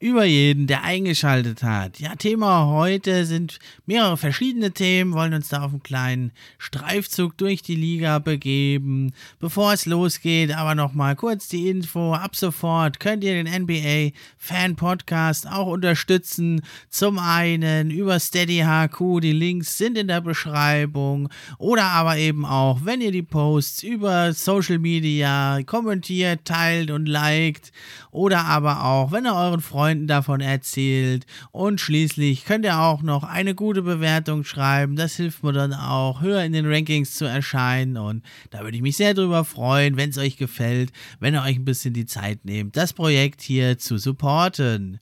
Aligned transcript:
über 0.00 0.24
jeden, 0.24 0.66
der 0.66 0.82
eingeschaltet 0.82 1.62
hat. 1.62 2.00
Ja, 2.00 2.14
Thema 2.16 2.68
heute 2.68 3.26
sind 3.26 3.58
mehrere 3.84 4.16
verschiedene 4.16 4.70
Themen, 4.70 5.12
wollen 5.12 5.34
uns 5.34 5.50
da 5.50 5.62
auf 5.62 5.72
einen 5.72 5.82
kleinen 5.82 6.32
Streifzug 6.56 7.36
durch 7.36 7.60
die 7.60 7.76
Liga 7.76 8.18
begeben. 8.18 9.12
Bevor 9.40 9.74
es 9.74 9.84
losgeht, 9.84 10.56
aber 10.56 10.74
nochmal 10.74 11.16
kurz 11.16 11.48
die 11.48 11.68
Info. 11.68 12.14
Ab 12.14 12.34
sofort 12.34 12.98
könnt 12.98 13.22
ihr 13.24 13.34
den 13.34 13.62
NBA 13.62 14.16
Fan 14.38 14.74
Podcast 14.74 15.46
auch 15.46 15.66
unterstützen. 15.66 16.62
Zum 16.88 17.18
einen 17.18 17.90
über 17.90 18.18
Steady 18.18 18.64
HQ, 18.66 19.20
die 19.20 19.32
Links 19.32 19.76
sind 19.76 19.98
in 19.98 20.08
der 20.08 20.22
Beschreibung. 20.22 21.28
Oder 21.58 21.84
aber 21.84 22.16
eben 22.16 22.46
auch, 22.46 22.86
wenn 22.86 23.02
ihr 23.02 23.12
die 23.12 23.22
Posts 23.22 23.82
über 23.82 24.32
Social 24.32 24.78
Media 24.78 25.60
kommentiert, 25.66 26.46
teilt 26.46 26.90
und 26.90 27.04
liked. 27.04 27.70
Oder 28.10 28.46
aber 28.46 28.86
auch, 28.86 29.12
wenn 29.12 29.26
ihr 29.26 29.34
euren 29.34 29.60
Freunden 29.60 29.89
davon 29.94 30.40
erzählt. 30.40 31.26
Und 31.52 31.80
schließlich 31.80 32.44
könnt 32.44 32.64
ihr 32.64 32.78
auch 32.78 33.02
noch 33.02 33.24
eine 33.24 33.54
gute 33.54 33.82
Bewertung 33.82 34.44
schreiben. 34.44 34.96
Das 34.96 35.16
hilft 35.16 35.42
mir 35.42 35.52
dann 35.52 35.72
auch, 35.72 36.20
höher 36.20 36.42
in 36.44 36.52
den 36.52 36.66
Rankings 36.66 37.14
zu 37.14 37.24
erscheinen. 37.24 37.96
Und 37.96 38.22
da 38.50 38.60
würde 38.60 38.76
ich 38.76 38.82
mich 38.82 38.96
sehr 38.96 39.14
drüber 39.14 39.44
freuen, 39.44 39.96
wenn 39.96 40.10
es 40.10 40.18
euch 40.18 40.36
gefällt, 40.36 40.92
wenn 41.18 41.34
ihr 41.34 41.42
euch 41.42 41.56
ein 41.56 41.64
bisschen 41.64 41.94
die 41.94 42.06
Zeit 42.06 42.44
nehmt, 42.44 42.76
das 42.76 42.92
Projekt 42.92 43.42
hier 43.42 43.78
zu 43.78 43.98
supporten. 43.98 45.00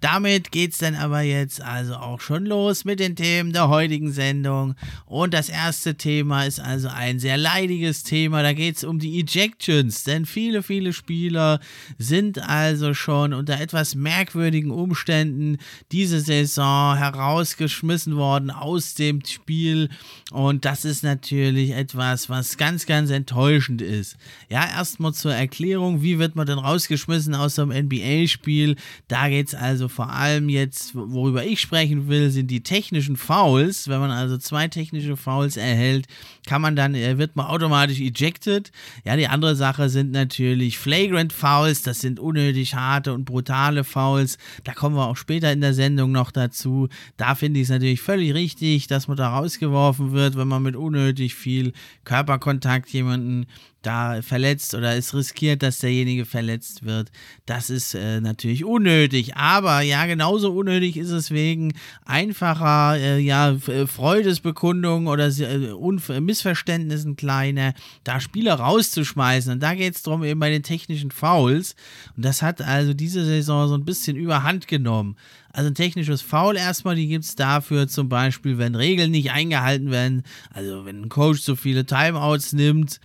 Damit 0.00 0.52
geht's 0.52 0.78
dann 0.78 0.94
aber 0.94 1.22
jetzt 1.22 1.60
also 1.60 1.94
auch 1.96 2.20
schon 2.20 2.46
los 2.46 2.84
mit 2.84 3.00
den 3.00 3.16
Themen 3.16 3.52
der 3.52 3.68
heutigen 3.68 4.12
Sendung. 4.12 4.76
Und 5.06 5.34
das 5.34 5.48
erste 5.48 5.96
Thema 5.96 6.44
ist 6.44 6.60
also 6.60 6.88
ein 6.88 7.18
sehr 7.18 7.36
leidiges 7.36 8.04
Thema. 8.04 8.42
Da 8.42 8.52
geht's 8.52 8.84
um 8.84 9.00
die 9.00 9.18
Ejections, 9.18 10.04
denn 10.04 10.24
viele, 10.24 10.62
viele 10.62 10.92
Spieler 10.92 11.58
sind 11.98 12.38
also 12.38 12.94
schon 12.94 13.32
unter 13.32 13.60
etwas 13.60 13.96
merkwürdigen 13.96 14.70
Umständen 14.70 15.58
diese 15.90 16.20
Saison 16.20 16.96
herausgeschmissen 16.96 18.16
worden 18.16 18.50
aus 18.52 18.94
dem 18.94 19.24
Spiel. 19.24 19.88
Und 20.30 20.64
das 20.64 20.84
ist 20.84 21.02
natürlich 21.02 21.72
etwas, 21.72 22.28
was 22.28 22.56
ganz, 22.56 22.86
ganz 22.86 23.10
enttäuschend 23.10 23.82
ist. 23.82 24.16
Ja, 24.48 24.64
erstmal 24.64 25.12
zur 25.12 25.34
Erklärung, 25.34 26.02
wie 26.02 26.18
wird 26.18 26.36
man 26.36 26.46
denn 26.46 26.58
rausgeschmissen 26.58 27.34
aus 27.34 27.56
so 27.56 27.62
einem 27.62 27.86
NBA-Spiel? 27.86 28.76
Da 29.08 29.28
geht's 29.28 29.54
also 29.54 29.87
vor 29.88 30.10
allem 30.10 30.48
jetzt, 30.48 30.94
worüber 30.94 31.44
ich 31.44 31.60
sprechen 31.60 32.08
will, 32.08 32.30
sind 32.30 32.50
die 32.50 32.62
technischen 32.62 33.16
Fouls. 33.16 33.88
Wenn 33.88 34.00
man 34.00 34.10
also 34.10 34.38
zwei 34.38 34.68
technische 34.68 35.16
Fouls 35.16 35.56
erhält, 35.56 36.06
kann 36.46 36.62
man 36.62 36.76
dann, 36.76 36.94
äh, 36.94 37.18
wird 37.18 37.36
man 37.36 37.46
automatisch 37.46 38.00
ejected. 38.00 38.70
Ja, 39.04 39.16
die 39.16 39.28
andere 39.28 39.56
Sache 39.56 39.88
sind 39.88 40.12
natürlich 40.12 40.78
Flagrant 40.78 41.32
Fouls. 41.32 41.82
Das 41.82 42.00
sind 42.00 42.20
unnötig 42.20 42.74
harte 42.74 43.12
und 43.12 43.24
brutale 43.24 43.84
Fouls. 43.84 44.38
Da 44.64 44.72
kommen 44.72 44.96
wir 44.96 45.06
auch 45.06 45.16
später 45.16 45.52
in 45.52 45.60
der 45.60 45.74
Sendung 45.74 46.12
noch 46.12 46.30
dazu. 46.30 46.88
Da 47.16 47.34
finde 47.34 47.60
ich 47.60 47.64
es 47.64 47.70
natürlich 47.70 48.00
völlig 48.00 48.34
richtig, 48.34 48.86
dass 48.86 49.08
man 49.08 49.16
da 49.16 49.30
rausgeworfen 49.36 50.12
wird, 50.12 50.36
wenn 50.36 50.48
man 50.48 50.62
mit 50.62 50.76
unnötig 50.76 51.34
viel 51.34 51.72
Körperkontakt 52.04 52.90
jemanden 52.90 53.46
da 53.82 54.22
verletzt 54.22 54.74
oder 54.74 54.96
es 54.96 55.14
riskiert, 55.14 55.62
dass 55.62 55.78
derjenige 55.78 56.24
verletzt 56.24 56.84
wird. 56.84 57.10
Das 57.46 57.70
ist 57.70 57.94
äh, 57.94 58.20
natürlich 58.20 58.64
unnötig. 58.64 59.36
Aber 59.36 59.82
ja, 59.82 60.04
genauso 60.06 60.52
unnötig 60.52 60.96
ist 60.96 61.10
es 61.10 61.30
wegen 61.30 61.74
einfacher 62.04 62.96
äh, 62.96 63.18
ja, 63.20 63.52
äh, 63.52 63.86
Freudesbekundungen 63.86 65.06
oder 65.06 65.28
äh, 65.28 66.20
Missverständnissen 66.20 67.16
kleiner, 67.16 67.74
da 68.02 68.20
Spieler 68.20 68.54
rauszuschmeißen. 68.54 69.52
Und 69.52 69.62
da 69.62 69.74
geht 69.74 69.94
es 69.94 70.02
darum, 70.02 70.24
eben 70.24 70.40
bei 70.40 70.50
den 70.50 70.62
technischen 70.62 71.10
Fouls. 71.10 71.76
Und 72.16 72.24
das 72.24 72.42
hat 72.42 72.60
also 72.60 72.94
diese 72.94 73.24
Saison 73.24 73.68
so 73.68 73.74
ein 73.74 73.84
bisschen 73.84 74.16
überhand 74.16 74.66
genommen. 74.66 75.16
Also 75.52 75.70
ein 75.70 75.74
technisches 75.74 76.20
Foul 76.20 76.56
erstmal, 76.56 76.94
die 76.94 77.08
gibt 77.08 77.24
es 77.24 77.34
dafür 77.34 77.88
zum 77.88 78.08
Beispiel, 78.08 78.58
wenn 78.58 78.74
Regeln 78.74 79.10
nicht 79.10 79.32
eingehalten 79.32 79.90
werden. 79.90 80.22
Also 80.52 80.84
wenn 80.84 81.02
ein 81.02 81.08
Coach 81.08 81.40
zu 81.42 81.56
viele 81.56 81.84
Timeouts 81.84 82.52
nimmt, 82.52 83.00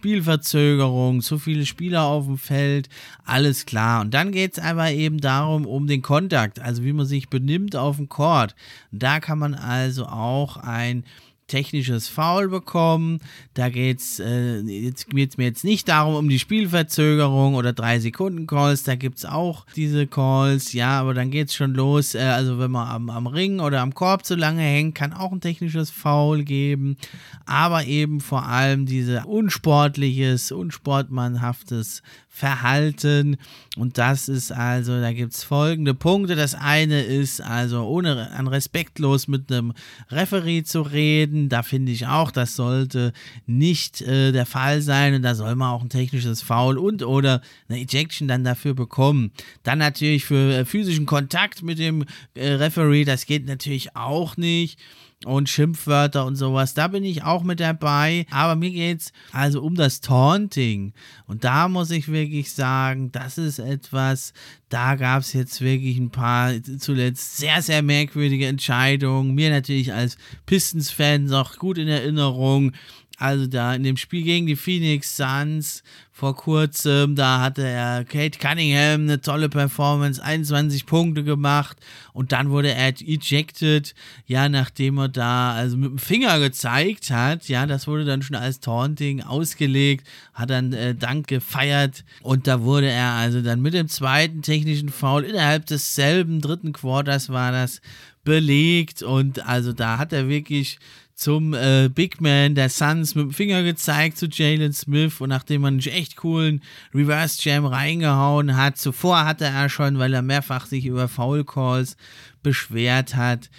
Spielverzögerung, 0.64 1.22
zu 1.22 1.38
viele 1.38 1.66
Spieler 1.66 2.04
auf 2.04 2.26
dem 2.26 2.38
Feld, 2.38 2.90
alles 3.26 3.66
klar. 3.66 4.02
Und 4.02 4.14
dann 4.14 4.32
geht 4.32 4.54
es 4.54 4.64
aber 4.64 4.92
eben 4.92 5.20
darum, 5.20 5.66
um 5.66 5.88
den 5.88 6.02
Kontakt, 6.02 6.60
also 6.60 6.84
wie 6.84 6.94
man 6.94 7.06
sich 7.06 7.30
benimmt 7.30 7.76
auf 7.76 7.98
dem 7.98 8.10
Court. 8.10 8.56
Da 8.92 9.20
kann 9.20 9.40
man 9.40 9.54
also 9.54 10.06
auch 10.06 10.58
ein 10.58 11.04
technisches 11.48 12.08
Foul 12.08 12.50
bekommen. 12.50 13.20
Da 13.54 13.70
geht 13.70 14.00
es 14.00 14.20
äh, 14.20 14.60
jetzt 14.60 15.10
geht's 15.10 15.38
mir 15.38 15.46
jetzt 15.46 15.64
nicht 15.64 15.88
darum, 15.88 16.16
um 16.16 16.30
die 16.30 16.40
Spielverzögerung 16.40 17.56
oder 17.56 17.72
3-Sekunden-Calls. 17.72 18.84
Da 18.84 18.96
gibt 18.96 19.20
es 19.20 19.26
auch 19.26 19.66
diese 19.76 20.08
Calls. 20.08 20.74
Ja, 20.74 21.00
aber 21.00 21.14
dann 21.14 21.32
geht 21.32 21.50
es 21.50 21.56
schon 21.56 21.74
los. 21.74 22.16
Äh, 22.16 22.20
also, 22.20 22.60
wenn 22.60 22.72
man 22.72 22.88
am, 22.88 23.10
am 23.10 23.28
Ring 23.28 23.60
oder 23.60 23.82
am 23.82 23.94
Korb 23.94 24.26
zu 24.26 24.36
lange 24.36 24.62
hängt, 24.62 24.96
kann 24.96 25.14
auch 25.14 25.32
ein 25.32 25.42
technisches 25.42 25.90
Foul 25.90 26.44
geben. 26.44 26.98
Aber 27.46 27.86
eben 27.86 28.22
vor 28.22 28.46
allem 28.48 28.86
diese 28.86 29.26
unsportliches, 29.26 30.52
unsportmannhaftes 30.52 32.02
Verhalten. 32.36 33.38
Und 33.78 34.00
das 34.00 34.28
ist 34.28 34.52
also, 34.52 35.00
da 35.00 35.14
gibt 35.14 35.36
es 35.36 35.44
folgende 35.44 35.94
Punkte. 35.94 36.36
Das 36.36 36.56
eine 36.56 37.04
ist 37.04 37.42
also, 37.42 37.84
ohne 37.84 38.32
an 38.32 38.48
respektlos 38.48 39.28
mit 39.28 39.52
einem 39.52 39.74
Referee 40.10 40.64
zu 40.64 40.82
reden. 40.82 41.48
Da 41.48 41.62
finde 41.62 41.92
ich 41.92 42.08
auch, 42.08 42.32
das 42.32 42.56
sollte 42.56 43.14
nicht 43.46 44.02
äh, 44.02 44.32
der 44.32 44.48
Fall 44.48 44.82
sein. 44.82 45.14
Und 45.14 45.22
da 45.22 45.36
soll 45.36 45.54
man 45.54 45.70
auch 45.70 45.84
ein 45.84 45.90
technisches 45.90 46.42
Foul 46.42 46.80
und 46.80 47.04
oder 47.04 47.40
eine 47.70 47.80
Ejection 47.80 48.28
dann 48.28 48.44
dafür 48.44 48.74
bekommen. 48.74 49.32
Dann 49.62 49.78
natürlich 49.78 50.26
für 50.26 50.58
äh, 50.58 50.66
physischen 50.66 51.06
Kontakt 51.06 51.62
mit 51.62 51.78
dem 51.78 52.04
äh, 52.34 52.54
Referee, 52.54 53.06
das 53.06 53.28
geht 53.28 53.46
natürlich 53.46 53.96
auch 53.96 54.38
nicht 54.38 54.80
und 55.26 55.50
Schimpfwörter 55.50 56.26
und 56.26 56.36
sowas. 56.36 56.74
Da 56.74 56.88
bin 56.88 57.04
ich 57.04 57.24
auch 57.24 57.44
mit 57.44 57.60
dabei. 57.60 58.26
Aber 58.32 58.56
mir 58.56 58.72
geht 58.72 59.02
es 59.02 59.14
also 59.32 59.62
um 59.62 59.76
das 59.76 60.02
Taunting. 60.02 60.94
Und 61.26 61.44
da 61.44 61.68
muss 61.68 61.92
ich 61.92 62.08
wirklich 62.08 62.52
sagen, 62.54 63.12
das 63.12 63.38
ist 63.38 63.60
etwas, 63.60 64.34
da 64.70 64.96
gab 64.96 65.22
es 65.22 65.34
jetzt 65.34 65.62
wirklich 65.62 65.98
ein 65.98 66.10
paar 66.10 66.54
zuletzt 66.80 67.38
sehr, 67.38 67.62
sehr 67.62 67.82
merkwürdige 67.82 68.48
Entscheidungen. 68.48 69.36
Mir 69.36 69.50
natürlich 69.50 69.94
als 69.94 70.18
Pistons-Fan 70.46 71.26
noch 71.26 71.58
gut 71.58 71.78
in 71.78 71.88
Erinnerung. 71.88 72.74
Also 73.20 73.46
da 73.46 73.76
in 73.76 73.84
dem 73.84 73.98
Spiel 73.98 74.24
gegen 74.24 74.48
die 74.48 74.56
Phoenix 74.56 75.16
Suns 75.16 75.84
vor 76.12 76.36
kurzem, 76.36 77.16
da 77.16 77.42
hatte 77.42 77.68
er 77.68 78.06
Kate 78.06 78.38
Cunningham 78.40 79.02
eine 79.02 79.22
tolle 79.22 79.50
Performance, 79.50 80.24
21 80.24 80.86
Punkte 80.86 81.24
gemacht 81.24 81.78
und 82.14 82.32
dann 82.32 82.50
wurde 82.50 82.72
er 82.72 82.90
ejected, 83.02 83.94
ja, 84.26 84.50
nachdem 84.50 84.98
er 84.98 85.10
da 85.10 85.54
also 85.54 85.78
mit 85.78 85.92
dem 85.92 85.98
Finger 85.98 86.40
gezeigt 86.40 87.12
hat, 87.12 87.48
ja, 87.50 87.66
das 87.66 87.88
wurde 87.88 88.06
dann 88.06 88.22
schon 88.22 88.36
als 88.36 88.60
Taunting 88.60 89.22
ausgelegt, 89.22 90.08
hat 90.34 90.50
dann 90.50 90.74
äh, 90.74 90.96
Dank 90.96 91.28
gefeiert 91.28 92.04
und 92.22 92.48
da 92.48 92.62
wurde 92.62 92.90
er 92.90 93.12
also 93.12 93.42
dann 93.42 93.62
mit 93.62 93.74
dem 93.74 93.88
zweiten 93.88 94.42
technischen 94.42 94.90
Foul 94.90 95.24
innerhalb 95.24 95.66
desselben 95.66 96.42
dritten 96.42 96.74
Quarters 96.74 97.30
war 97.30 97.52
das 97.52 97.82
belegt 98.24 99.04
und 99.04 99.46
also 99.46 99.74
da 99.74 99.98
hat 99.98 100.14
er 100.14 100.30
wirklich 100.30 100.80
zum 101.16 101.54
äh, 101.54 101.90
Big 101.94 102.22
Man 102.22 102.56
der 102.56 102.70
Suns 102.70 103.16
mit 103.16 103.26
dem 103.26 103.32
Finger 103.32 103.64
gezeigt 103.64 104.18
zu 104.18 104.28
Jalen 104.28 104.74
Smith 104.74 105.22
und 105.22 105.30
nachdem 105.30 105.62
man 105.62 105.76
einen 105.76 105.88
echt 105.88 106.16
coolen 106.18 106.62
Reverse 106.94 107.38
Jam 107.42 107.66
reingehauen 107.66 108.56
hat, 108.58 108.78
zuvor 108.78 109.26
hatte 109.26 109.46
er 109.46 109.70
schon, 109.70 110.00
weil 110.00 110.14
er 110.14 110.22
mehrfach 110.22 110.66
sich 110.66 110.86
über 110.86 111.08
Foul 111.08 111.44
Calls 111.46 111.98
beschwert 112.42 113.16
hat, 113.16 113.50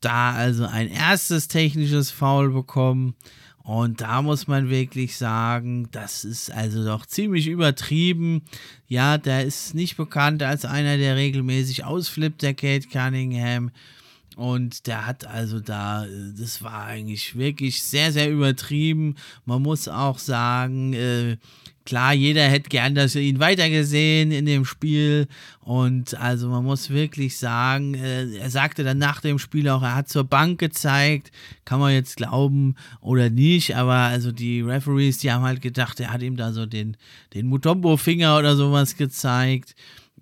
da 0.00 0.32
also 0.32 0.64
ein 0.64 0.88
erstes 0.88 1.48
technisches 1.48 2.10
Foul 2.10 2.50
bekommen 2.50 3.14
Und 3.62 4.00
da 4.00 4.22
muss 4.22 4.48
man 4.48 4.70
wirklich 4.70 5.16
sagen, 5.16 5.88
das 5.92 6.24
ist 6.24 6.50
also 6.50 6.84
doch 6.84 7.06
ziemlich 7.06 7.46
übertrieben. 7.46 8.42
Ja, 8.88 9.18
der 9.18 9.44
ist 9.44 9.74
nicht 9.74 9.96
bekannt 9.96 10.42
als 10.42 10.64
einer, 10.64 10.96
der 10.96 11.16
regelmäßig 11.16 11.84
ausflippt, 11.84 12.42
der 12.42 12.54
Kate 12.54 12.88
Cunningham. 12.88 13.70
Und 14.40 14.86
der 14.86 15.06
hat 15.06 15.26
also 15.26 15.60
da, 15.60 16.06
das 16.38 16.62
war 16.62 16.86
eigentlich 16.86 17.36
wirklich 17.36 17.82
sehr, 17.82 18.10
sehr 18.10 18.30
übertrieben. 18.30 19.16
Man 19.44 19.60
muss 19.60 19.86
auch 19.86 20.18
sagen, 20.18 20.94
äh, 20.94 21.36
klar, 21.84 22.14
jeder 22.14 22.44
hätte 22.48 22.70
gern 22.70 22.94
dass 22.94 23.16
ihn 23.16 23.38
weitergesehen 23.38 24.32
in 24.32 24.46
dem 24.46 24.64
Spiel. 24.64 25.28
Und 25.60 26.18
also 26.18 26.48
man 26.48 26.64
muss 26.64 26.88
wirklich 26.88 27.36
sagen, 27.36 27.92
äh, 27.92 28.34
er 28.38 28.48
sagte 28.48 28.82
dann 28.82 28.96
nach 28.96 29.20
dem 29.20 29.38
Spiel 29.38 29.68
auch, 29.68 29.82
er 29.82 29.94
hat 29.94 30.08
zur 30.08 30.24
Bank 30.24 30.58
gezeigt. 30.58 31.32
Kann 31.66 31.78
man 31.78 31.92
jetzt 31.92 32.16
glauben 32.16 32.76
oder 33.02 33.28
nicht. 33.28 33.76
Aber 33.76 33.92
also 33.92 34.32
die 34.32 34.62
Referees, 34.62 35.18
die 35.18 35.30
haben 35.30 35.44
halt 35.44 35.60
gedacht, 35.60 36.00
er 36.00 36.14
hat 36.14 36.22
ihm 36.22 36.38
da 36.38 36.54
so 36.54 36.64
den, 36.64 36.96
den 37.34 37.46
Mutombo-Finger 37.46 38.38
oder 38.38 38.56
sowas 38.56 38.96
gezeigt. 38.96 39.74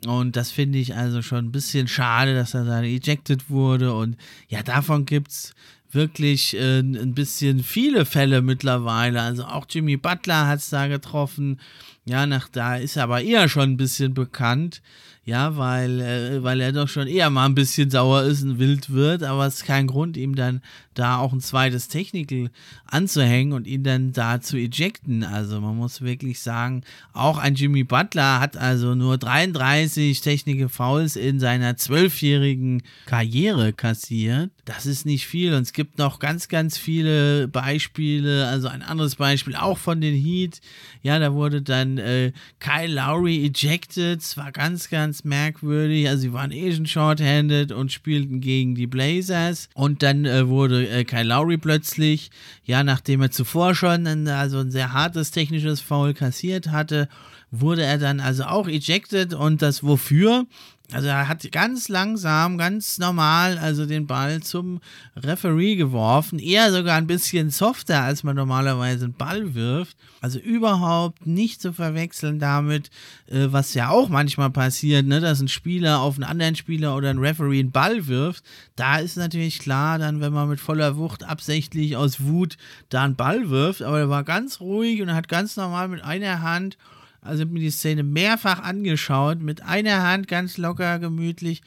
Und 0.06 0.36
das 0.36 0.50
finde 0.50 0.78
ich 0.78 0.94
also 0.94 1.22
schon 1.22 1.46
ein 1.46 1.52
bisschen 1.52 1.88
schade, 1.88 2.34
dass 2.34 2.54
er 2.54 2.64
da 2.64 2.82
ejected 2.82 3.50
wurde. 3.50 3.94
Und 3.94 4.16
ja, 4.48 4.62
davon 4.62 5.06
gibt 5.06 5.32
es 5.32 5.54
wirklich 5.92 6.54
äh, 6.54 6.80
ein 6.80 7.14
bisschen 7.14 7.62
viele 7.62 8.04
Fälle 8.04 8.42
mittlerweile. 8.42 9.22
Also 9.22 9.44
auch 9.44 9.66
Jimmy 9.68 9.96
Butler 9.96 10.46
hat 10.46 10.60
es 10.60 10.70
da 10.70 10.86
getroffen. 10.86 11.60
Ja, 12.04 12.26
nach 12.26 12.48
da 12.48 12.76
ist 12.76 12.96
er 12.96 13.04
aber 13.04 13.22
eher 13.22 13.48
schon 13.48 13.72
ein 13.72 13.76
bisschen 13.76 14.14
bekannt. 14.14 14.80
Ja, 15.28 15.58
weil, 15.58 16.00
äh, 16.00 16.42
weil 16.42 16.58
er 16.62 16.72
doch 16.72 16.88
schon 16.88 17.06
eher 17.06 17.28
mal 17.28 17.44
ein 17.44 17.54
bisschen 17.54 17.90
sauer 17.90 18.22
ist 18.22 18.44
und 18.44 18.58
wild 18.58 18.88
wird, 18.88 19.22
aber 19.22 19.46
es 19.46 19.56
ist 19.56 19.66
kein 19.66 19.86
Grund, 19.86 20.16
ihm 20.16 20.34
dann 20.34 20.62
da 20.94 21.18
auch 21.18 21.34
ein 21.34 21.40
zweites 21.40 21.88
Technical 21.88 22.48
anzuhängen 22.86 23.52
und 23.52 23.66
ihn 23.66 23.82
dann 23.82 24.14
da 24.14 24.40
zu 24.40 24.56
ejecten. 24.56 25.24
Also 25.24 25.60
man 25.60 25.76
muss 25.76 26.00
wirklich 26.00 26.40
sagen, 26.40 26.82
auch 27.12 27.36
ein 27.36 27.56
Jimmy 27.56 27.84
Butler 27.84 28.40
hat 28.40 28.56
also 28.56 28.94
nur 28.94 29.18
33 29.18 30.18
Technical 30.22 30.70
Fouls 30.70 31.14
in 31.14 31.38
seiner 31.40 31.76
zwölfjährigen 31.76 32.82
Karriere 33.04 33.74
kassiert. 33.74 34.50
Das 34.68 34.84
ist 34.84 35.06
nicht 35.06 35.26
viel 35.26 35.54
und 35.54 35.62
es 35.62 35.72
gibt 35.72 35.96
noch 35.96 36.18
ganz, 36.18 36.48
ganz 36.48 36.76
viele 36.76 37.48
Beispiele. 37.48 38.46
Also 38.48 38.68
ein 38.68 38.82
anderes 38.82 39.16
Beispiel 39.16 39.56
auch 39.56 39.78
von 39.78 40.02
den 40.02 40.14
Heat. 40.14 40.60
Ja, 41.02 41.18
da 41.18 41.32
wurde 41.32 41.62
dann 41.62 41.96
äh, 41.96 42.32
Kyle 42.60 42.92
Lowry 42.92 43.46
ejected. 43.46 44.20
Es 44.20 44.36
war 44.36 44.52
ganz, 44.52 44.90
ganz 44.90 45.24
merkwürdig. 45.24 46.06
Also 46.06 46.20
sie 46.20 46.32
waren 46.34 46.52
eh 46.52 46.70
schon 46.70 46.84
shorthanded 46.84 47.72
und 47.72 47.92
spielten 47.92 48.42
gegen 48.42 48.74
die 48.74 48.86
Blazers. 48.86 49.70
Und 49.72 50.02
dann 50.02 50.26
äh, 50.26 50.46
wurde 50.48 50.86
äh, 50.86 51.04
Kyle 51.04 51.22
Lowry 51.22 51.56
plötzlich, 51.56 52.30
ja, 52.64 52.84
nachdem 52.84 53.22
er 53.22 53.30
zuvor 53.30 53.74
schon 53.74 54.06
ein, 54.06 54.28
also 54.28 54.58
ein 54.58 54.70
sehr 54.70 54.92
hartes 54.92 55.30
technisches 55.30 55.80
Foul 55.80 56.12
kassiert 56.12 56.68
hatte, 56.68 57.08
wurde 57.50 57.84
er 57.84 57.96
dann 57.96 58.20
also 58.20 58.44
auch 58.44 58.68
ejected 58.68 59.32
und 59.32 59.62
das 59.62 59.82
wofür? 59.82 60.44
Also 60.90 61.08
er 61.08 61.28
hat 61.28 61.52
ganz 61.52 61.90
langsam, 61.90 62.56
ganz 62.56 62.96
normal, 62.96 63.58
also 63.58 63.84
den 63.84 64.06
Ball 64.06 64.42
zum 64.42 64.80
Referee 65.16 65.76
geworfen. 65.76 66.38
Eher 66.38 66.72
sogar 66.72 66.96
ein 66.96 67.06
bisschen 67.06 67.50
softer, 67.50 68.00
als 68.00 68.24
man 68.24 68.36
normalerweise 68.36 69.04
einen 69.04 69.12
Ball 69.12 69.54
wirft. 69.54 69.98
Also 70.22 70.38
überhaupt 70.38 71.26
nicht 71.26 71.60
zu 71.60 71.74
verwechseln 71.74 72.38
damit, 72.38 72.88
äh, 73.26 73.48
was 73.50 73.74
ja 73.74 73.90
auch 73.90 74.08
manchmal 74.08 74.48
passiert, 74.48 75.04
ne, 75.04 75.20
dass 75.20 75.40
ein 75.40 75.48
Spieler 75.48 76.00
auf 76.00 76.14
einen 76.14 76.24
anderen 76.24 76.56
Spieler 76.56 76.96
oder 76.96 77.10
ein 77.10 77.18
Referee 77.18 77.60
einen 77.60 77.70
Ball 77.70 78.06
wirft. 78.06 78.42
Da 78.74 78.96
ist 78.96 79.18
natürlich 79.18 79.58
klar, 79.58 79.98
dann, 79.98 80.22
wenn 80.22 80.32
man 80.32 80.48
mit 80.48 80.58
voller 80.58 80.96
Wucht 80.96 81.22
absichtlich 81.22 81.96
aus 81.98 82.24
Wut 82.24 82.56
da 82.88 83.04
einen 83.04 83.14
Ball 83.14 83.50
wirft. 83.50 83.82
Aber 83.82 83.98
er 83.98 84.08
war 84.08 84.24
ganz 84.24 84.58
ruhig 84.60 85.02
und 85.02 85.14
hat 85.14 85.28
ganz 85.28 85.54
normal 85.58 85.88
mit 85.88 86.02
einer 86.02 86.40
Hand 86.40 86.78
also 87.28 87.42
habe 87.42 87.52
mir 87.52 87.60
die 87.60 87.70
Szene 87.70 88.02
mehrfach 88.02 88.60
angeschaut, 88.60 89.40
mit 89.40 89.62
einer 89.62 90.02
Hand 90.02 90.28
ganz 90.28 90.56
locker, 90.56 90.98
gemütlich 90.98 91.62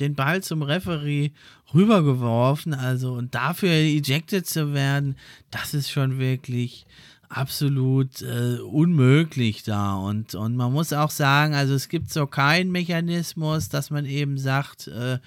den 0.00 0.14
Ball 0.14 0.42
zum 0.42 0.62
Referee 0.62 1.30
rübergeworfen. 1.72 2.74
Also 2.74 3.12
und 3.12 3.34
dafür 3.34 3.70
ejected 3.70 4.46
zu 4.46 4.74
werden, 4.74 5.16
das 5.50 5.72
ist 5.72 5.90
schon 5.90 6.18
wirklich 6.18 6.84
absolut 7.28 8.22
äh, 8.22 8.58
unmöglich 8.58 9.62
da. 9.62 9.94
Und, 9.94 10.34
und 10.34 10.56
man 10.56 10.72
muss 10.72 10.92
auch 10.92 11.10
sagen, 11.10 11.54
also 11.54 11.74
es 11.74 11.88
gibt 11.88 12.10
so 12.10 12.26
keinen 12.26 12.72
Mechanismus, 12.72 13.68
dass 13.68 13.90
man 13.90 14.06
eben 14.06 14.36
sagt, 14.36 14.88
äh, 14.88 15.18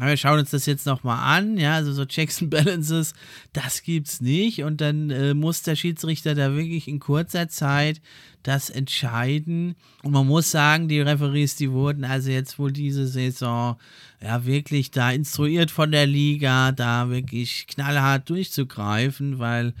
wir 0.00 0.16
schauen 0.16 0.38
uns 0.38 0.50
das 0.50 0.64
jetzt 0.64 0.86
nochmal 0.86 1.38
an, 1.38 1.58
ja, 1.58 1.74
also 1.74 1.92
so 1.92 2.06
Checks 2.06 2.40
and 2.40 2.50
Balances, 2.50 3.12
das 3.52 3.82
gibt's 3.82 4.22
nicht 4.22 4.62
und 4.62 4.80
dann 4.80 5.10
äh, 5.10 5.34
muss 5.34 5.62
der 5.62 5.76
Schiedsrichter 5.76 6.34
da 6.34 6.54
wirklich 6.54 6.88
in 6.88 6.98
kurzer 6.98 7.48
Zeit 7.48 8.00
das 8.42 8.70
entscheiden. 8.70 9.76
Und 10.02 10.12
man 10.12 10.26
muss 10.26 10.50
sagen, 10.50 10.88
die 10.88 11.00
Referees, 11.00 11.56
die 11.56 11.70
wurden 11.70 12.04
also 12.04 12.30
jetzt 12.30 12.58
wohl 12.58 12.72
diese 12.72 13.06
Saison 13.06 13.76
ja 14.22 14.46
wirklich 14.46 14.90
da 14.90 15.10
instruiert 15.10 15.70
von 15.70 15.92
der 15.92 16.06
Liga, 16.06 16.72
da 16.72 17.10
wirklich 17.10 17.66
knallhart 17.66 18.28
durchzugreifen, 18.30 19.38
weil 19.38 19.74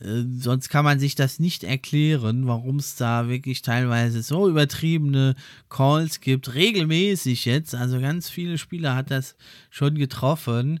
äh, 0.00 0.24
sonst 0.38 0.68
kann 0.68 0.84
man 0.84 0.98
sich 0.98 1.14
das 1.14 1.38
nicht 1.38 1.64
erklären, 1.64 2.46
warum 2.46 2.76
es 2.76 2.96
da 2.96 3.28
wirklich 3.28 3.62
teilweise 3.62 4.22
so 4.22 4.48
übertriebene 4.48 5.34
Calls 5.68 6.20
gibt, 6.20 6.54
regelmäßig 6.54 7.44
jetzt. 7.44 7.74
Also 7.74 8.00
ganz 8.00 8.28
viele 8.28 8.58
Spieler 8.58 8.94
hat 8.94 9.10
das 9.10 9.36
schon 9.70 9.96
getroffen. 9.96 10.80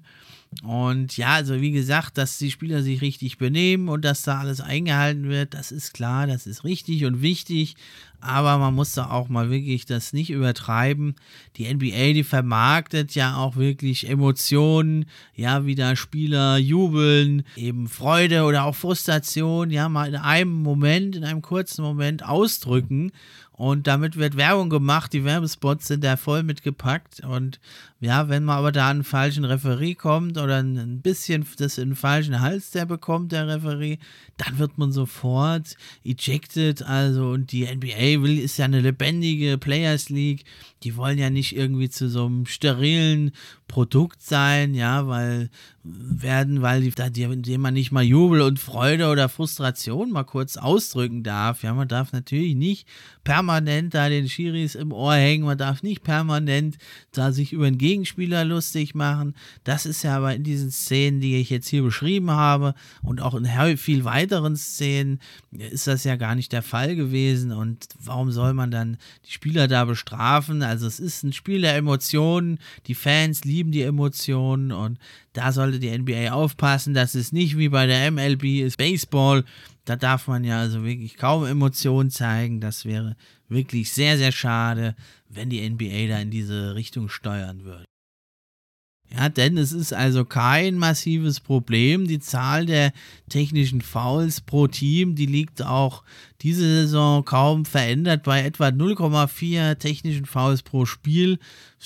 Und 0.62 1.16
ja, 1.16 1.34
also 1.34 1.60
wie 1.60 1.72
gesagt, 1.72 2.16
dass 2.16 2.38
die 2.38 2.50
Spieler 2.50 2.82
sich 2.82 3.02
richtig 3.02 3.38
benehmen 3.38 3.88
und 3.88 4.04
dass 4.04 4.22
da 4.22 4.38
alles 4.38 4.60
eingehalten 4.60 5.28
wird, 5.28 5.54
das 5.54 5.70
ist 5.70 5.92
klar, 5.92 6.26
das 6.26 6.46
ist 6.46 6.64
richtig 6.64 7.04
und 7.04 7.20
wichtig. 7.20 7.76
Aber 8.20 8.58
man 8.58 8.74
muss 8.74 8.92
da 8.92 9.10
auch 9.10 9.28
mal 9.28 9.50
wirklich 9.50 9.86
das 9.86 10.12
nicht 10.12 10.30
übertreiben. 10.30 11.14
Die 11.56 11.72
NBA, 11.72 12.14
die 12.14 12.24
vermarktet 12.24 13.14
ja 13.14 13.36
auch 13.36 13.54
wirklich 13.54 14.08
Emotionen, 14.08 15.04
ja, 15.34 15.66
wie 15.66 15.76
da 15.76 15.94
Spieler 15.94 16.56
jubeln, 16.56 17.44
eben 17.54 17.86
Freude 17.86 18.42
oder 18.42 18.64
auch 18.64 18.74
Frustration, 18.74 19.70
ja, 19.70 19.88
mal 19.88 20.08
in 20.08 20.16
einem 20.16 20.62
Moment, 20.62 21.14
in 21.14 21.24
einem 21.24 21.42
kurzen 21.42 21.82
Moment 21.82 22.24
ausdrücken. 22.24 23.12
Und 23.52 23.88
damit 23.88 24.16
wird 24.16 24.36
Werbung 24.36 24.70
gemacht, 24.70 25.12
die 25.12 25.24
Werbespots 25.24 25.88
sind 25.88 26.04
da 26.04 26.16
voll 26.16 26.44
mitgepackt. 26.44 27.20
Und 27.20 27.58
ja, 28.00 28.28
wenn 28.28 28.44
man 28.44 28.58
aber 28.58 28.70
da 28.70 28.90
einen 28.90 29.02
falschen 29.02 29.44
Referee 29.44 29.96
kommt 29.96 30.38
oder 30.38 30.58
ein 30.58 31.00
bisschen 31.00 31.44
das 31.58 31.78
in 31.78 31.90
den 31.90 31.96
falschen 31.96 32.40
Hals 32.40 32.70
der 32.70 32.86
bekommt, 32.86 33.32
der 33.32 33.48
Referee, 33.48 33.98
dann 34.36 34.58
wird 34.58 34.78
man 34.78 34.92
sofort 34.92 35.74
ejected. 36.04 36.82
Also, 36.82 37.30
und 37.30 37.50
die 37.50 37.66
NBA 37.66 38.22
will, 38.22 38.38
ist 38.38 38.56
ja 38.56 38.66
eine 38.66 38.80
lebendige 38.80 39.58
Players 39.58 40.10
League. 40.10 40.44
Die 40.84 40.94
wollen 40.96 41.18
ja 41.18 41.28
nicht 41.28 41.56
irgendwie 41.56 41.88
zu 41.88 42.08
so 42.08 42.26
einem 42.26 42.46
sterilen 42.46 43.32
Produkt 43.66 44.22
sein, 44.22 44.74
ja, 44.74 45.08
weil 45.08 45.50
werden, 45.82 46.62
weil 46.62 46.82
die, 46.82 46.90
da, 46.90 47.06
indem 47.06 47.60
man 47.62 47.74
nicht 47.74 47.92
mal 47.92 48.02
Jubel 48.02 48.42
und 48.42 48.58
Freude 48.58 49.08
oder 49.08 49.28
Frustration 49.28 50.10
mal 50.10 50.24
kurz 50.24 50.56
ausdrücken 50.56 51.22
darf. 51.22 51.62
Ja, 51.62 51.74
man 51.74 51.88
darf 51.88 52.12
natürlich 52.12 52.54
nicht 52.54 52.86
permanent 53.24 53.94
da 53.94 54.08
den 54.08 54.28
Schiris 54.28 54.74
im 54.74 54.92
Ohr 54.92 55.14
hängen, 55.14 55.44
man 55.44 55.58
darf 55.58 55.82
nicht 55.82 56.02
permanent 56.02 56.78
da 57.12 57.32
sich 57.32 57.52
über 57.52 57.64
den 57.64 57.78
Gegenspieler 57.88 58.44
lustig 58.44 58.94
machen. 58.94 59.34
Das 59.64 59.86
ist 59.86 60.02
ja 60.02 60.14
aber 60.14 60.34
in 60.34 60.42
diesen 60.44 60.70
Szenen, 60.70 61.20
die 61.20 61.36
ich 61.36 61.48
jetzt 61.48 61.68
hier 61.68 61.82
beschrieben 61.82 62.30
habe 62.30 62.74
und 63.02 63.22
auch 63.22 63.34
in 63.34 63.46
viel 63.78 64.04
weiteren 64.04 64.56
Szenen 64.56 65.20
ist 65.52 65.86
das 65.86 66.04
ja 66.04 66.16
gar 66.16 66.34
nicht 66.34 66.52
der 66.52 66.60
Fall 66.60 66.96
gewesen. 66.96 67.50
Und 67.50 67.88
warum 67.98 68.30
soll 68.30 68.52
man 68.52 68.70
dann 68.70 68.98
die 69.24 69.32
Spieler 69.32 69.68
da 69.68 69.86
bestrafen? 69.86 70.62
Also 70.62 70.86
es 70.86 71.00
ist 71.00 71.22
ein 71.22 71.32
Spiel 71.32 71.62
der 71.62 71.76
Emotionen, 71.76 72.58
die 72.86 72.94
Fans 72.94 73.44
lieben 73.44 73.72
die 73.72 73.82
Emotionen 73.82 74.70
und 74.70 74.98
da 75.32 75.52
sollte 75.52 75.78
die 75.78 75.96
NBA 75.96 76.32
aufpassen, 76.32 76.92
dass 76.92 77.14
es 77.14 77.32
nicht 77.32 77.56
wie 77.56 77.70
bei 77.70 77.86
der 77.86 78.10
MLB 78.10 78.60
ist 78.60 78.76
Baseball. 78.76 79.44
Da 79.86 79.96
darf 79.96 80.26
man 80.26 80.44
ja 80.44 80.58
also 80.58 80.84
wirklich 80.84 81.16
kaum 81.16 81.46
Emotionen 81.46 82.10
zeigen. 82.10 82.60
Das 82.60 82.84
wäre 82.84 83.16
wirklich 83.48 83.92
sehr, 83.92 84.18
sehr 84.18 84.32
schade, 84.32 84.94
wenn 85.28 85.50
die 85.50 85.68
NBA 85.68 86.08
da 86.08 86.20
in 86.20 86.30
diese 86.30 86.74
Richtung 86.74 87.08
steuern 87.08 87.64
würde. 87.64 87.84
Ja, 89.10 89.30
denn 89.30 89.56
es 89.56 89.72
ist 89.72 89.94
also 89.94 90.24
kein 90.24 90.76
massives 90.76 91.40
Problem. 91.40 92.06
Die 92.06 92.18
Zahl 92.18 92.66
der 92.66 92.92
technischen 93.30 93.80
Fouls 93.80 94.42
pro 94.42 94.66
Team, 94.66 95.14
die 95.14 95.26
liegt 95.26 95.62
auch 95.62 96.02
diese 96.42 96.62
Saison 96.62 97.24
kaum 97.24 97.64
verändert 97.64 98.22
bei 98.22 98.42
etwa 98.42 98.68
0,4 98.68 99.76
technischen 99.78 100.26
Fouls 100.26 100.62
pro 100.62 100.86
Spiel. 100.86 101.38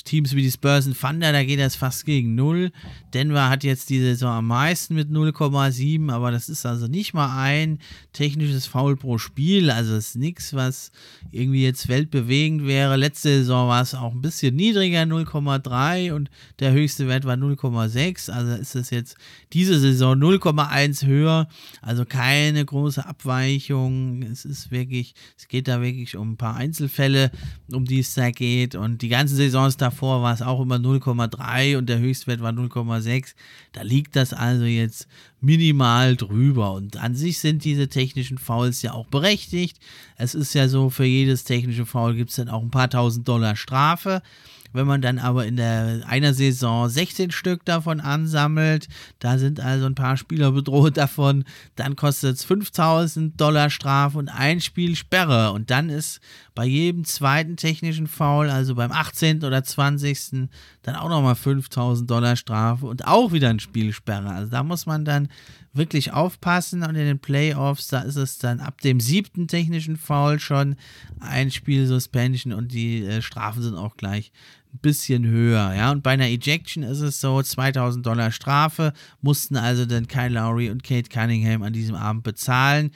Teams 0.05 0.35
wie 0.35 0.43
die 0.43 0.51
Spurs 0.51 0.87
und 0.87 0.99
Thunder, 0.99 1.33
da 1.33 1.45
geht 1.45 1.61
das 1.61 1.77
fast 1.77 2.07
gegen 2.07 2.35
0. 2.35 2.73
Denver 3.13 3.51
hat 3.51 3.63
jetzt 3.63 3.91
die 3.91 4.01
Saison 4.01 4.31
am 4.31 4.47
meisten 4.47 4.95
mit 4.95 5.11
0,7, 5.11 6.11
aber 6.11 6.31
das 6.31 6.49
ist 6.49 6.65
also 6.65 6.87
nicht 6.87 7.13
mal 7.13 7.39
ein 7.39 7.79
technisches 8.15 8.65
Foul 8.65 8.97
pro 8.97 9.19
Spiel. 9.19 9.71
Also 9.71 9.95
ist 9.95 10.17
nichts, 10.17 10.55
was 10.55 10.93
irgendwie 11.31 11.63
jetzt 11.63 11.89
weltbewegend 11.89 12.67
wäre. 12.67 12.97
Letzte 12.97 13.29
Saison 13.29 13.69
war 13.69 13.83
es 13.83 13.95
auch 13.95 14.13
ein 14.13 14.23
bisschen 14.23 14.57
niedriger, 14.57 15.03
0,3 15.03 16.15
und 16.15 16.31
der 16.59 16.73
höchste 16.73 17.07
Wert 17.07 17.27
war 17.27 17.37
0,6. 17.37 18.31
Also 18.31 18.55
ist 18.55 18.75
es 18.75 18.89
jetzt 18.89 19.17
diese 19.53 19.79
Saison 19.79 20.19
0,1 20.19 21.07
höher. 21.07 21.49
Also 21.83 22.07
keine 22.07 22.65
große 22.65 23.05
Abweichung. 23.05 24.23
Es 24.23 24.42
ist 24.45 24.71
wirklich, 24.71 25.15
es 25.37 25.49
geht 25.49 25.69
da 25.69 25.81
wirklich 25.81 26.17
um 26.17 26.33
ein 26.33 26.37
paar 26.37 26.57
Einzelfälle, 26.57 27.31
um 27.73 27.85
die 27.85 28.01
es 28.01 28.15
da 28.15 28.31
geht. 28.31 28.75
Und 28.75 29.03
die 29.03 29.09
ganzen 29.09 29.37
Saisons 29.37 29.77
davor 29.77 30.23
war 30.23 30.35
es 30.35 30.43
auch 30.43 30.61
immer 30.61 30.77
0,3 30.77 31.77
und 31.77 31.89
der 31.89 31.99
Höchstwert 31.99 32.41
war 32.41 32.53
0,6. 32.53 33.35
Da 33.73 33.83
liegt 33.83 34.17
das 34.17 34.33
also 34.33 34.65
jetzt 34.65 35.09
minimal 35.41 36.17
drüber. 36.17 36.73
Und 36.73 36.97
an 36.97 37.15
sich 37.15 37.39
sind 37.39 37.65
diese 37.65 37.89
technischen 37.89 38.39
Fouls 38.39 38.83
ja 38.83 38.93
auch 38.93 39.07
berechtigt. 39.07 39.79
Es 40.17 40.35
ist 40.35 40.55
ja 40.55 40.69
so, 40.69 40.91
für 40.91 41.05
jedes 41.05 41.45
technische 41.45 41.87
Foul 41.87 42.15
gibt 42.15 42.31
es 42.31 42.37
dann 42.37 42.49
auch 42.49 42.63
ein 42.63 42.71
paar 42.71 42.91
tausend 42.91 43.29
Dollar 43.29 43.57
Strafe. 43.57 44.23
Wenn 44.73 44.87
man 44.87 45.03
dann 45.03 45.19
aber 45.19 45.47
in 45.47 45.57
der 45.57 46.03
einer 46.07 46.35
Saison 46.35 46.89
16 46.89 47.31
Stück 47.31 47.65
davon 47.65 48.01
ansammelt, 48.01 48.89
da 49.19 49.39
sind 49.39 49.61
also 49.61 49.87
ein 49.87 49.95
paar 49.95 50.17
Spieler 50.17 50.53
bedroht 50.53 50.97
davon, 50.97 51.45
dann 51.77 51.97
kostet 51.97 52.37
es 52.37 52.45
5000 52.45 53.41
Dollar 53.41 53.71
Strafe 53.71 54.19
und 54.19 54.29
ein 54.29 54.61
Spiel 54.61 54.97
Sperre. 54.97 55.53
Und 55.53 55.71
dann 55.71 55.89
ist 55.89 56.21
bei 56.55 56.65
jedem 56.65 57.05
zweiten 57.05 57.57
technischen 57.57 58.07
Foul, 58.07 58.51
also 58.51 58.75
beim 58.75 58.93
18. 58.93 59.45
oder 59.45 59.65
20. 59.65 60.49
dann 60.83 60.97
auch 60.97 61.09
nochmal 61.09 61.35
5000 61.35 62.11
Dollar 62.11 62.37
Strafe 62.37 62.87
und 62.87 63.07
auch 63.07 63.33
wieder 63.33 63.49
ein 63.49 63.61
Spiel 63.61 63.93
Sperre. 63.93 64.31
Also 64.31 64.51
da 64.51 64.63
muss 64.63 64.87
man 64.87 65.05
dann 65.05 65.29
wirklich 65.73 66.13
aufpassen 66.13 66.83
und 66.83 66.95
in 66.97 67.07
den 67.07 67.19
Playoffs, 67.19 67.89
da 67.89 68.01
ist 68.01 68.17
es 68.17 68.39
dann 68.39 68.61
ab 68.61 68.81
dem 68.81 69.01
siebten 69.01 69.49
technischen 69.49 69.97
Foul 69.97 70.39
schon 70.39 70.77
ein 71.21 71.51
Spiel 71.51 71.87
Suspension 71.87 72.53
und 72.53 72.73
die 72.73 73.05
äh, 73.05 73.23
Strafen 73.23 73.63
sind 73.63 73.77
auch 73.77 73.97
gleich 73.97 74.33
bisschen 74.81 75.27
höher, 75.27 75.75
ja. 75.75 75.91
Und 75.91 76.03
bei 76.03 76.13
einer 76.13 76.27
Ejection 76.27 76.83
ist 76.83 77.01
es 77.01 77.21
so, 77.21 77.43
2000 77.43 78.05
Dollar 78.05 78.31
Strafe 78.31 78.93
mussten 79.21 79.57
also 79.57 79.85
dann 79.87 80.09
Kyle 80.09 80.29
Lowry 80.29 80.71
und 80.71 80.83
Kate 80.83 81.09
Cunningham 81.09 81.63
an 81.63 81.73
diesem 81.73 81.95
Abend 81.95 82.23
bezahlen. 82.23 82.91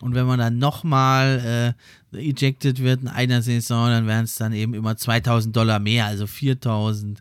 Und 0.00 0.14
wenn 0.14 0.26
man 0.26 0.38
dann 0.38 0.58
nochmal 0.58 1.74
äh, 2.12 2.18
ejected 2.18 2.82
wird 2.82 3.02
in 3.02 3.08
einer 3.08 3.42
Saison, 3.42 3.88
dann 3.88 4.06
wären 4.06 4.24
es 4.24 4.36
dann 4.36 4.52
eben 4.52 4.74
immer 4.74 4.96
2000 4.96 5.54
Dollar 5.54 5.80
mehr, 5.80 6.06
also 6.06 6.26
4000 6.26 7.20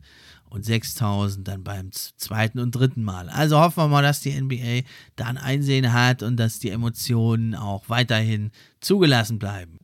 und 0.50 0.64
6000 0.64 1.48
dann 1.48 1.64
beim 1.64 1.92
zweiten 1.92 2.60
und 2.60 2.72
dritten 2.72 3.04
Mal. 3.04 3.30
Also 3.30 3.60
hoffen 3.60 3.84
wir 3.84 3.88
mal, 3.88 4.04
dass 4.04 4.22
die 4.22 4.40
NBA 4.40 4.88
da 5.16 5.26
ein 5.26 5.38
Einsehen 5.38 5.92
hat 5.92 6.24
und 6.24 6.38
dass 6.38 6.60
die 6.60 6.70
Emotionen 6.70 7.56
auch 7.56 7.90
weiterhin 7.90 8.52
zugelassen 8.80 9.40
bleiben. 9.40 9.80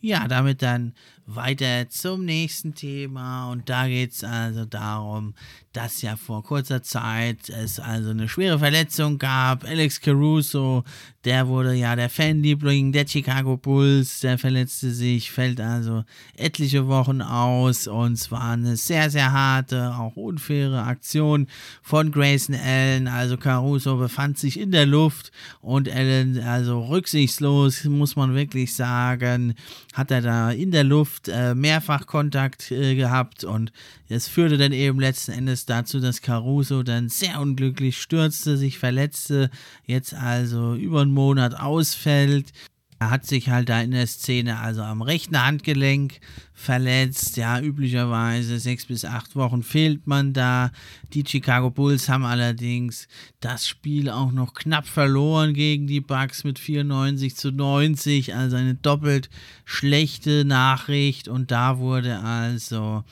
Ja, 0.00 0.28
damit 0.28 0.62
dann 0.62 0.94
weiter 1.26 1.88
zum 1.88 2.24
nächsten 2.24 2.74
Thema. 2.74 3.50
Und 3.50 3.68
da 3.68 3.88
geht 3.88 4.12
es 4.12 4.24
also 4.24 4.64
darum, 4.64 5.34
dass 5.76 6.00
ja 6.00 6.16
vor 6.16 6.42
kurzer 6.42 6.82
Zeit 6.82 7.50
es 7.50 7.78
also 7.78 8.10
eine 8.10 8.30
schwere 8.30 8.58
Verletzung 8.58 9.18
gab. 9.18 9.64
Alex 9.64 10.00
Caruso, 10.00 10.84
der 11.26 11.48
wurde 11.48 11.74
ja 11.74 11.94
der 11.96 12.08
Fanliebling 12.08 12.92
der 12.92 13.06
Chicago 13.06 13.58
Bulls, 13.58 14.20
der 14.20 14.38
verletzte 14.38 14.90
sich, 14.90 15.30
fällt 15.30 15.60
also 15.60 16.04
etliche 16.34 16.86
Wochen 16.86 17.20
aus 17.20 17.88
und 17.88 18.12
es 18.12 18.30
war 18.30 18.52
eine 18.52 18.76
sehr, 18.76 19.10
sehr 19.10 19.32
harte, 19.32 19.94
auch 19.94 20.16
unfaire 20.16 20.84
Aktion 20.84 21.46
von 21.82 22.10
Grayson 22.10 22.54
Allen. 22.54 23.06
Also 23.06 23.36
Caruso 23.36 23.96
befand 23.96 24.38
sich 24.38 24.58
in 24.58 24.70
der 24.70 24.86
Luft 24.86 25.30
und 25.60 25.90
Allen, 25.90 26.40
also 26.40 26.84
rücksichtslos, 26.84 27.84
muss 27.84 28.16
man 28.16 28.34
wirklich 28.34 28.74
sagen, 28.74 29.54
hat 29.92 30.10
er 30.10 30.22
da 30.22 30.52
in 30.52 30.70
der 30.70 30.84
Luft 30.84 31.28
äh, 31.28 31.54
mehrfach 31.54 32.06
Kontakt 32.06 32.70
äh, 32.70 32.94
gehabt 32.94 33.44
und 33.44 33.72
es 34.08 34.28
führte 34.28 34.56
dann 34.56 34.72
eben 34.72 35.00
letzten 35.00 35.32
Endes 35.32 35.65
dazu, 35.66 36.00
dass 36.00 36.22
Caruso 36.22 36.82
dann 36.82 37.08
sehr 37.08 37.40
unglücklich 37.40 38.00
stürzte, 38.00 38.56
sich 38.56 38.78
verletzte, 38.78 39.50
jetzt 39.84 40.14
also 40.14 40.74
über 40.74 41.02
einen 41.02 41.12
Monat 41.12 41.58
ausfällt. 41.58 42.52
Er 42.98 43.10
hat 43.10 43.26
sich 43.26 43.50
halt 43.50 43.68
da 43.68 43.82
in 43.82 43.90
der 43.90 44.06
Szene 44.06 44.58
also 44.58 44.82
am 44.82 45.02
rechten 45.02 45.44
Handgelenk 45.44 46.18
verletzt. 46.54 47.36
Ja, 47.36 47.60
üblicherweise 47.60 48.58
sechs 48.58 48.86
bis 48.86 49.04
acht 49.04 49.36
Wochen 49.36 49.62
fehlt 49.62 50.06
man 50.06 50.32
da. 50.32 50.70
Die 51.12 51.22
Chicago 51.26 51.68
Bulls 51.68 52.08
haben 52.08 52.24
allerdings 52.24 53.06
das 53.40 53.68
Spiel 53.68 54.08
auch 54.08 54.32
noch 54.32 54.54
knapp 54.54 54.86
verloren 54.86 55.52
gegen 55.52 55.86
die 55.86 56.00
Bucks 56.00 56.42
mit 56.44 56.58
94 56.58 57.36
zu 57.36 57.52
90. 57.52 58.34
Also 58.34 58.56
eine 58.56 58.76
doppelt 58.76 59.28
schlechte 59.66 60.46
Nachricht. 60.46 61.28
Und 61.28 61.50
da 61.50 61.78
wurde 61.78 62.20
also 62.20 63.04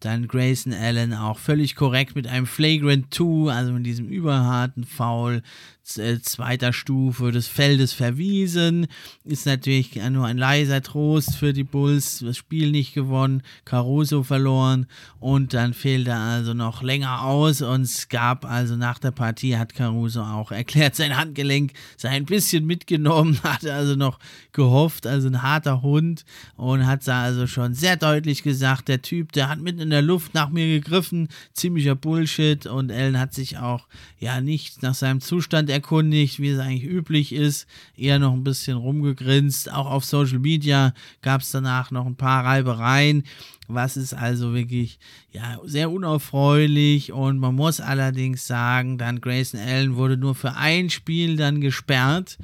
dann 0.00 0.28
Grayson 0.28 0.72
Allen 0.72 1.12
auch 1.12 1.38
völlig 1.38 1.74
korrekt 1.74 2.14
mit 2.14 2.26
einem 2.26 2.46
Flagrant 2.46 3.12
2, 3.12 3.52
also 3.52 3.72
mit 3.72 3.86
diesem 3.86 4.08
überharten 4.08 4.84
Foul 4.84 5.42
äh, 5.96 6.20
zweiter 6.20 6.72
Stufe 6.72 7.32
des 7.32 7.46
Feldes 7.46 7.92
verwiesen. 7.92 8.86
Ist 9.24 9.46
natürlich 9.46 9.94
nur 10.10 10.26
ein 10.26 10.36
leiser 10.36 10.82
Trost 10.82 11.36
für 11.36 11.52
die 11.52 11.64
Bulls. 11.64 12.18
Das 12.18 12.36
Spiel 12.36 12.70
nicht 12.70 12.92
gewonnen, 12.92 13.42
Caruso 13.64 14.22
verloren 14.22 14.86
und 15.20 15.54
dann 15.54 15.72
fehlt 15.72 16.08
er 16.08 16.18
also 16.18 16.52
noch 16.52 16.82
länger 16.82 17.22
aus. 17.22 17.62
Und 17.62 17.82
es 17.82 18.08
gab 18.08 18.44
also 18.44 18.76
nach 18.76 18.98
der 18.98 19.12
Partie, 19.12 19.56
hat 19.56 19.74
Caruso 19.74 20.22
auch 20.22 20.52
erklärt, 20.52 20.96
sein 20.96 21.16
Handgelenk 21.16 21.72
sei 21.96 22.10
ein 22.10 22.26
bisschen 22.26 22.66
mitgenommen, 22.66 23.40
hat 23.42 23.64
also 23.64 23.94
noch 23.94 24.18
gehofft, 24.52 25.06
also 25.06 25.28
ein 25.28 25.42
harter 25.42 25.82
Hund 25.82 26.24
und 26.56 26.86
hat 26.86 27.06
da 27.06 27.22
also 27.22 27.46
schon 27.46 27.74
sehr 27.74 27.96
deutlich 27.96 28.42
gesagt, 28.42 28.88
der 28.88 29.02
Typ, 29.02 29.32
der 29.32 29.48
hat 29.48 29.60
mitten 29.60 29.80
in 29.80 29.90
der 29.90 30.02
Luft 30.02 30.34
nach 30.34 30.50
mir 30.50 30.66
gegriffen, 30.66 31.28
ziemlicher 31.52 31.94
Bullshit 31.94 32.66
und 32.66 32.90
Allen 32.90 33.18
hat 33.18 33.34
sich 33.34 33.58
auch 33.58 33.86
ja 34.18 34.40
nicht 34.40 34.82
nach 34.82 34.94
seinem 34.94 35.20
Zustand 35.20 35.70
erkundigt, 35.78 36.40
wie 36.40 36.48
es 36.48 36.58
eigentlich 36.58 36.84
üblich 36.84 37.32
ist, 37.32 37.66
eher 37.96 38.18
noch 38.18 38.32
ein 38.32 38.44
bisschen 38.44 38.76
rumgegrinst. 38.76 39.72
Auch 39.72 39.86
auf 39.86 40.04
Social 40.04 40.40
Media 40.40 40.92
gab 41.22 41.40
es 41.40 41.50
danach 41.50 41.90
noch 41.90 42.06
ein 42.06 42.16
paar 42.16 42.44
Reibereien, 42.44 43.22
was 43.68 43.96
ist 43.96 44.14
also 44.14 44.54
wirklich 44.54 44.98
ja 45.32 45.58
sehr 45.64 45.90
unerfreulich. 45.90 47.12
Und 47.12 47.38
man 47.38 47.54
muss 47.54 47.80
allerdings 47.80 48.46
sagen, 48.46 48.98
dann 48.98 49.20
Grayson 49.20 49.60
Allen 49.60 49.96
wurde 49.96 50.16
nur 50.16 50.34
für 50.34 50.54
ein 50.56 50.90
Spiel 50.90 51.36
dann 51.36 51.60
gesperrt 51.60 52.38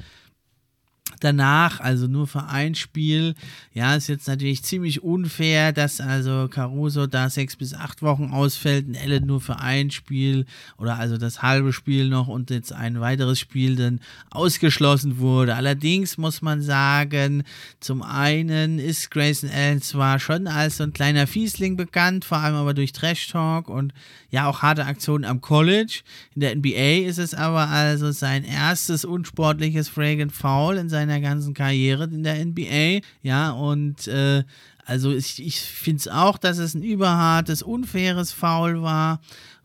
danach, 1.24 1.80
also 1.80 2.06
nur 2.06 2.26
für 2.26 2.44
ein 2.44 2.74
Spiel. 2.74 3.34
Ja, 3.72 3.96
ist 3.96 4.08
jetzt 4.08 4.28
natürlich 4.28 4.62
ziemlich 4.62 5.02
unfair, 5.02 5.72
dass 5.72 6.00
also 6.00 6.48
Caruso 6.48 7.06
da 7.06 7.30
sechs 7.30 7.56
bis 7.56 7.74
acht 7.74 8.02
Wochen 8.02 8.30
ausfällt 8.30 8.86
und 8.86 8.96
Allen 8.96 9.26
nur 9.26 9.40
für 9.40 9.58
ein 9.58 9.90
Spiel 9.90 10.46
oder 10.76 10.98
also 10.98 11.16
das 11.16 11.42
halbe 11.42 11.72
Spiel 11.72 12.08
noch 12.08 12.28
und 12.28 12.50
jetzt 12.50 12.72
ein 12.72 13.00
weiteres 13.00 13.40
Spiel 13.40 13.76
dann 13.76 14.00
ausgeschlossen 14.30 15.18
wurde. 15.18 15.54
Allerdings 15.56 16.18
muss 16.18 16.42
man 16.42 16.62
sagen, 16.62 17.42
zum 17.80 18.02
einen 18.02 18.78
ist 18.78 19.10
Grayson 19.10 19.50
Allen 19.50 19.82
zwar 19.82 20.18
schon 20.18 20.46
als 20.46 20.76
so 20.76 20.84
ein 20.84 20.92
kleiner 20.92 21.26
Fiesling 21.26 21.76
bekannt, 21.76 22.24
vor 22.24 22.38
allem 22.38 22.54
aber 22.54 22.74
durch 22.74 22.92
Trash 22.92 23.28
Talk 23.28 23.68
und 23.68 23.92
ja 24.30 24.48
auch 24.48 24.62
harte 24.62 24.84
Aktionen 24.84 25.24
am 25.24 25.40
College. 25.40 26.00
In 26.34 26.40
der 26.40 26.54
NBA 26.54 27.08
ist 27.08 27.18
es 27.18 27.34
aber 27.34 27.68
also 27.68 28.10
sein 28.12 28.44
erstes 28.44 29.04
unsportliches 29.04 29.88
Fragrant 29.88 30.32
Foul 30.32 30.76
in 30.76 30.88
seiner 30.88 31.13
ganzen 31.20 31.54
Karriere 31.54 32.04
in 32.04 32.22
der 32.22 32.44
NBA. 32.44 33.00
Ja, 33.22 33.50
und 33.50 34.06
äh, 34.08 34.44
also 34.86 35.12
ich, 35.12 35.44
ich 35.44 35.60
finde 35.60 36.00
es 36.00 36.08
auch, 36.08 36.38
dass 36.38 36.58
es 36.58 36.74
ein 36.74 36.82
überhartes, 36.82 37.62
unfaires 37.62 38.32
Foul 38.32 38.82
war 38.82 39.20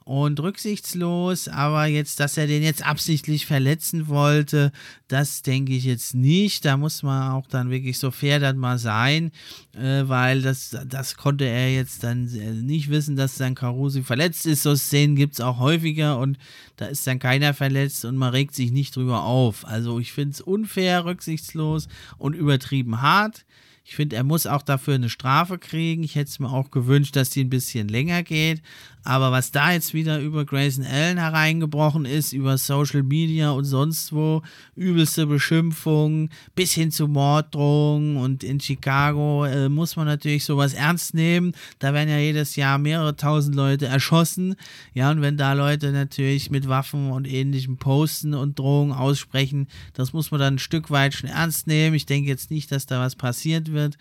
und 0.09 0.39
rücksichtslos, 0.39 1.49
aber 1.49 1.85
jetzt, 1.85 2.19
dass 2.19 2.35
er 2.35 2.47
den 2.47 2.63
jetzt 2.63 2.83
absichtlich 2.83 3.45
verletzen 3.45 4.07
wollte, 4.07 4.71
das 5.07 5.43
denke 5.43 5.73
ich 5.73 5.83
jetzt 5.83 6.15
nicht. 6.15 6.65
Da 6.65 6.77
muss 6.77 7.03
man 7.03 7.33
auch 7.33 7.45
dann 7.45 7.69
wirklich 7.69 7.99
so 7.99 8.09
fair 8.09 8.39
dann 8.39 8.57
mal 8.57 8.79
sein, 8.79 9.31
äh, 9.75 10.01
weil 10.07 10.41
das, 10.41 10.75
das 10.87 11.15
konnte 11.15 11.45
er 11.45 11.71
jetzt 11.71 12.03
dann 12.03 12.23
nicht 12.65 12.89
wissen, 12.89 13.17
dass 13.17 13.35
dann 13.35 13.53
Carusi 13.53 14.01
verletzt 14.01 14.47
ist. 14.47 14.63
So 14.63 14.75
Szenen 14.75 15.15
gibt 15.15 15.35
es 15.35 15.41
auch 15.41 15.59
häufiger 15.59 16.17
und 16.17 16.39
da 16.77 16.87
ist 16.87 17.05
dann 17.05 17.19
keiner 17.19 17.53
verletzt 17.53 18.03
und 18.03 18.17
man 18.17 18.31
regt 18.31 18.55
sich 18.55 18.71
nicht 18.71 18.95
drüber 18.95 19.25
auf. 19.25 19.63
Also 19.67 19.99
ich 19.99 20.11
finde 20.11 20.31
es 20.31 20.41
unfair, 20.41 21.05
rücksichtslos 21.05 21.87
und 22.17 22.33
übertrieben 22.33 23.03
hart. 23.03 23.45
Ich 23.89 23.95
finde, 23.95 24.17
er 24.17 24.23
muss 24.23 24.45
auch 24.45 24.61
dafür 24.61 24.93
eine 24.93 25.09
Strafe 25.09 25.57
kriegen. 25.57 26.03
Ich 26.03 26.13
hätte 26.13 26.29
es 26.29 26.37
mir 26.37 26.51
auch 26.51 26.69
gewünscht, 26.69 27.15
dass 27.15 27.31
die 27.31 27.43
ein 27.43 27.49
bisschen 27.49 27.87
länger 27.87 28.21
geht. 28.21 28.61
Aber 29.03 29.31
was 29.31 29.51
da 29.51 29.71
jetzt 29.71 29.93
wieder 29.93 30.19
über 30.19 30.45
Grayson 30.45 30.85
Allen 30.85 31.17
hereingebrochen 31.17 32.05
ist, 32.05 32.33
über 32.33 32.57
Social 32.57 33.01
Media 33.01 33.51
und 33.51 33.63
sonst 33.63 34.11
wo, 34.11 34.41
übelste 34.75 35.25
Beschimpfungen 35.25 36.29
bis 36.53 36.73
hin 36.73 36.91
zu 36.91 37.07
Morddrohungen 37.07 38.17
und 38.17 38.43
in 38.43 38.59
Chicago 38.59 39.45
äh, 39.45 39.69
muss 39.69 39.95
man 39.95 40.05
natürlich 40.05 40.43
sowas 40.43 40.73
ernst 40.73 41.13
nehmen. 41.13 41.53
Da 41.79 41.93
werden 41.93 42.09
ja 42.09 42.17
jedes 42.17 42.55
Jahr 42.55 42.77
mehrere 42.77 43.15
tausend 43.15 43.55
Leute 43.55 43.85
erschossen. 43.85 44.55
Ja, 44.93 45.11
und 45.11 45.21
wenn 45.21 45.37
da 45.37 45.53
Leute 45.53 45.91
natürlich 45.91 46.51
mit 46.51 46.67
Waffen 46.67 47.11
und 47.11 47.25
ähnlichem 47.25 47.77
posten 47.77 48.33
und 48.33 48.59
Drohungen 48.59 48.93
aussprechen, 48.93 49.67
das 49.93 50.11
muss 50.11 50.31
man 50.31 50.41
dann 50.41 50.55
ein 50.55 50.59
Stück 50.59 50.91
weit 50.91 51.13
schon 51.13 51.29
ernst 51.29 51.67
nehmen. 51.67 51.95
Ich 51.95 52.05
denke 52.05 52.29
jetzt 52.29 52.51
nicht, 52.51 52.71
dass 52.71 52.85
da 52.85 52.99
was 52.99 53.15
passiert 53.15 53.71
wird. 53.71 53.97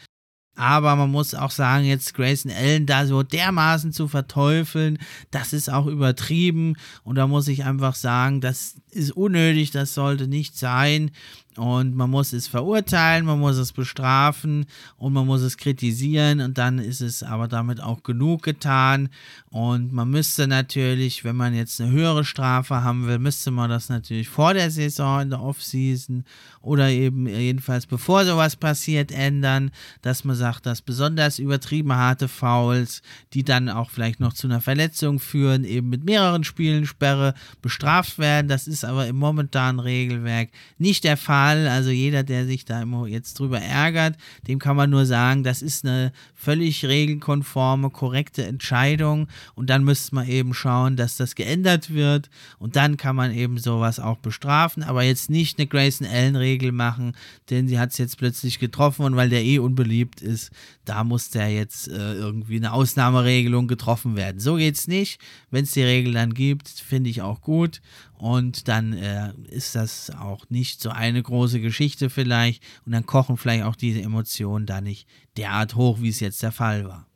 Aber 0.59 0.97
man 0.97 1.11
muss 1.11 1.35
auch 1.37 1.53
sagen, 1.53 1.85
jetzt 1.85 2.15
Grayson 2.15 2.51
Allen 2.51 2.85
da 2.85 3.07
so 3.07 3.23
dermaßen 3.23 3.93
zu 3.93 4.09
verteufeln, 4.09 4.99
das 5.31 5.53
ist 5.53 5.71
auch 5.71 5.87
übertrieben. 5.87 6.75
Und 7.05 7.15
da 7.15 7.29
muss 7.29 7.47
ich 7.47 7.65
einfach 7.65 7.95
sagen, 7.95 8.41
das 8.41 8.75
ist 8.91 9.13
unnötig, 9.13 9.71
das 9.71 9.95
sollte 9.95 10.27
nicht 10.27 10.57
sein. 10.57 11.11
Und 11.59 11.97
man 11.97 12.09
muss 12.09 12.33
es 12.33 12.47
verurteilen, 12.47 13.27
man 13.27 13.41
muss 13.41 13.57
es 13.57 13.73
bestrafen 13.73 14.67
und 14.97 15.13
man 15.13 15.27
muss 15.27 15.41
es 15.41 15.57
kritisieren 15.57 16.41
und 16.41 16.57
dann 16.57 16.79
ist 16.79 17.01
es 17.01 17.25
aber 17.25 17.49
damit 17.49 17.83
auch 17.83 18.05
genug 18.05 18.45
getan. 18.45 19.09
Und 19.51 19.93
man 19.93 20.09
müsste 20.09 20.47
natürlich, 20.47 21.25
wenn 21.25 21.35
man 21.35 21.55
jetzt 21.55 21.81
eine 21.81 21.91
höhere 21.91 22.25
Strafe 22.25 22.85
haben 22.85 23.09
will, 23.09 23.19
müsste 23.19 23.51
man 23.51 23.69
das 23.69 23.89
natürlich 23.89 24.29
vor 24.29 24.55
der 24.55 24.71
Saison 24.71 25.23
in 25.23 25.31
der 25.31 25.43
Offseason 25.43 26.25
oder 26.61 26.91
eben 26.91 27.27
jedenfalls 27.27 27.87
bevor 27.87 28.25
sowas 28.25 28.55
passiert 28.55 29.11
ändern, 29.11 29.73
dass 30.03 30.23
man 30.23 30.37
sagt, 30.37 30.65
dass 30.65 30.81
besonders 30.81 31.41
übertrieben 31.41 31.93
harte 31.93 32.29
Fouls, 32.29 33.03
die 33.33 33.43
dann 33.43 33.69
auch 33.69 33.91
vielleicht 33.91 34.21
noch 34.21 34.33
zu 34.33 34.47
einer 34.47 34.61
Verletzung 34.61 35.19
führen, 35.19 35.65
eben 35.65 35.89
mit 35.89 36.05
mehreren 36.05 36.45
Spielen 36.45 36.87
Sperre 36.87 37.35
bestraft 37.63 38.19
werden. 38.19 38.47
Das 38.47 38.69
ist 38.69 38.78
aber 38.85 39.07
im 39.07 39.17
momentanen 39.17 39.81
Regelwerk 39.81 40.51
nicht 40.79 41.05
der 41.05 41.17
Fall. 41.17 41.69
Also 41.69 41.91
jeder, 41.91 42.23
der 42.23 42.47
sich 42.47 42.65
da 42.65 42.85
jetzt 43.07 43.39
drüber 43.39 43.61
ärgert, 43.61 44.17
dem 44.47 44.59
kann 44.59 44.77
man 44.77 44.91
nur 44.91 45.07
sagen, 45.07 45.45
das 45.45 45.63
ist 45.63 45.85
eine 45.85 46.13
völlig 46.35 46.85
regelkonforme, 46.85 47.91
korrekte 47.91 48.45
Entscheidung. 48.45 49.29
Und 49.55 49.71
dann 49.71 49.85
müsste 49.85 50.15
man 50.15 50.29
eben 50.29 50.55
schauen, 50.55 50.97
dass 50.97 51.17
das 51.17 51.35
geändert 51.35 51.93
wird. 51.93 52.31
Und 52.59 52.77
dann 52.77 52.97
kann 52.97 53.17
man 53.17 53.33
eben 53.33 53.59
sowas 53.59 54.01
auch 54.01 54.19
bestrafen. 54.19 54.83
Aber 54.83 55.03
jetzt 55.03 55.31
nicht 55.31 55.59
eine 55.59 55.67
Grayson 55.67 56.07
Allen-Regel 56.07 56.73
machen, 56.73 57.13
denn 57.51 57.69
sie 57.69 57.79
hat 57.79 57.91
es 57.91 57.99
jetzt 57.99 58.19
plötzlich 58.19 58.59
getroffen 58.59 59.05
und 59.05 59.17
weil 59.17 59.29
der 59.29 59.45
eh 59.45 59.59
unbeliebt 59.59 60.21
ist, 60.21 60.51
da 60.85 61.05
muss 61.05 61.31
der 61.31 61.51
jetzt 61.51 61.89
äh, 61.89 62.15
irgendwie 62.15 62.57
eine 62.57 62.73
Ausnahmeregelung 62.73 63.69
getroffen 63.69 64.17
werden. 64.17 64.41
So 64.41 64.57
geht 64.57 64.75
es 64.75 64.89
nicht. 64.89 65.21
Wenn 65.51 65.65
es 65.65 65.73
die 65.73 65.83
Regel 65.83 66.15
dann 66.15 66.35
gibt, 66.35 66.69
finde 66.69 67.11
ich 67.11 67.23
auch 67.23 67.41
gut. 67.41 67.81
Und 68.19 68.67
dann 68.67 68.93
äh, 68.93 69.33
ist 69.49 69.75
das 69.75 70.11
auch 70.11 70.45
nicht 70.51 70.83
so 70.83 70.91
eine 70.91 71.23
große 71.23 71.61
Geschichte 71.61 72.11
vielleicht. 72.11 72.63
Und 72.85 72.93
dann 72.93 73.07
kochen 73.07 73.37
vielleicht 73.37 73.65
auch 73.65 73.77
diese 73.77 74.03
Emotionen 74.03 74.67
da 74.67 74.81
nicht 74.81 75.09
derart 75.37 75.77
hoch, 75.77 76.01
wie 76.01 76.09
es 76.09 76.21
jetzt 76.21 76.43
der 76.43 76.53
Fall 76.53 76.87
war. 76.87 77.07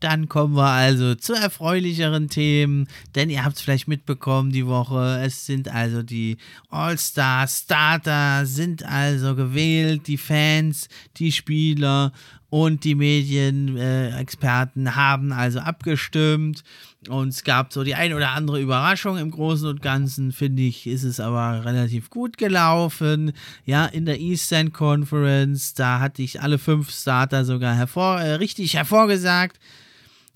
Dann 0.00 0.28
kommen 0.28 0.54
wir 0.54 0.68
also 0.68 1.14
zu 1.14 1.32
erfreulicheren 1.32 2.28
Themen, 2.28 2.86
denn 3.14 3.30
ihr 3.30 3.44
habt 3.44 3.56
es 3.56 3.62
vielleicht 3.62 3.88
mitbekommen 3.88 4.52
die 4.52 4.66
Woche. 4.66 5.22
Es 5.24 5.46
sind 5.46 5.68
also 5.68 6.02
die 6.02 6.36
All-Star 6.68 7.48
Starter 7.48 8.44
sind 8.44 8.84
also 8.84 9.34
gewählt, 9.34 10.06
die 10.06 10.18
Fans, 10.18 10.88
die 11.16 11.32
Spieler 11.32 12.12
und 12.50 12.84
die 12.84 12.94
Medienexperten 12.94 14.86
äh, 14.86 14.90
haben 14.90 15.32
also 15.32 15.60
abgestimmt 15.60 16.62
und 17.08 17.28
es 17.28 17.44
gab 17.44 17.72
so 17.72 17.84
die 17.84 17.94
ein 17.94 18.12
oder 18.12 18.30
andere 18.30 18.60
Überraschung. 18.60 19.18
Im 19.18 19.30
Großen 19.30 19.68
und 19.68 19.82
Ganzen 19.82 20.32
finde 20.32 20.62
ich, 20.62 20.86
ist 20.86 21.04
es 21.04 21.20
aber 21.20 21.64
relativ 21.64 22.10
gut 22.10 22.38
gelaufen. 22.38 23.32
Ja, 23.64 23.86
in 23.86 24.06
der 24.06 24.20
Eastern 24.20 24.72
Conference, 24.72 25.74
da 25.74 26.00
hatte 26.00 26.22
ich 26.22 26.40
alle 26.40 26.58
fünf 26.58 26.90
Starter 26.90 27.44
sogar 27.44 27.74
hervor, 27.74 28.20
äh, 28.20 28.34
richtig 28.34 28.74
hervorgesagt. 28.74 29.58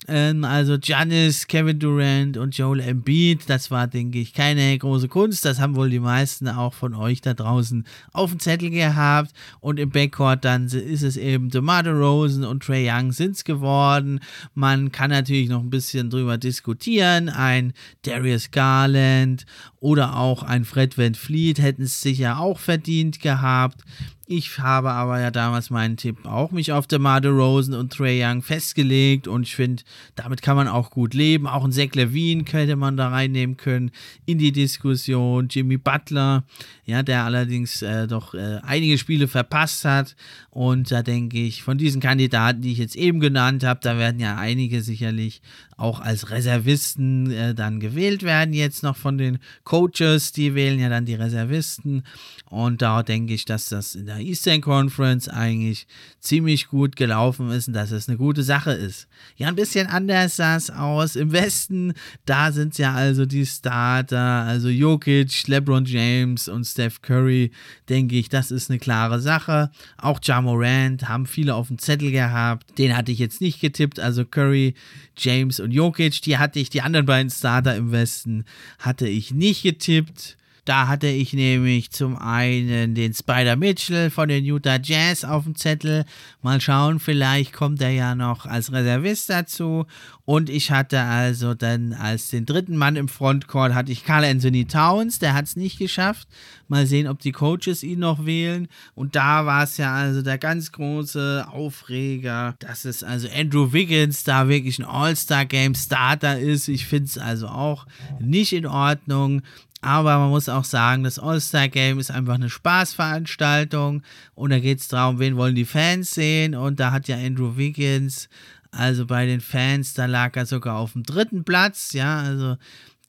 Ähm, 0.07 0.43
also 0.43 0.79
Giannis, 0.79 1.45
Kevin 1.45 1.77
Durant 1.77 2.35
und 2.37 2.57
Joel 2.57 2.79
Embiid, 2.79 3.43
das 3.47 3.69
war, 3.69 3.87
denke 3.87 4.19
ich, 4.19 4.33
keine 4.33 4.77
große 4.77 5.07
Kunst. 5.07 5.45
Das 5.45 5.59
haben 5.59 5.75
wohl 5.75 5.89
die 5.91 5.99
meisten 5.99 6.47
auch 6.47 6.73
von 6.73 6.95
euch 6.95 7.21
da 7.21 7.33
draußen 7.35 7.85
auf 8.11 8.31
dem 8.31 8.39
Zettel 8.39 8.71
gehabt. 8.71 9.31
Und 9.59 9.79
im 9.79 9.91
Backcourt 9.91 10.43
dann 10.43 10.65
ist 10.65 11.03
es 11.03 11.17
eben 11.17 11.49
DeMar 11.49 11.87
Rosen 11.87 12.43
und 12.43 12.63
Trey 12.63 12.89
Young 12.89 13.11
sind 13.11 13.35
es 13.35 13.43
geworden. 13.43 14.19
Man 14.55 14.91
kann 14.91 15.11
natürlich 15.11 15.49
noch 15.49 15.61
ein 15.61 15.69
bisschen 15.69 16.09
drüber 16.09 16.37
diskutieren. 16.37 17.29
Ein 17.29 17.73
Darius 18.01 18.49
Garland 18.49 19.45
oder 19.79 20.17
auch 20.17 20.41
ein 20.41 20.65
Fred 20.65 20.97
Van 20.97 21.13
Fleet 21.13 21.59
hätten 21.59 21.83
es 21.83 22.01
sicher 22.01 22.39
auch 22.39 22.57
verdient 22.57 23.19
gehabt. 23.19 23.83
Ich 24.33 24.59
habe 24.59 24.91
aber 24.91 25.19
ja 25.19 25.29
damals 25.29 25.71
meinen 25.71 25.97
Tipp 25.97 26.25
auch 26.25 26.51
mich 26.51 26.71
auf 26.71 26.87
DeMar 26.87 27.21
Rosen 27.25 27.73
und 27.73 27.91
Trey 27.91 28.23
Young 28.23 28.41
festgelegt 28.41 29.27
und 29.27 29.43
ich 29.43 29.57
finde, 29.57 29.83
damit 30.15 30.41
kann 30.41 30.55
man 30.55 30.69
auch 30.69 30.89
gut 30.89 31.13
leben. 31.13 31.47
Auch 31.47 31.65
ein 31.65 31.73
Zach 31.73 31.93
Levine 31.95 32.45
könnte 32.45 32.77
man 32.77 32.95
da 32.95 33.09
reinnehmen 33.09 33.57
können 33.57 33.91
in 34.25 34.37
die 34.37 34.53
Diskussion. 34.53 35.49
Jimmy 35.49 35.75
Butler, 35.75 36.45
ja, 36.85 37.03
der 37.03 37.25
allerdings 37.25 37.81
äh, 37.81 38.07
doch 38.07 38.33
äh, 38.33 38.59
einige 38.63 38.97
Spiele 38.97 39.27
verpasst 39.27 39.83
hat 39.83 40.15
und 40.49 40.89
da 40.91 41.03
denke 41.03 41.37
ich, 41.37 41.61
von 41.61 41.77
diesen 41.77 41.99
Kandidaten, 41.99 42.61
die 42.61 42.71
ich 42.71 42.77
jetzt 42.77 42.95
eben 42.95 43.19
genannt 43.19 43.65
habe, 43.65 43.81
da 43.83 43.97
werden 43.97 44.21
ja 44.21 44.37
einige 44.37 44.81
sicherlich 44.81 45.41
auch 45.81 45.99
als 45.99 46.29
Reservisten 46.29 47.31
äh, 47.31 47.55
dann 47.55 47.79
gewählt 47.79 48.23
werden, 48.23 48.53
jetzt 48.53 48.83
noch 48.83 48.95
von 48.95 49.17
den 49.17 49.39
Coaches, 49.63 50.31
die 50.31 50.53
wählen 50.53 50.79
ja 50.79 50.89
dann 50.89 51.05
die 51.05 51.15
Reservisten. 51.15 52.03
Und 52.49 52.81
da 52.81 53.01
denke 53.01 53.33
ich, 53.33 53.45
dass 53.45 53.69
das 53.69 53.95
in 53.95 54.05
der 54.05 54.19
Eastern 54.19 54.61
Conference 54.61 55.27
eigentlich 55.27 55.87
ziemlich 56.19 56.67
gut 56.67 56.95
gelaufen 56.95 57.49
ist 57.49 57.67
und 57.67 57.73
dass 57.73 57.91
es 57.91 58.07
eine 58.07 58.17
gute 58.17 58.43
Sache 58.43 58.71
ist. 58.71 59.07
Ja, 59.37 59.47
ein 59.47 59.55
bisschen 59.55 59.87
anders 59.87 60.35
sah 60.35 60.55
es 60.55 60.69
aus. 60.69 61.15
Im 61.15 61.31
Westen, 61.31 61.93
da 62.25 62.51
sind 62.51 62.77
ja 62.77 62.93
also 62.93 63.25
die 63.25 63.45
Starter, 63.45 64.19
also 64.19 64.69
Jokic, 64.69 65.47
LeBron 65.47 65.85
James 65.85 66.47
und 66.47 66.65
Steph 66.65 67.01
Curry, 67.01 67.51
denke 67.89 68.17
ich, 68.17 68.29
das 68.29 68.51
ist 68.51 68.69
eine 68.69 68.79
klare 68.79 69.19
Sache. 69.19 69.71
Auch 69.97 70.19
Ja 70.23 70.41
Morant 70.41 71.07
haben 71.07 71.25
viele 71.25 71.55
auf 71.55 71.69
dem 71.69 71.79
Zettel 71.79 72.11
gehabt. 72.11 72.77
Den 72.77 72.95
hatte 72.95 73.11
ich 73.11 73.19
jetzt 73.19 73.41
nicht 73.41 73.61
getippt, 73.61 73.99
also 73.99 74.25
Curry, 74.25 74.75
James 75.17 75.59
und 75.59 75.70
Jokic, 75.71 76.21
die 76.21 76.37
hatte 76.37 76.59
ich, 76.59 76.69
die 76.69 76.81
anderen 76.81 77.05
beiden 77.05 77.29
Starter 77.29 77.75
im 77.75 77.91
Westen 77.91 78.45
hatte 78.79 79.07
ich 79.07 79.31
nicht 79.31 79.63
getippt. 79.63 80.37
Da 80.63 80.87
hatte 80.87 81.07
ich 81.07 81.33
nämlich 81.33 81.89
zum 81.89 82.17
einen 82.17 82.93
den 82.93 83.15
Spider 83.15 83.55
Mitchell 83.55 84.11
von 84.11 84.29
den 84.29 84.45
Utah 84.45 84.77
Jazz 84.81 85.23
auf 85.23 85.45
dem 85.45 85.55
Zettel. 85.55 86.05
Mal 86.43 86.61
schauen, 86.61 86.99
vielleicht 86.99 87.51
kommt 87.51 87.81
er 87.81 87.89
ja 87.89 88.13
noch 88.13 88.45
als 88.45 88.71
Reservist 88.71 89.31
dazu. 89.31 89.87
Und 90.23 90.51
ich 90.51 90.69
hatte 90.69 91.01
also 91.01 91.55
dann 91.55 91.93
als 91.93 92.29
den 92.29 92.45
dritten 92.45 92.77
Mann 92.77 92.95
im 92.95 93.07
Frontcourt 93.07 93.73
hatte 93.73 93.91
ich 93.91 94.05
Carl 94.05 94.23
Anthony 94.23 94.65
Towns, 94.65 95.17
der 95.17 95.33
hat 95.33 95.45
es 95.45 95.55
nicht 95.55 95.79
geschafft. 95.79 96.27
Mal 96.67 96.85
sehen, 96.85 97.07
ob 97.07 97.19
die 97.19 97.31
Coaches 97.31 97.81
ihn 97.81 97.99
noch 97.99 98.25
wählen. 98.25 98.67
Und 98.93 99.15
da 99.15 99.47
war 99.47 99.63
es 99.63 99.77
ja 99.77 99.93
also 99.93 100.21
der 100.21 100.37
ganz 100.37 100.71
große 100.71 101.47
Aufreger, 101.51 102.55
dass 102.59 102.85
es 102.85 103.03
also 103.03 103.27
Andrew 103.35 103.73
Wiggins 103.73 104.23
da 104.23 104.47
wirklich 104.47 104.77
ein 104.77 104.85
All-Star-Game-Starter 104.85 106.39
ist. 106.39 106.67
Ich 106.67 106.85
finde 106.85 107.05
es 107.05 107.17
also 107.17 107.47
auch 107.47 107.87
nicht 108.19 108.53
in 108.53 108.67
Ordnung. 108.67 109.41
Aber 109.81 110.19
man 110.19 110.29
muss 110.29 110.47
auch 110.47 110.63
sagen, 110.63 111.03
das 111.03 111.17
All-Star-Game 111.17 111.99
ist 111.99 112.11
einfach 112.11 112.35
eine 112.35 112.49
Spaßveranstaltung 112.49 114.03
und 114.35 114.49
da 114.51 114.59
geht 114.59 114.79
es 114.79 114.87
darum, 114.87 115.17
wen 115.17 115.37
wollen 115.37 115.55
die 115.55 115.65
Fans 115.65 116.11
sehen 116.11 116.53
und 116.53 116.79
da 116.79 116.91
hat 116.91 117.07
ja 117.07 117.17
Andrew 117.17 117.57
Wiggins, 117.57 118.29
also 118.69 119.07
bei 119.07 119.25
den 119.25 119.41
Fans, 119.41 119.95
da 119.95 120.05
lag 120.05 120.35
er 120.35 120.45
sogar 120.45 120.77
auf 120.77 120.93
dem 120.93 121.03
dritten 121.03 121.43
Platz, 121.43 121.93
ja, 121.93 122.21
also 122.21 122.57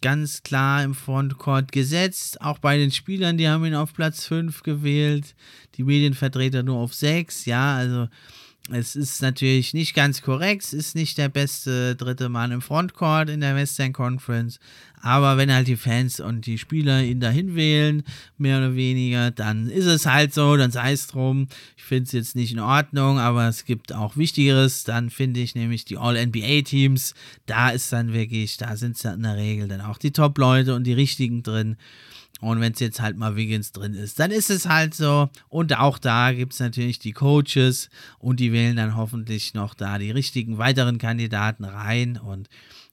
ganz 0.00 0.42
klar 0.42 0.82
im 0.82 0.94
Frontcourt 0.94 1.72
gesetzt. 1.72 2.40
Auch 2.40 2.58
bei 2.58 2.76
den 2.76 2.90
Spielern, 2.90 3.38
die 3.38 3.48
haben 3.48 3.64
ihn 3.64 3.74
auf 3.74 3.94
Platz 3.94 4.26
5 4.26 4.62
gewählt, 4.62 5.34
die 5.76 5.84
Medienvertreter 5.84 6.62
nur 6.62 6.78
auf 6.78 6.92
6, 6.92 7.44
ja, 7.44 7.76
also 7.76 8.08
es 8.70 8.94
ist 8.94 9.22
natürlich 9.22 9.74
nicht 9.74 9.94
ganz 9.94 10.22
korrekt, 10.22 10.62
es 10.62 10.72
ist 10.72 10.94
nicht 10.94 11.18
der 11.18 11.28
beste 11.28 11.96
dritte 11.96 12.28
Mann 12.28 12.52
im 12.52 12.62
Frontcourt 12.62 13.28
in 13.28 13.40
der 13.40 13.56
Western 13.56 13.92
Conference, 13.92 14.60
aber 15.02 15.36
wenn 15.36 15.52
halt 15.52 15.66
die 15.66 15.76
Fans 15.76 16.20
und 16.20 16.46
die 16.46 16.58
Spieler 16.58 17.02
ihn 17.02 17.18
dahin 17.18 17.56
wählen, 17.56 18.04
mehr 18.38 18.58
oder 18.58 18.76
weniger, 18.76 19.32
dann 19.32 19.68
ist 19.68 19.86
es 19.86 20.06
halt 20.06 20.32
so, 20.32 20.56
dann 20.56 20.70
sei 20.70 20.92
es 20.92 21.08
drum. 21.08 21.48
Ich 21.76 21.82
finde 21.82 22.04
es 22.04 22.12
jetzt 22.12 22.36
nicht 22.36 22.52
in 22.52 22.60
Ordnung, 22.60 23.18
aber 23.18 23.48
es 23.48 23.64
gibt 23.64 23.92
auch 23.92 24.16
Wichtigeres. 24.16 24.84
Dann 24.84 25.10
finde 25.10 25.40
ich 25.40 25.56
nämlich 25.56 25.84
die 25.84 25.98
All-NBA-Teams, 25.98 27.14
da 27.46 27.70
ist 27.70 27.92
dann 27.92 28.12
wirklich, 28.12 28.58
da 28.58 28.76
sind 28.76 28.96
es 28.96 29.02
ja 29.02 29.12
in 29.12 29.24
der 29.24 29.36
Regel 29.36 29.66
dann 29.66 29.80
auch 29.80 29.98
die 29.98 30.12
Top-Leute 30.12 30.76
und 30.76 30.84
die 30.84 30.92
richtigen 30.92 31.42
drin. 31.42 31.76
Und 32.40 32.60
wenn 32.60 32.72
es 32.72 32.80
jetzt 32.80 33.00
halt 33.00 33.16
mal 33.16 33.36
Wiggins 33.36 33.70
drin 33.70 33.94
ist, 33.94 34.18
dann 34.18 34.32
ist 34.32 34.50
es 34.50 34.68
halt 34.68 34.94
so. 34.94 35.30
Und 35.48 35.78
auch 35.78 35.98
da 35.98 36.32
gibt 36.32 36.54
es 36.54 36.60
natürlich 36.60 36.98
die 36.98 37.12
Coaches 37.12 37.88
und 38.18 38.40
die 38.40 38.52
wählen 38.52 38.76
dann 38.76 38.96
hoffentlich 38.96 39.54
noch 39.54 39.74
da 39.74 39.98
die 39.98 40.10
richtigen 40.10 40.58
weiteren 40.58 40.98
Kandidaten 40.98 41.64
rein. 41.64 42.16
Und 42.16 42.48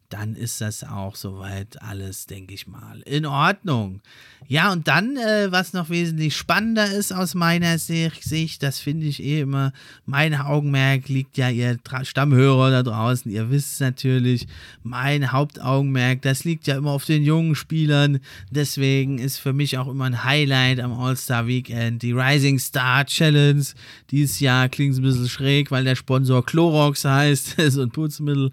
dann 0.10 0.36
ist 0.36 0.62
das 0.62 0.84
auch 0.84 1.15
soweit 1.15 1.82
alles, 1.82 2.26
denke 2.26 2.54
ich 2.54 2.67
mal, 2.67 3.02
in 3.06 3.26
Ordnung. 3.26 4.02
Ja, 4.48 4.72
und 4.72 4.88
dann, 4.88 5.17
äh, 5.17 5.52
was 5.52 5.74
noch 5.74 5.89
wesentlich 5.89 6.36
spannender 6.36 6.91
ist 6.91 7.12
aus 7.12 7.36
meiner 7.36 7.78
Sicht, 7.78 8.63
das 8.63 8.80
finde 8.80 9.06
ich 9.06 9.24
eh 9.24 9.41
immer, 9.41 9.72
mein 10.06 10.34
Augenmerk 10.34 11.08
liegt 11.08 11.38
ja, 11.38 11.50
ihr 11.50 11.78
Stammhörer 12.02 12.72
da 12.72 12.84
draußen, 12.84 13.32
ihr 13.32 13.52
wisst 13.52 13.74
es 13.74 13.80
natürlich, 13.80 14.48
mein 14.82 15.32
Hauptaugenmerk, 15.32 16.24
das 16.24 16.43
liegt 16.43 16.65
ja 16.65 16.78
immer 16.78 16.91
auf 16.91 17.06
den 17.06 17.24
jungen 17.24 17.54
Spielern. 17.54 18.19
Deswegen 18.50 19.19
ist 19.19 19.38
für 19.38 19.54
mich 19.54 19.78
auch 19.78 19.88
immer 19.88 20.06
ein 20.06 20.24
Highlight 20.24 20.80
am 20.80 20.93
All-Star 20.93 21.45
Weekend 21.45 22.02
die 22.02 22.13
Rising 22.13 22.58
Star 22.58 23.06
Challenge. 23.06 23.63
Dieses 24.10 24.39
Jahr 24.39 24.69
klingt 24.69 24.93
es 24.93 25.00
ein 25.00 25.04
bisschen 25.04 25.30
schräg, 25.30 25.69
weil 25.69 25.84
der 25.84 25.95
Sponsor 25.95 26.43
Clorox 26.43 27.06
heißt, 27.06 27.56
so 27.69 27.82
ein 27.84 27.91
Putzmittel. 27.91 28.52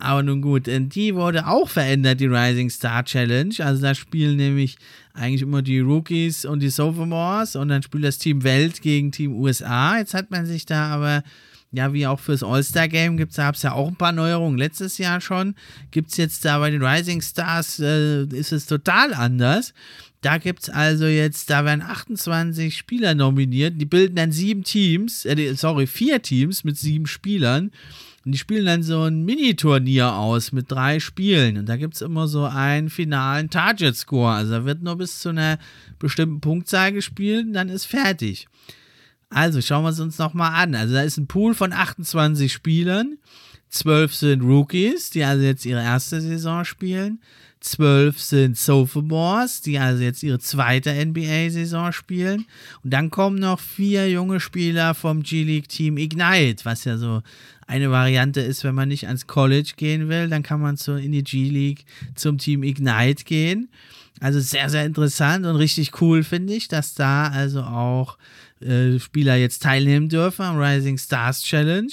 Aber 0.00 0.22
nun 0.22 0.42
gut, 0.42 0.66
die 0.66 1.14
wurde 1.14 1.46
auch 1.46 1.68
verändert, 1.68 2.20
die 2.20 2.26
Rising 2.26 2.70
Star 2.70 3.04
Challenge. 3.04 3.54
Also 3.58 3.82
da 3.82 3.94
spielen 3.94 4.36
nämlich 4.36 4.76
eigentlich 5.12 5.42
immer 5.42 5.62
die 5.62 5.80
Rookies 5.80 6.44
und 6.44 6.60
die 6.60 6.70
Sophomores 6.70 7.56
und 7.56 7.68
dann 7.68 7.82
spielt 7.82 8.04
das 8.04 8.18
Team 8.18 8.44
Welt 8.44 8.80
gegen 8.82 9.12
Team 9.12 9.34
USA. 9.34 9.98
Jetzt 9.98 10.14
hat 10.14 10.30
man 10.30 10.46
sich 10.46 10.64
da 10.66 10.88
aber, 10.88 11.22
ja, 11.72 11.92
wie 11.92 12.06
auch 12.06 12.20
fürs 12.20 12.42
All-Star-Game 12.42 13.16
gibt 13.16 13.36
es 13.36 13.62
ja 13.62 13.72
auch 13.72 13.88
ein 13.88 13.96
paar 13.96 14.12
Neuerungen. 14.12 14.58
Letztes 14.58 14.98
Jahr 14.98 15.20
schon 15.20 15.54
gibt 15.90 16.10
es 16.10 16.16
jetzt 16.16 16.44
da 16.44 16.58
bei 16.58 16.70
den 16.70 16.82
Rising 16.82 17.20
Stars, 17.20 17.80
äh, 17.80 18.24
ist 18.24 18.52
es 18.52 18.66
total 18.66 19.12
anders. 19.12 19.74
Da 20.20 20.38
gibt 20.38 20.64
es 20.64 20.70
also 20.70 21.06
jetzt, 21.06 21.48
da 21.48 21.64
werden 21.64 21.82
28 21.82 22.76
Spieler 22.76 23.14
nominiert. 23.14 23.80
Die 23.80 23.86
bilden 23.86 24.16
dann 24.16 24.32
sieben 24.32 24.64
Teams, 24.64 25.24
äh, 25.24 25.54
sorry, 25.54 25.86
vier 25.86 26.22
Teams 26.22 26.64
mit 26.64 26.76
sieben 26.76 27.06
Spielern. 27.06 27.70
Und 28.28 28.32
die 28.32 28.38
spielen 28.38 28.66
dann 28.66 28.82
so 28.82 29.04
ein 29.04 29.24
Mini-Turnier 29.24 30.12
aus 30.12 30.52
mit 30.52 30.70
drei 30.70 31.00
Spielen. 31.00 31.56
Und 31.56 31.66
da 31.66 31.78
gibt 31.78 31.94
es 31.94 32.02
immer 32.02 32.28
so 32.28 32.44
einen 32.44 32.90
finalen 32.90 33.48
Target-Score. 33.48 34.34
Also 34.34 34.52
da 34.52 34.64
wird 34.66 34.82
nur 34.82 34.96
bis 34.96 35.20
zu 35.20 35.30
einer 35.30 35.58
bestimmten 35.98 36.42
Punktzahl 36.42 36.92
gespielt 36.92 37.46
und 37.46 37.54
dann 37.54 37.70
ist 37.70 37.86
fertig. 37.86 38.46
Also 39.30 39.62
schauen 39.62 39.82
wir 39.82 39.88
es 39.88 40.00
uns 40.00 40.18
nochmal 40.18 40.62
an. 40.62 40.74
Also 40.74 40.92
da 40.92 41.00
ist 41.00 41.16
ein 41.16 41.26
Pool 41.26 41.54
von 41.54 41.72
28 41.72 42.52
Spielern. 42.52 43.16
Zwölf 43.70 44.14
sind 44.14 44.42
Rookies, 44.42 45.08
die 45.08 45.24
also 45.24 45.42
jetzt 45.42 45.64
ihre 45.64 45.82
erste 45.82 46.20
Saison 46.20 46.66
spielen. 46.66 47.22
Zwölf 47.60 48.20
sind 48.20 48.58
Sophomores, 48.58 49.62
die 49.62 49.78
also 49.78 50.02
jetzt 50.02 50.22
ihre 50.22 50.38
zweite 50.38 50.92
NBA-Saison 50.92 51.92
spielen. 51.92 52.44
Und 52.84 52.92
dann 52.92 53.10
kommen 53.10 53.38
noch 53.38 53.58
vier 53.58 54.10
junge 54.10 54.38
Spieler 54.38 54.94
vom 54.94 55.22
G-League-Team 55.22 55.96
Ignite, 55.96 56.66
was 56.66 56.84
ja 56.84 56.98
so 56.98 57.22
eine 57.68 57.90
Variante 57.90 58.40
ist, 58.40 58.64
wenn 58.64 58.74
man 58.74 58.88
nicht 58.88 59.06
ans 59.06 59.26
College 59.26 59.74
gehen 59.76 60.08
will, 60.08 60.28
dann 60.28 60.42
kann 60.42 60.60
man 60.60 60.76
so 60.76 60.96
in 60.96 61.12
die 61.12 61.22
G-League 61.22 61.84
zum 62.14 62.38
Team 62.38 62.62
Ignite 62.62 63.24
gehen. 63.24 63.68
Also 64.20 64.40
sehr, 64.40 64.70
sehr 64.70 64.84
interessant 64.84 65.46
und 65.46 65.56
richtig 65.56 66.00
cool 66.00 66.24
finde 66.24 66.54
ich, 66.54 66.68
dass 66.68 66.94
da 66.94 67.28
also 67.28 67.62
auch 67.62 68.18
äh, 68.60 68.98
Spieler 68.98 69.36
jetzt 69.36 69.62
teilnehmen 69.62 70.08
dürfen 70.08 70.42
am 70.42 70.58
Rising 70.58 70.98
Stars 70.98 71.42
Challenge. 71.42 71.92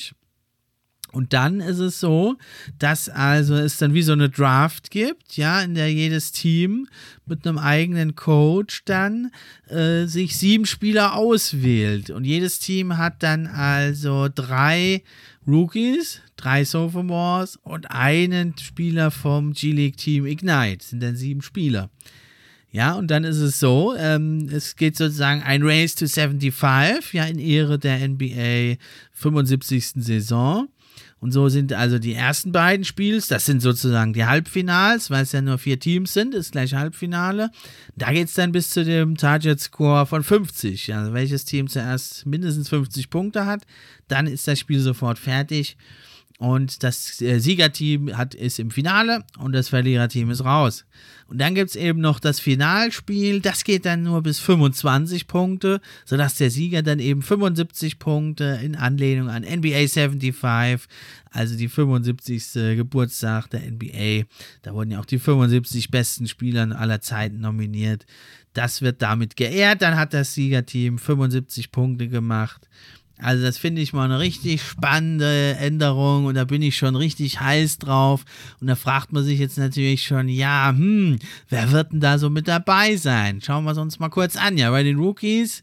Und 1.11 1.31
dann 1.31 1.61
ist 1.61 1.79
es 1.79 2.01
so, 2.01 2.35
dass 2.77 3.07
also 3.07 3.55
es 3.55 3.77
dann 3.77 3.93
wie 3.93 4.01
so 4.01 4.11
eine 4.11 4.29
Draft 4.29 4.91
gibt, 4.91 5.37
ja, 5.37 5.61
in 5.61 5.73
der 5.73 5.91
jedes 5.91 6.33
Team 6.33 6.87
mit 7.25 7.47
einem 7.47 7.57
eigenen 7.57 8.15
Coach 8.15 8.83
dann 8.83 9.31
äh, 9.69 10.07
sich 10.07 10.35
sieben 10.35 10.65
Spieler 10.65 11.15
auswählt. 11.15 12.09
Und 12.09 12.25
jedes 12.25 12.59
Team 12.59 12.97
hat 12.97 13.23
dann 13.23 13.47
also 13.47 14.27
drei 14.33 15.03
Rookies, 15.47 16.21
drei 16.35 16.65
Sophomores 16.65 17.57
und 17.63 17.91
einen 17.91 18.57
Spieler 18.57 19.11
vom 19.11 19.53
G-League 19.53 19.97
Team 19.97 20.25
Ignite. 20.25 20.77
Das 20.77 20.89
sind 20.89 21.03
dann 21.03 21.15
sieben 21.15 21.41
Spieler. 21.41 21.89
Ja, 22.71 22.93
und 22.95 23.09
dann 23.09 23.23
ist 23.23 23.37
es 23.37 23.59
so, 23.59 23.95
ähm, 23.95 24.49
es 24.51 24.75
geht 24.75 24.97
sozusagen 24.97 25.41
ein 25.43 25.63
Race 25.63 25.95
to 25.95 26.07
75, 26.07 27.13
ja, 27.13 27.23
in 27.25 27.39
Ehre 27.39 27.79
der 27.79 28.05
NBA 28.05 28.75
75. 29.13 30.03
Saison. 30.03 30.67
Und 31.19 31.31
so 31.31 31.49
sind 31.49 31.73
also 31.73 31.97
die 31.97 32.13
ersten 32.13 32.51
beiden 32.51 32.85
Spiels, 32.85 33.27
das 33.27 33.45
sind 33.45 33.61
sozusagen 33.61 34.13
die 34.13 34.25
Halbfinals, 34.25 35.09
weil 35.09 35.23
es 35.23 35.31
ja 35.31 35.41
nur 35.41 35.57
vier 35.57 35.79
Teams 35.79 36.13
sind, 36.13 36.35
ist 36.35 36.51
gleich 36.51 36.73
Halbfinale. 36.73 37.49
Da 37.95 38.11
geht 38.11 38.27
es 38.27 38.33
dann 38.33 38.51
bis 38.51 38.69
zu 38.69 38.83
dem 38.83 39.15
Target 39.17 39.59
Score 39.59 40.05
von 40.05 40.23
50. 40.23 40.93
Also 40.93 41.13
welches 41.13 41.45
Team 41.45 41.67
zuerst 41.67 42.25
mindestens 42.25 42.69
50 42.69 43.09
Punkte 43.09 43.45
hat, 43.45 43.65
dann 44.07 44.27
ist 44.27 44.47
das 44.47 44.59
Spiel 44.59 44.79
sofort 44.79 45.17
fertig. 45.17 45.77
Und 46.37 46.83
das 46.83 47.21
äh, 47.21 47.39
Siegerteam 47.39 48.17
hat, 48.17 48.35
ist 48.35 48.59
im 48.59 48.69
Finale 48.69 49.23
und 49.37 49.53
das 49.53 49.69
Verliererteam 49.69 50.29
ist 50.31 50.43
raus. 50.43 50.85
Und 51.27 51.39
dann 51.39 51.55
gibt 51.55 51.69
es 51.69 51.75
eben 51.77 52.01
noch 52.01 52.19
das 52.19 52.41
Finalspiel, 52.41 53.39
das 53.39 53.63
geht 53.63 53.85
dann 53.85 54.03
nur 54.03 54.21
bis 54.21 54.39
25 54.39 55.27
Punkte, 55.27 55.79
sodass 56.03 56.35
der 56.35 56.51
Sieger 56.51 56.83
dann 56.83 56.99
eben 56.99 57.21
75 57.21 57.99
Punkte 57.99 58.59
in 58.61 58.75
Anlehnung 58.75 59.29
an 59.29 59.43
NBA 59.43 59.87
75, 59.87 60.35
also 61.31 61.55
die 61.55 61.69
75. 61.69 62.53
Geburtstag 62.75 63.49
der 63.49 63.61
NBA. 63.61 64.27
Da 64.61 64.73
wurden 64.73 64.91
ja 64.91 64.99
auch 64.99 65.05
die 65.05 65.19
75 65.19 65.89
besten 65.89 66.27
Spieler 66.27 66.77
aller 66.77 66.99
Zeiten 66.99 67.39
nominiert. 67.39 68.05
Das 68.53 68.81
wird 68.81 69.01
damit 69.01 69.35
geehrt. 69.35 69.81
Dann 69.81 69.97
hat 69.97 70.13
das 70.13 70.33
Siegerteam 70.33 70.97
75 70.97 71.71
Punkte 71.71 72.07
gemacht. 72.07 72.67
Also 73.17 73.43
das 73.43 73.57
finde 73.57 73.81
ich 73.81 73.93
mal 73.93 74.05
eine 74.05 74.19
richtig 74.19 74.61
spannende 74.61 75.55
Änderung 75.57 76.25
und 76.25 76.35
da 76.35 76.43
bin 76.43 76.61
ich 76.61 76.75
schon 76.75 76.95
richtig 76.95 77.39
heiß 77.39 77.77
drauf. 77.77 78.25
Und 78.59 78.67
da 78.67 78.75
fragt 78.75 79.13
man 79.13 79.23
sich 79.23 79.39
jetzt 79.39 79.57
natürlich 79.57 80.03
schon, 80.03 80.27
ja, 80.27 80.73
hm, 80.75 81.19
wer 81.49 81.71
wird 81.71 81.93
denn 81.93 82.01
da 82.01 82.17
so 82.17 82.29
mit 82.29 82.47
dabei 82.47 82.97
sein? 82.97 83.41
Schauen 83.41 83.63
wir 83.63 83.71
es 83.71 83.77
uns 83.77 83.99
mal 83.99 84.09
kurz 84.09 84.35
an. 84.35 84.57
Ja, 84.57 84.69
bei 84.69 84.83
den 84.83 84.97
Rookies 84.97 85.61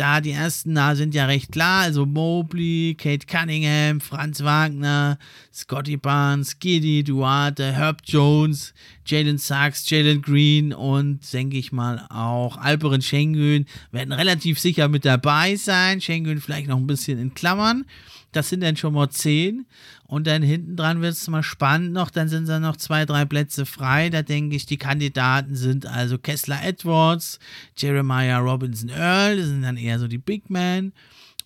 da 0.00 0.22
die 0.22 0.30
ersten 0.30 0.74
da 0.74 0.96
sind 0.96 1.14
ja 1.14 1.26
recht 1.26 1.52
klar, 1.52 1.82
also 1.82 2.06
Mobley, 2.06 2.96
Kate 2.98 3.26
Cunningham, 3.26 4.00
Franz 4.00 4.42
Wagner, 4.42 5.18
Scotty 5.52 5.98
Barnes, 5.98 6.58
Giddy, 6.58 7.04
Duarte, 7.04 7.72
Herb 7.72 8.00
Jones, 8.06 8.72
Jalen 9.04 9.36
Sachs, 9.36 9.88
Jalen 9.90 10.22
Green 10.22 10.72
und 10.72 11.20
denke 11.32 11.58
ich 11.58 11.70
mal 11.70 12.06
auch 12.08 12.56
Alperen 12.56 13.02
Schengen 13.02 13.66
werden 13.92 14.12
relativ 14.12 14.58
sicher 14.58 14.88
mit 14.88 15.04
dabei 15.04 15.56
sein. 15.56 16.00
Schengen 16.00 16.40
vielleicht 16.40 16.68
noch 16.68 16.78
ein 16.78 16.86
bisschen 16.86 17.18
in 17.18 17.34
Klammern. 17.34 17.84
Das 18.32 18.48
sind 18.48 18.62
dann 18.62 18.76
schon 18.76 18.94
mal 18.94 19.10
zehn. 19.10 19.66
Und 20.04 20.26
dann 20.26 20.42
hinten 20.42 20.76
dran 20.76 21.02
wird 21.02 21.12
es 21.12 21.28
mal 21.28 21.42
spannend 21.42 21.92
noch. 21.92 22.10
Dann 22.10 22.28
sind 22.28 22.48
da 22.48 22.60
noch 22.60 22.76
zwei, 22.76 23.04
drei 23.04 23.24
Plätze 23.24 23.66
frei. 23.66 24.10
Da 24.10 24.22
denke 24.22 24.56
ich, 24.56 24.66
die 24.66 24.76
Kandidaten 24.76 25.54
sind 25.54 25.86
also 25.86 26.18
Kessler 26.18 26.62
Edwards, 26.62 27.38
Jeremiah 27.76 28.38
Robinson 28.38 28.88
Earl. 28.88 29.36
Das 29.36 29.46
sind 29.46 29.62
dann 29.62 29.76
eher 29.76 29.98
so 29.98 30.08
die 30.08 30.18
Big 30.18 30.50
Men. 30.50 30.92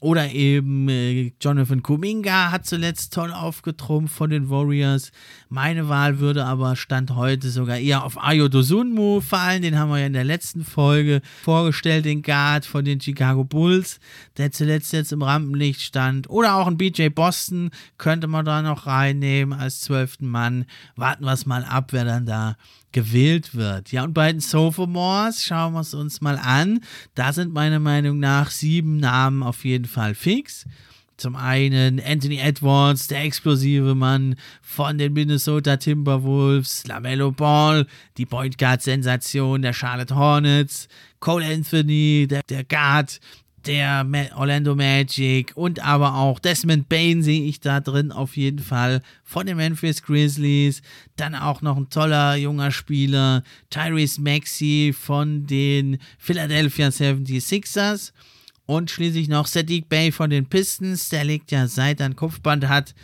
Oder 0.05 0.33
eben 0.33 0.87
äh, 0.91 1.33
Jonathan 1.41 1.83
Kuminga 1.83 2.51
hat 2.51 2.67
zuletzt 2.67 3.15
toll 3.15 3.33
aufgetrumpft 3.33 4.15
von 4.15 4.29
den 4.29 4.51
Warriors. 4.51 5.13
Meine 5.49 5.89
Wahl 5.89 6.19
würde 6.19 6.45
aber 6.45 6.77
Stand 6.77 7.13
heute 7.13 7.49
sogar 7.49 7.79
eher 7.79 8.05
auf 8.05 8.23
Ayo 8.23 8.49
Dosunmu 8.49 9.23
fallen. 9.23 9.63
Den 9.63 9.79
haben 9.79 9.89
wir 9.89 10.01
ja 10.01 10.07
in 10.07 10.13
der 10.13 10.25
letzten 10.25 10.63
Folge 10.63 11.23
vorgestellt, 11.43 12.05
den 12.05 12.21
Guard 12.21 12.67
von 12.67 12.85
den 12.85 13.01
Chicago 13.01 13.45
Bulls, 13.45 13.99
der 14.37 14.53
zuletzt 14.53 14.93
jetzt 14.93 15.11
im 15.11 15.23
Rampenlicht 15.23 15.81
stand. 15.81 16.29
Oder 16.29 16.57
auch 16.57 16.67
ein 16.67 16.77
BJ 16.77 17.09
Boston 17.09 17.71
könnte 17.97 18.27
man 18.27 18.45
da 18.45 18.61
noch 18.61 18.87
reinnehmen 18.87 19.59
als 19.59 19.81
zwölften 19.81 20.29
Mann. 20.29 20.67
Warten 20.97 21.25
wir 21.25 21.33
es 21.33 21.47
mal 21.47 21.65
ab, 21.65 21.95
wer 21.95 22.05
dann 22.05 22.27
da 22.27 22.57
gewählt 22.95 23.55
wird. 23.55 23.93
Ja, 23.93 24.05
und 24.05 24.15
bei 24.15 24.33
den 24.33 24.41
Sophomores 24.41 25.45
schauen 25.45 25.75
wir 25.75 25.81
es 25.81 25.93
uns 25.93 26.23
mal 26.23 26.39
an. 26.39 26.81
Da 27.15 27.35
sind 27.35 27.53
meiner 27.53 27.81
Meinung 27.81 28.19
nach 28.19 28.51
sieben 28.51 28.97
Namen 28.97 29.43
auf 29.43 29.65
jeden 29.65 29.85
Fall 29.85 30.15
fix. 30.15 30.65
Zum 31.17 31.37
einen 31.37 32.01
Anthony 32.01 32.39
Edwards, 32.39 33.07
der 33.07 33.23
explosive 33.23 33.95
Mann 33.95 34.37
von 34.63 34.99
den 34.99 35.13
Minnesota 35.13 35.77
Timberwolves, 35.77 36.87
LaMelo 36.87 37.31
Ball, 37.31 37.87
die 38.17 38.27
Point 38.27 38.59
Guard 38.59 38.83
Sensation 38.83 39.63
der 39.63 39.73
Charlotte 39.73 40.15
Hornets, 40.15 40.89
Cole 41.21 41.45
Anthony, 41.47 42.27
der, 42.29 42.43
der 42.49 42.65
Guard 42.65 43.21
der 43.67 44.07
Orlando 44.37 44.75
Magic 44.75 45.53
und 45.55 45.85
aber 45.85 46.15
auch 46.15 46.39
Desmond 46.39 46.89
Bain 46.89 47.23
sehe 47.23 47.45
ich 47.45 47.61
da 47.61 47.81
drin 47.81 48.13
auf 48.13 48.37
jeden 48.37 48.59
Fall 48.59 49.03
von 49.23 49.47
den 49.47 49.57
Memphis 49.57 50.03
Grizzlies. 50.03 50.83
Dann 51.17 51.35
auch 51.35 51.63
noch 51.63 51.77
ein 51.77 51.91
toller 51.91 52.37
junger 52.37 52.71
Spieler, 52.71 53.43
Tyrese 53.71 54.21
Maxey 54.21 54.95
von 54.99 55.47
den 55.47 55.99
Philadelphia 56.19 56.89
76ers. 56.89 58.13
Und 58.67 58.91
schließlich 58.91 59.29
noch 59.29 59.47
Sadiq 59.47 59.89
Bay 59.89 60.11
von 60.11 60.31
den 60.31 60.47
Pistons. 60.47 61.11
Der 61.11 61.25
legt 61.25 61.51
ja 61.53 61.67
seit 61.67 62.01
er 62.01 62.07
ein 62.07 62.17
Kopfband 62.17 62.69
hat 62.69 62.95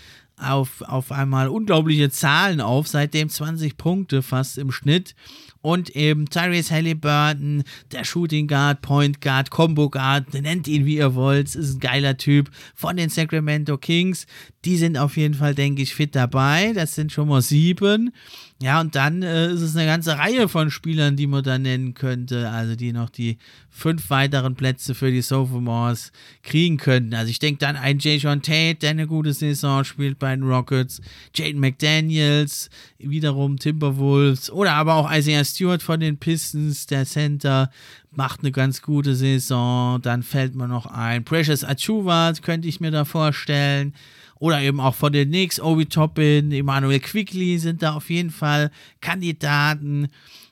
auf, 0.40 0.82
auf 0.82 1.12
einmal 1.12 1.48
unglaubliche 1.48 2.10
Zahlen 2.10 2.60
auf, 2.60 2.88
seitdem 2.88 3.28
20 3.28 3.76
Punkte 3.76 4.22
fast 4.22 4.58
im 4.58 4.72
Schnitt. 4.72 5.14
Und 5.62 5.90
eben 5.96 6.28
Tyrese 6.28 6.74
Halliburton, 6.74 7.64
der 7.92 8.04
Shooting 8.04 8.46
Guard, 8.46 8.82
Point 8.82 9.20
Guard, 9.20 9.50
Combo 9.50 9.90
Guard, 9.90 10.32
nennt 10.34 10.68
ihn 10.68 10.86
wie 10.86 10.96
ihr 10.96 11.14
wollt, 11.14 11.54
ist 11.54 11.76
ein 11.76 11.80
geiler 11.80 12.16
Typ 12.16 12.50
von 12.74 12.96
den 12.96 13.10
Sacramento 13.10 13.76
Kings. 13.76 14.26
Die 14.64 14.76
sind 14.76 14.96
auf 14.96 15.16
jeden 15.16 15.34
Fall, 15.34 15.54
denke 15.54 15.82
ich, 15.82 15.94
fit 15.94 16.14
dabei. 16.14 16.72
Das 16.74 16.94
sind 16.94 17.12
schon 17.12 17.28
mal 17.28 17.42
sieben. 17.42 18.12
Ja, 18.62 18.78
und 18.82 18.94
dann 18.94 19.22
äh, 19.22 19.50
ist 19.50 19.62
es 19.62 19.74
eine 19.74 19.86
ganze 19.86 20.18
Reihe 20.18 20.46
von 20.46 20.70
Spielern, 20.70 21.16
die 21.16 21.26
man 21.26 21.42
da 21.42 21.58
nennen 21.58 21.94
könnte, 21.94 22.50
also 22.50 22.76
die 22.76 22.92
noch 22.92 23.08
die 23.08 23.38
fünf 23.70 24.10
weiteren 24.10 24.54
Plätze 24.54 24.94
für 24.94 25.10
die 25.10 25.22
Sophomores 25.22 26.12
kriegen 26.42 26.76
könnten. 26.76 27.14
Also 27.14 27.30
ich 27.30 27.38
denke 27.38 27.58
dann 27.58 27.76
ein 27.76 28.00
Jay 28.00 28.16
John 28.16 28.42
Tate, 28.42 28.74
der 28.74 28.90
eine 28.90 29.06
gute 29.06 29.32
Saison 29.32 29.82
spielt 29.84 30.18
bei 30.18 30.36
den 30.36 30.44
Rockets, 30.44 31.00
Jaden 31.34 31.58
McDaniels, 31.58 32.68
wiederum 32.98 33.56
Timberwolves 33.56 34.50
oder 34.50 34.74
aber 34.74 34.96
auch 34.96 35.10
Isaiah 35.10 35.44
Stewart 35.44 35.82
von 35.82 36.00
den 36.00 36.18
Pistons, 36.18 36.86
der 36.86 37.06
Center, 37.06 37.70
macht 38.10 38.40
eine 38.40 38.52
ganz 38.52 38.82
gute 38.82 39.14
Saison. 39.14 40.02
Dann 40.02 40.22
fällt 40.22 40.54
mir 40.54 40.68
noch 40.68 40.84
ein 40.84 41.24
Precious 41.24 41.64
Achuva, 41.64 42.34
könnte 42.42 42.68
ich 42.68 42.78
mir 42.78 42.90
da 42.90 43.06
vorstellen. 43.06 43.94
Oder 44.40 44.62
eben 44.62 44.80
auch 44.80 44.94
von 44.94 45.12
den 45.12 45.28
Knicks, 45.28 45.60
Obi 45.60 45.84
Toppin, 45.84 46.50
Emmanuel 46.50 46.98
Quickly 46.98 47.58
sind 47.58 47.82
da 47.82 47.92
auf 47.92 48.08
jeden 48.08 48.30
Fall 48.30 48.70
Kandidaten. 49.02 50.08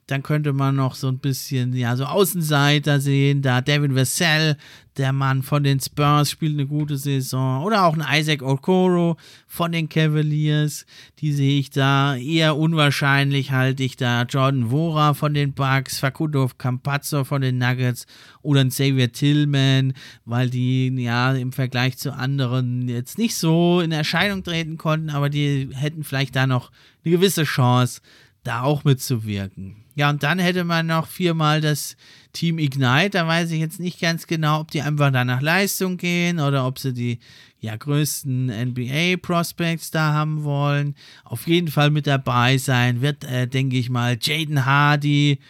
Dann 0.08 0.22
könnte 0.22 0.54
man 0.54 0.74
noch 0.74 0.94
so 0.94 1.08
ein 1.08 1.18
bisschen, 1.18 1.74
ja, 1.74 1.94
so 1.94 2.06
Außenseiter 2.06 2.98
sehen. 2.98 3.42
Da 3.42 3.60
Devin 3.60 3.94
Vassell, 3.94 4.56
der 4.96 5.12
Mann 5.12 5.42
von 5.42 5.62
den 5.62 5.80
Spurs, 5.80 6.30
spielt 6.30 6.54
eine 6.54 6.66
gute 6.66 6.96
Saison. 6.96 7.62
Oder 7.62 7.84
auch 7.84 7.94
ein 7.94 8.18
Isaac 8.18 8.42
Okoro 8.42 9.18
von 9.46 9.70
den 9.70 9.90
Cavaliers. 9.90 10.86
Die 11.18 11.30
sehe 11.32 11.58
ich 11.58 11.68
da 11.68 12.16
eher 12.16 12.56
unwahrscheinlich, 12.56 13.52
halte 13.52 13.82
ich 13.82 13.96
da 13.96 14.22
Jordan 14.22 14.70
Vora 14.70 15.12
von 15.12 15.34
den 15.34 15.52
Bucks, 15.52 15.98
Facundo 15.98 16.48
Campazzo 16.56 17.24
von 17.24 17.42
den 17.42 17.58
Nuggets 17.58 18.06
oder 18.40 18.62
ein 18.62 18.70
Xavier 18.70 19.12
Tillman, 19.12 19.92
weil 20.24 20.48
die 20.48 20.88
ja 20.88 21.32
im 21.34 21.52
Vergleich 21.52 21.98
zu 21.98 22.14
anderen 22.14 22.88
jetzt 22.88 23.18
nicht 23.18 23.34
so 23.34 23.82
in 23.82 23.92
Erscheinung 23.92 24.42
treten 24.42 24.78
konnten, 24.78 25.10
aber 25.10 25.28
die 25.28 25.68
hätten 25.74 26.02
vielleicht 26.02 26.34
da 26.34 26.46
noch 26.46 26.70
eine 27.04 27.12
gewisse 27.12 27.44
Chance, 27.44 28.00
da 28.48 28.62
auch 28.62 28.84
mitzuwirken. 28.84 29.76
Ja, 29.94 30.10
und 30.10 30.22
dann 30.22 30.38
hätte 30.38 30.64
man 30.64 30.86
noch 30.86 31.06
viermal 31.06 31.60
das 31.60 31.96
Team 32.32 32.58
Ignite. 32.58 33.10
Da 33.10 33.26
weiß 33.26 33.50
ich 33.50 33.60
jetzt 33.60 33.80
nicht 33.80 34.00
ganz 34.00 34.26
genau, 34.26 34.60
ob 34.60 34.70
die 34.70 34.80
einfach 34.80 35.12
da 35.12 35.24
nach 35.24 35.42
Leistung 35.42 35.96
gehen 35.96 36.40
oder 36.40 36.66
ob 36.66 36.78
sie 36.78 36.94
die 36.94 37.18
ja, 37.60 37.76
größten 37.76 38.46
NBA-Prospects 38.46 39.90
da 39.90 40.12
haben 40.12 40.44
wollen. 40.44 40.94
Auf 41.24 41.46
jeden 41.46 41.68
Fall 41.68 41.90
mit 41.90 42.06
dabei 42.06 42.58
sein 42.58 43.02
wird, 43.02 43.24
äh, 43.24 43.48
denke 43.48 43.76
ich 43.76 43.90
mal, 43.90 44.16
Jaden 44.20 44.64
Hardy, 44.64 45.40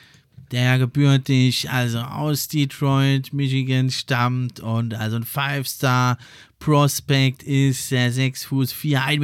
der 0.51 0.79
gebürtig 0.79 1.71
also 1.71 1.99
aus 1.99 2.49
Detroit, 2.49 3.33
Michigan 3.33 3.91
stammt 3.91 4.61
und 4.61 4.95
also 4.95 5.17
ein 5.17 5.25
Five-Star 5.25 6.19
Prospect 6.59 7.43
ist, 7.45 7.91
der 7.91 8.11
6 8.11 8.47
Fuß 8.47 8.73
4, 8.73 9.01
1,93 9.03 9.19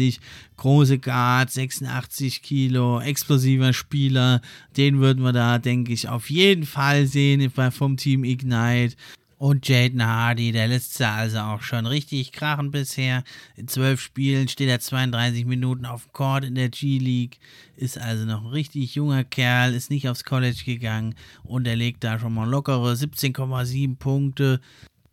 Meter, 0.00 0.20
große 0.56 0.98
Guard, 0.98 1.50
86 1.50 2.42
Kilo, 2.42 3.00
explosiver 3.00 3.72
Spieler. 3.72 4.40
Den 4.76 5.00
würden 5.00 5.24
wir 5.24 5.32
da, 5.32 5.58
denke 5.58 5.92
ich, 5.92 6.08
auf 6.08 6.30
jeden 6.30 6.64
Fall 6.64 7.06
sehen 7.06 7.50
vom 7.50 7.96
Team 7.96 8.24
Ignite. 8.24 8.96
Und 9.38 9.68
Jaden 9.68 10.04
Hardy, 10.04 10.50
der 10.50 10.66
lässt 10.66 11.00
also 11.00 11.38
auch 11.38 11.62
schon 11.62 11.86
richtig 11.86 12.32
krachen 12.32 12.72
bisher. 12.72 13.22
In 13.54 13.68
zwölf 13.68 14.00
Spielen 14.00 14.48
steht 14.48 14.68
er 14.68 14.80
32 14.80 15.44
Minuten 15.44 15.86
auf 15.86 16.06
dem 16.06 16.12
Court 16.12 16.44
in 16.44 16.56
der 16.56 16.70
G-League. 16.70 17.38
Ist 17.76 17.98
also 17.98 18.24
noch 18.24 18.44
ein 18.44 18.50
richtig 18.50 18.96
junger 18.96 19.22
Kerl, 19.22 19.74
ist 19.74 19.90
nicht 19.90 20.08
aufs 20.08 20.24
College 20.24 20.62
gegangen 20.64 21.14
und 21.44 21.68
er 21.68 21.76
legt 21.76 22.02
da 22.02 22.18
schon 22.18 22.34
mal 22.34 22.48
lockere 22.48 22.92
17,7 22.92 23.96
Punkte. 23.96 24.60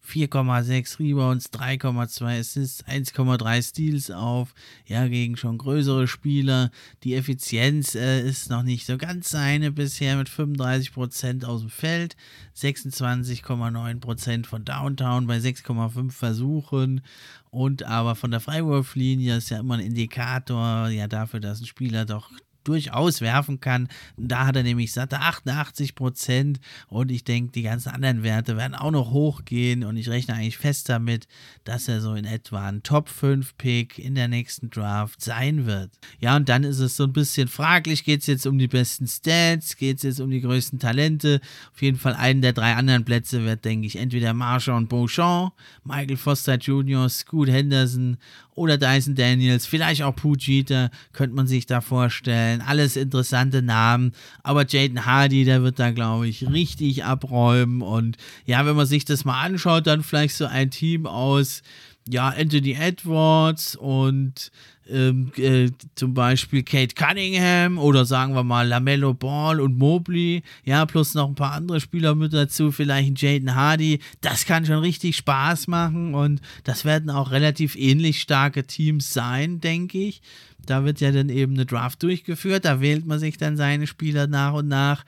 4,6 0.06 1.00
Rebounds, 1.00 1.52
3,2 1.52 2.40
Assists, 2.40 2.86
1,3 2.86 3.62
Steals 3.62 4.12
auf, 4.12 4.54
ja, 4.86 5.08
gegen 5.08 5.36
schon 5.38 5.58
größere 5.58 6.08
Spieler. 6.08 6.72
Die 7.04 7.16
Effizienz 7.16 7.96
äh, 7.96 8.22
ist 8.22 8.50
noch 8.50 8.64
nicht 8.64 8.86
so 8.86 8.98
ganz 8.98 9.30
seine 9.30 9.72
bisher 9.72 10.18
mit 10.18 10.30
35% 10.30 11.46
aus 11.46 11.62
dem 11.62 11.70
Feld, 11.70 12.16
26,9% 12.56 14.46
von 14.46 14.64
Downtown 14.64 15.28
bei 15.28 15.38
6,5 15.38 16.12
Versuchen. 16.12 17.02
Und 17.50 17.84
aber 17.84 18.16
von 18.16 18.32
der 18.32 18.42
Freiwurflinie 18.42 19.38
ist 19.38 19.50
ja 19.50 19.60
immer 19.60 19.76
ein 19.76 19.80
Indikator, 19.80 20.90
ja, 20.90 21.08
dafür, 21.08 21.40
dass 21.40 21.62
ein 21.62 21.66
Spieler 21.66 22.06
doch 22.06 22.32
durchaus 22.68 23.22
werfen 23.22 23.60
kann. 23.60 23.88
Da 24.18 24.46
hat 24.46 24.56
er 24.56 24.64
nämlich 24.64 24.92
satte 24.92 25.20
88 25.20 25.96
Prozent 25.96 26.60
und 26.88 27.12
ich 27.12 27.24
denke, 27.24 27.52
die 27.54 27.62
ganzen 27.62 27.90
anderen 27.90 28.24
Werte 28.24 28.58
werden 28.58 28.76
auch 28.76 28.92
noch 28.92 29.12
hochgehen 29.12 29.84
und 29.84 29.98
ich 29.98 30.10
rechne 30.10 30.36
eigentlich 30.36 30.58
fest 30.58 30.90
damit, 30.90 31.28
dass 31.64 31.88
er 31.88 32.02
so 32.02 32.14
in 32.16 32.26
etwa 32.26 32.68
ein 32.68 32.84
Top 32.84 33.10
5 33.10 33.58
Pick 33.58 34.00
in 34.00 34.16
der 34.16 34.28
nächsten 34.28 34.70
Draft 34.70 35.22
sein 35.22 35.66
wird. 35.66 35.92
Ja, 36.20 36.36
und 36.36 36.50
dann 36.50 36.64
ist 36.64 36.80
es 36.80 36.98
so 36.98 37.04
ein 37.04 37.14
bisschen 37.14 37.48
fraglich, 37.48 38.04
geht 38.04 38.22
es 38.22 38.28
jetzt 38.28 38.46
um 38.46 38.58
die 38.58 38.68
besten 38.68 39.08
Stats, 39.08 39.78
geht 39.78 39.98
es 39.98 40.04
jetzt 40.04 40.20
um 40.20 40.30
die 40.30 40.42
größten 40.42 40.80
Talente. 40.80 41.40
Auf 41.74 41.82
jeden 41.82 41.98
Fall 41.98 42.14
einen 42.14 42.42
der 42.42 42.54
drei 42.54 42.74
anderen 42.76 43.06
Plätze 43.06 43.44
wird, 43.44 43.66
denke 43.66 43.88
ich, 43.88 43.98
entweder 43.98 44.34
Marshall 44.34 44.76
und 44.76 44.90
Beauchamp, 44.90 45.54
Michael 45.84 46.18
Foster 46.18 46.56
Jr., 46.56 47.08
Scoot 47.10 47.50
Henderson 47.50 48.18
oder 48.56 48.78
Dyson 48.78 49.16
Daniels, 49.16 49.66
vielleicht 49.66 50.02
auch 50.02 50.16
Pujita, 50.16 50.90
könnte 51.14 51.36
man 51.36 51.48
sich 51.48 51.66
da 51.66 51.82
vorstellen. 51.82 52.55
Alles 52.62 52.96
interessante 52.96 53.62
Namen, 53.62 54.14
aber 54.44 54.66
Jaden 54.68 55.06
Hardy, 55.06 55.46
der 55.46 55.64
wird 55.64 55.80
da, 55.80 55.92
glaube 55.92 56.28
ich, 56.28 56.50
richtig 56.50 57.04
abräumen. 57.04 57.82
Und 57.82 58.18
ja, 58.46 58.66
wenn 58.66 58.76
man 58.76 58.86
sich 58.86 59.06
das 59.06 59.26
mal 59.26 59.42
anschaut, 59.42 59.88
dann 59.88 60.04
vielleicht 60.04 60.36
so 60.36 60.46
ein 60.46 60.72
Team 60.72 61.06
aus 61.08 61.62
ja, 62.08 62.30
Anthony 62.30 62.74
Edwards 62.74 63.76
und 63.76 64.52
ähm, 64.88 65.32
äh, 65.38 65.72
zum 65.96 66.14
Beispiel 66.14 66.62
Kate 66.62 66.94
Cunningham 66.94 67.80
oder 67.80 68.06
sagen 68.06 68.36
wir 68.36 68.44
mal 68.44 68.68
Lamello 68.68 69.16
Ball 69.16 69.60
und 69.60 69.78
Mobley, 69.78 70.44
ja, 70.64 70.86
plus 70.86 71.16
noch 71.16 71.28
ein 71.28 71.36
paar 71.36 71.54
andere 71.54 71.80
Spieler 71.80 72.14
mit 72.14 72.34
dazu, 72.34 72.72
vielleicht 72.72 73.10
ein 73.10 73.16
Jaden 73.16 73.56
Hardy. 73.56 74.00
Das 74.22 74.46
kann 74.46 74.66
schon 74.66 74.80
richtig 74.80 75.16
Spaß 75.18 75.68
machen 75.68 76.14
und 76.14 76.42
das 76.64 76.86
werden 76.86 77.10
auch 77.10 77.32
relativ 77.32 77.76
ähnlich 77.76 78.22
starke 78.22 78.66
Teams 78.66 79.12
sein, 79.12 79.60
denke 79.60 79.98
ich. 79.98 80.22
Da 80.66 80.86
wird 80.86 81.02
ja 81.02 81.12
dann 81.12 81.30
eben 81.30 81.54
eine 81.54 81.66
Draft 81.66 82.02
durchgeführt, 82.04 82.66
da 82.66 82.82
wählt 82.82 83.06
man 83.06 83.20
sich 83.20 83.38
dann 83.38 83.58
seine 83.58 83.88
Spieler 83.88 84.28
nach 84.28 84.54
und 84.54 84.68
nach. 84.68 85.06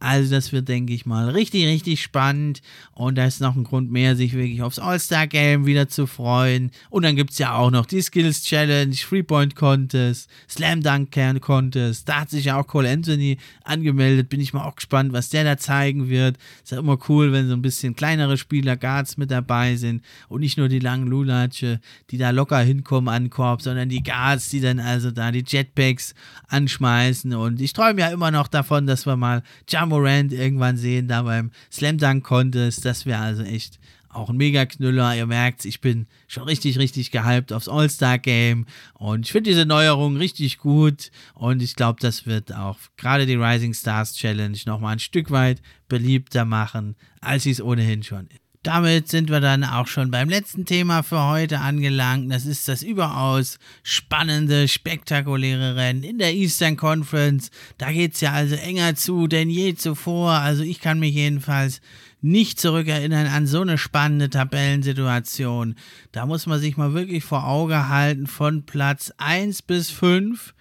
Also 0.00 0.34
das 0.34 0.50
wird, 0.50 0.66
denke 0.68 0.94
ich 0.94 1.04
mal, 1.04 1.28
richtig, 1.28 1.66
richtig 1.66 2.02
spannend. 2.02 2.62
Und 2.94 3.18
da 3.18 3.26
ist 3.26 3.42
noch 3.42 3.54
ein 3.54 3.64
Grund 3.64 3.92
mehr, 3.92 4.16
sich 4.16 4.32
wirklich 4.32 4.62
aufs 4.62 4.78
All-Star-Game 4.78 5.66
wieder 5.66 5.88
zu 5.88 6.06
freuen. 6.06 6.70
Und 6.88 7.04
dann 7.04 7.16
gibt 7.16 7.32
es 7.32 7.38
ja 7.38 7.54
auch 7.54 7.70
noch 7.70 7.84
die 7.84 8.00
Skills 8.00 8.42
Challenge, 8.42 8.94
Three-Point 8.94 9.54
Contest, 9.54 10.30
Slam 10.48 10.82
Dunk 10.82 11.14
Contest. 11.42 12.08
Da 12.08 12.22
hat 12.22 12.30
sich 12.30 12.46
ja 12.46 12.58
auch 12.58 12.66
Cole 12.66 12.88
Anthony 12.88 13.36
angemeldet. 13.62 14.30
Bin 14.30 14.40
ich 14.40 14.54
mal 14.54 14.64
auch 14.64 14.76
gespannt, 14.76 15.12
was 15.12 15.28
der 15.28 15.44
da 15.44 15.58
zeigen 15.58 16.08
wird. 16.08 16.38
Ist 16.64 16.72
ja 16.72 16.78
immer 16.78 16.98
cool, 17.10 17.32
wenn 17.32 17.48
so 17.48 17.52
ein 17.52 17.62
bisschen 17.62 17.94
kleinere 17.94 18.38
Spieler, 18.38 18.78
Guards 18.78 19.18
mit 19.18 19.30
dabei 19.30 19.76
sind. 19.76 20.02
Und 20.30 20.40
nicht 20.40 20.56
nur 20.56 20.68
die 20.68 20.78
langen 20.78 21.08
Lulatsche, 21.08 21.78
die 22.10 22.16
da 22.16 22.30
locker 22.30 22.60
hinkommen 22.60 23.12
an 23.12 23.28
Korb, 23.28 23.60
sondern 23.60 23.90
die 23.90 24.02
Guards, 24.02 24.48
die 24.48 24.62
dann 24.62 24.80
also 24.80 25.10
da 25.10 25.30
die 25.30 25.44
Jetpacks 25.46 26.14
anschmeißen. 26.48 27.34
Und 27.34 27.60
ich 27.60 27.74
träume 27.74 28.00
ja 28.00 28.08
immer 28.08 28.30
noch 28.30 28.48
davon, 28.48 28.86
dass 28.86 29.04
wir 29.04 29.16
mal 29.16 29.42
Jump 29.68 29.89
Morant 29.90 30.32
irgendwann 30.32 30.76
sehen, 30.76 31.06
da 31.06 31.22
beim 31.22 31.50
Slam 31.70 31.98
Dunk 31.98 32.24
Contest. 32.24 32.84
Das 32.84 33.04
wäre 33.04 33.20
also 33.20 33.42
echt 33.42 33.78
auch 34.08 34.30
ein 34.30 34.36
Mega-Knüller. 34.36 35.16
Ihr 35.16 35.26
merkt, 35.26 35.64
ich 35.64 35.80
bin 35.80 36.06
schon 36.26 36.44
richtig, 36.44 36.78
richtig 36.78 37.10
gehypt 37.10 37.52
aufs 37.52 37.68
All-Star-Game. 37.68 38.66
Und 38.94 39.26
ich 39.26 39.32
finde 39.32 39.50
diese 39.50 39.66
Neuerung 39.66 40.16
richtig 40.16 40.58
gut. 40.58 41.10
Und 41.34 41.62
ich 41.62 41.76
glaube, 41.76 41.98
das 42.00 42.26
wird 42.26 42.54
auch 42.54 42.78
gerade 42.96 43.26
die 43.26 43.36
Rising 43.36 43.74
Stars 43.74 44.14
Challenge 44.14 44.58
nochmal 44.66 44.94
ein 44.94 44.98
Stück 44.98 45.30
weit 45.30 45.62
beliebter 45.88 46.44
machen, 46.44 46.96
als 47.20 47.44
sie 47.44 47.50
es 47.50 47.62
ohnehin 47.62 48.02
schon 48.02 48.26
ist. 48.26 48.49
Damit 48.62 49.08
sind 49.08 49.30
wir 49.30 49.40
dann 49.40 49.64
auch 49.64 49.86
schon 49.86 50.10
beim 50.10 50.28
letzten 50.28 50.66
Thema 50.66 51.02
für 51.02 51.24
heute 51.24 51.60
angelangt. 51.60 52.30
Das 52.30 52.44
ist 52.44 52.68
das 52.68 52.82
überaus 52.82 53.58
spannende, 53.82 54.68
spektakuläre 54.68 55.76
Rennen 55.76 56.02
in 56.02 56.18
der 56.18 56.34
Eastern 56.34 56.76
Conference. 56.76 57.50
Da 57.78 57.90
geht 57.90 58.14
es 58.14 58.20
ja 58.20 58.32
also 58.32 58.56
enger 58.56 58.96
zu 58.96 59.28
denn 59.28 59.48
je 59.48 59.76
zuvor. 59.76 60.32
Also 60.32 60.62
ich 60.62 60.80
kann 60.80 60.98
mich 60.98 61.14
jedenfalls 61.14 61.80
nicht 62.20 62.60
zurückerinnern 62.60 63.28
an 63.28 63.46
so 63.46 63.62
eine 63.62 63.78
spannende 63.78 64.28
Tabellensituation. 64.28 65.74
Da 66.12 66.26
muss 66.26 66.46
man 66.46 66.60
sich 66.60 66.76
mal 66.76 66.92
wirklich 66.92 67.24
vor 67.24 67.46
Auge 67.46 67.88
halten 67.88 68.26
von 68.26 68.64
Platz 68.64 69.10
1 69.16 69.62
bis 69.62 69.88
5 69.88 70.52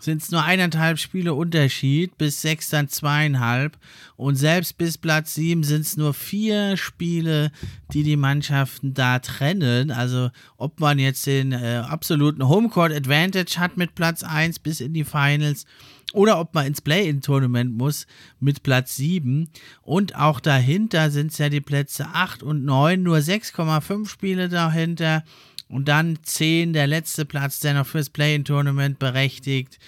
sind 0.00 0.22
es 0.22 0.30
nur 0.30 0.42
eineinhalb 0.42 0.98
Spiele 0.98 1.34
Unterschied, 1.34 2.16
bis 2.18 2.40
sechs 2.40 2.70
dann 2.70 2.88
zweieinhalb. 2.88 3.78
Und 4.16 4.36
selbst 4.36 4.78
bis 4.78 4.98
Platz 4.98 5.34
sieben 5.34 5.62
sind 5.62 5.82
es 5.82 5.96
nur 5.96 6.14
vier 6.14 6.76
Spiele, 6.76 7.52
die 7.92 8.02
die 8.02 8.16
Mannschaften 8.16 8.94
da 8.94 9.18
trennen. 9.18 9.90
Also 9.90 10.30
ob 10.56 10.80
man 10.80 10.98
jetzt 10.98 11.26
den 11.26 11.52
äh, 11.52 11.82
absoluten 11.86 12.48
Homecourt 12.48 12.92
Advantage 12.92 13.58
hat 13.58 13.76
mit 13.76 13.94
Platz 13.94 14.22
eins 14.22 14.58
bis 14.58 14.80
in 14.80 14.94
die 14.94 15.04
Finals 15.04 15.66
oder 16.12 16.40
ob 16.40 16.54
man 16.54 16.66
ins 16.66 16.80
Play-In-Tournament 16.80 17.72
muss 17.76 18.06
mit 18.40 18.62
Platz 18.62 18.96
7. 18.96 19.48
Und 19.82 20.16
auch 20.16 20.40
dahinter 20.40 21.10
sind 21.10 21.30
es 21.32 21.38
ja 21.38 21.48
die 21.48 21.60
Plätze 21.60 22.06
8 22.12 22.42
und 22.42 22.64
9, 22.64 23.02
nur 23.02 23.18
6,5 23.18 24.08
Spiele 24.08 24.48
dahinter. 24.48 25.24
Und 25.70 25.86
dann 25.86 26.18
10, 26.20 26.72
der 26.72 26.88
letzte 26.88 27.24
Platz, 27.24 27.60
der 27.60 27.74
noch 27.74 27.86
fürs 27.86 28.10
Play-In-Tournament 28.10 28.98
berechtigt. 28.98 29.78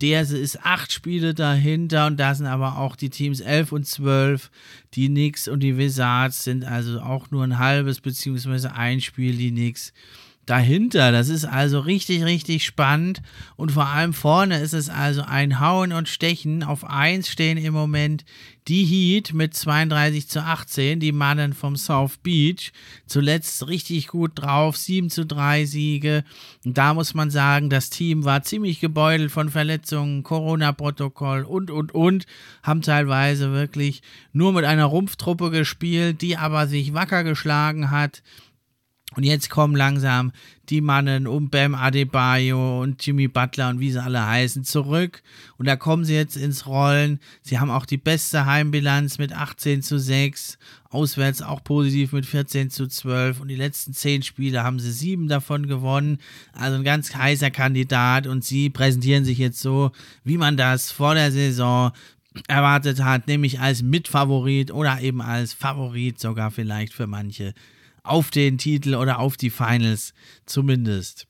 Der 0.00 0.22
ist 0.22 0.64
acht 0.64 0.92
Spiele 0.92 1.34
dahinter 1.34 2.06
und 2.06 2.18
da 2.18 2.34
sind 2.34 2.46
aber 2.46 2.78
auch 2.78 2.96
die 2.96 3.10
Teams 3.10 3.40
11 3.40 3.72
und 3.72 3.86
12. 3.86 4.50
Die 4.94 5.08
Knicks 5.08 5.48
und 5.48 5.60
die 5.60 5.76
Wizards 5.76 6.44
sind 6.44 6.64
also 6.64 7.00
auch 7.00 7.30
nur 7.32 7.42
ein 7.42 7.58
halbes 7.58 8.00
beziehungsweise 8.00 8.72
ein 8.74 9.00
Spiel, 9.00 9.36
die 9.36 9.50
Knicks 9.50 9.92
dahinter. 10.46 11.12
Das 11.12 11.28
ist 11.28 11.44
also 11.44 11.80
richtig, 11.80 12.24
richtig 12.24 12.64
spannend. 12.64 13.22
Und 13.56 13.72
vor 13.72 13.86
allem 13.86 14.12
vorne 14.12 14.60
ist 14.60 14.74
es 14.74 14.88
also 14.88 15.22
ein 15.22 15.60
Hauen 15.60 15.92
und 15.92 16.08
Stechen. 16.08 16.62
Auf 16.62 16.84
1 16.84 17.28
stehen 17.28 17.58
im 17.58 17.72
Moment 17.72 18.24
die 18.68 18.84
Heat 18.84 19.34
mit 19.34 19.54
32 19.54 20.28
zu 20.28 20.40
18, 20.40 21.00
die 21.00 21.12
Mannen 21.12 21.52
vom 21.52 21.76
South 21.76 22.18
Beach. 22.18 22.72
Zuletzt 23.06 23.66
richtig 23.68 24.08
gut 24.08 24.32
drauf, 24.34 24.76
7 24.76 25.10
zu 25.10 25.26
3 25.26 25.64
Siege. 25.64 26.24
Und 26.64 26.78
da 26.78 26.94
muss 26.94 27.14
man 27.14 27.30
sagen, 27.30 27.70
das 27.70 27.90
Team 27.90 28.24
war 28.24 28.42
ziemlich 28.42 28.80
gebeutelt 28.80 29.30
von 29.32 29.48
Verletzungen, 29.48 30.22
Corona-Protokoll 30.22 31.42
und, 31.42 31.70
und, 31.70 31.92
und. 31.94 32.26
Haben 32.62 32.82
teilweise 32.82 33.52
wirklich 33.52 34.02
nur 34.32 34.52
mit 34.52 34.64
einer 34.64 34.86
Rumpftruppe 34.86 35.50
gespielt, 35.50 36.20
die 36.20 36.36
aber 36.36 36.66
sich 36.66 36.94
wacker 36.94 37.24
geschlagen 37.24 37.90
hat 37.90 38.22
und 39.14 39.24
jetzt 39.24 39.50
kommen 39.50 39.76
langsam 39.76 40.32
die 40.68 40.80
Mannen 40.80 41.26
um 41.26 41.50
Bam 41.50 41.74
Adebayo 41.74 42.80
und 42.80 43.04
Jimmy 43.04 43.28
Butler 43.28 43.68
und 43.68 43.80
wie 43.80 43.90
sie 43.90 44.02
alle 44.02 44.26
heißen 44.26 44.64
zurück. 44.64 45.22
Und 45.58 45.66
da 45.66 45.76
kommen 45.76 46.04
sie 46.04 46.14
jetzt 46.14 46.36
ins 46.36 46.66
Rollen. 46.66 47.20
Sie 47.42 47.58
haben 47.58 47.70
auch 47.70 47.84
die 47.84 47.98
beste 47.98 48.46
Heimbilanz 48.46 49.18
mit 49.18 49.32
18 49.32 49.82
zu 49.82 49.98
6. 49.98 50.58
Auswärts 50.88 51.42
auch 51.42 51.62
positiv 51.62 52.12
mit 52.12 52.24
14 52.24 52.70
zu 52.70 52.86
12. 52.86 53.40
Und 53.40 53.48
die 53.48 53.56
letzten 53.56 53.92
10 53.92 54.22
Spiele 54.22 54.62
haben 54.62 54.78
sie 54.78 54.92
sieben 54.92 55.28
davon 55.28 55.66
gewonnen. 55.66 56.18
Also 56.52 56.76
ein 56.76 56.84
ganz 56.84 57.14
heißer 57.14 57.50
Kandidat. 57.50 58.26
Und 58.26 58.44
sie 58.44 58.70
präsentieren 58.70 59.24
sich 59.24 59.38
jetzt 59.38 59.60
so, 59.60 59.90
wie 60.24 60.38
man 60.38 60.56
das 60.56 60.90
vor 60.90 61.14
der 61.14 61.32
Saison 61.32 61.92
erwartet 62.48 63.04
hat, 63.04 63.26
nämlich 63.26 63.60
als 63.60 63.82
Mitfavorit 63.82 64.70
oder 64.70 65.00
eben 65.02 65.20
als 65.20 65.52
Favorit 65.52 66.18
sogar 66.18 66.50
vielleicht 66.50 66.94
für 66.94 67.06
manche 67.06 67.52
auf 68.02 68.30
den 68.30 68.58
Titel 68.58 68.94
oder 68.94 69.18
auf 69.18 69.36
die 69.36 69.50
Finals 69.50 70.14
zumindest. 70.46 71.26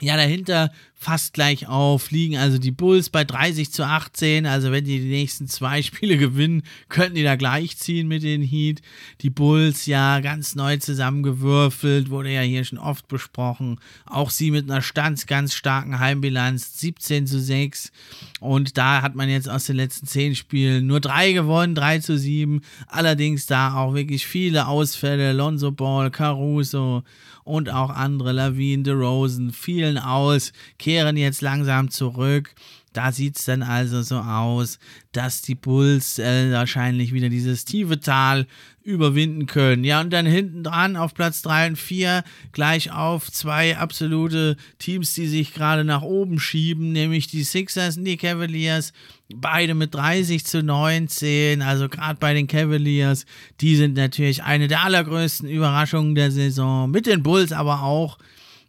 Ja, 0.00 0.16
dahinter 0.16 0.72
fast 0.96 1.34
gleich 1.34 1.68
auf, 1.68 2.10
liegen 2.10 2.36
also 2.36 2.56
die 2.56 2.70
Bulls 2.70 3.10
bei 3.10 3.24
30 3.24 3.70
zu 3.70 3.84
18. 3.84 4.46
Also 4.46 4.72
wenn 4.72 4.84
die 4.84 5.00
die 5.00 5.08
nächsten 5.08 5.46
zwei 5.48 5.82
Spiele 5.82 6.16
gewinnen, 6.16 6.62
könnten 6.88 7.16
die 7.16 7.22
da 7.22 7.36
gleich 7.36 7.76
ziehen 7.76 8.08
mit 8.08 8.22
den 8.22 8.42
Heat. 8.42 8.80
Die 9.20 9.30
Bulls 9.30 9.86
ja 9.86 10.20
ganz 10.20 10.54
neu 10.54 10.78
zusammengewürfelt, 10.78 12.10
wurde 12.10 12.32
ja 12.32 12.40
hier 12.40 12.64
schon 12.64 12.78
oft 12.78 13.06
besprochen. 13.08 13.80
Auch 14.06 14.30
sie 14.30 14.50
mit 14.50 14.70
einer 14.70 14.82
ganz, 14.94 15.26
ganz 15.26 15.54
starken 15.54 15.98
Heimbilanz, 15.98 16.80
17 16.80 17.26
zu 17.26 17.38
6. 17.38 17.92
Und 18.40 18.78
da 18.78 19.02
hat 19.02 19.14
man 19.14 19.28
jetzt 19.28 19.48
aus 19.48 19.64
den 19.64 19.76
letzten 19.76 20.06
zehn 20.06 20.34
Spielen 20.34 20.86
nur 20.86 21.00
drei 21.00 21.32
gewonnen, 21.32 21.74
3 21.74 21.98
zu 21.98 22.16
7. 22.16 22.62
Allerdings 22.86 23.46
da 23.46 23.74
auch 23.74 23.94
wirklich 23.94 24.26
viele 24.26 24.68
Ausfälle. 24.68 25.32
Lonzo 25.32 25.72
Ball, 25.72 26.10
Caruso 26.10 27.02
und 27.44 27.70
auch 27.70 27.90
andere, 27.90 28.32
Lawine, 28.32 28.82
DeRozan, 28.82 29.52
fielen 29.52 29.98
aus, 29.98 30.52
kehren 30.84 31.16
jetzt 31.16 31.40
langsam 31.40 31.90
zurück. 31.90 32.54
Da 32.92 33.10
sieht 33.10 33.38
es 33.38 33.46
dann 33.46 33.62
also 33.62 34.02
so 34.02 34.18
aus, 34.18 34.78
dass 35.12 35.40
die 35.40 35.54
Bulls 35.54 36.18
äh, 36.18 36.52
wahrscheinlich 36.52 37.12
wieder 37.14 37.30
dieses 37.30 37.64
tiefe 37.64 38.00
Tal 38.00 38.46
überwinden 38.82 39.46
können. 39.46 39.82
Ja, 39.82 40.02
und 40.02 40.12
dann 40.12 40.26
hinten 40.26 40.62
dran 40.62 40.96
auf 40.96 41.14
Platz 41.14 41.40
3 41.40 41.68
und 41.68 41.76
4 41.76 42.22
gleich 42.52 42.92
auf 42.92 43.32
zwei 43.32 43.78
absolute 43.78 44.58
Teams, 44.78 45.14
die 45.14 45.26
sich 45.26 45.54
gerade 45.54 45.84
nach 45.84 46.02
oben 46.02 46.38
schieben, 46.38 46.92
nämlich 46.92 47.28
die 47.28 47.44
Sixers 47.44 47.96
und 47.96 48.04
die 48.04 48.18
Cavaliers. 48.18 48.92
Beide 49.34 49.74
mit 49.74 49.94
30 49.94 50.44
zu 50.44 50.62
19, 50.62 51.62
also 51.62 51.88
gerade 51.88 52.18
bei 52.20 52.34
den 52.34 52.46
Cavaliers, 52.46 53.24
die 53.62 53.74
sind 53.74 53.94
natürlich 53.94 54.42
eine 54.42 54.68
der 54.68 54.84
allergrößten 54.84 55.48
Überraschungen 55.48 56.14
der 56.14 56.30
Saison, 56.30 56.90
mit 56.90 57.06
den 57.06 57.22
Bulls 57.22 57.52
aber 57.52 57.82
auch. 57.82 58.18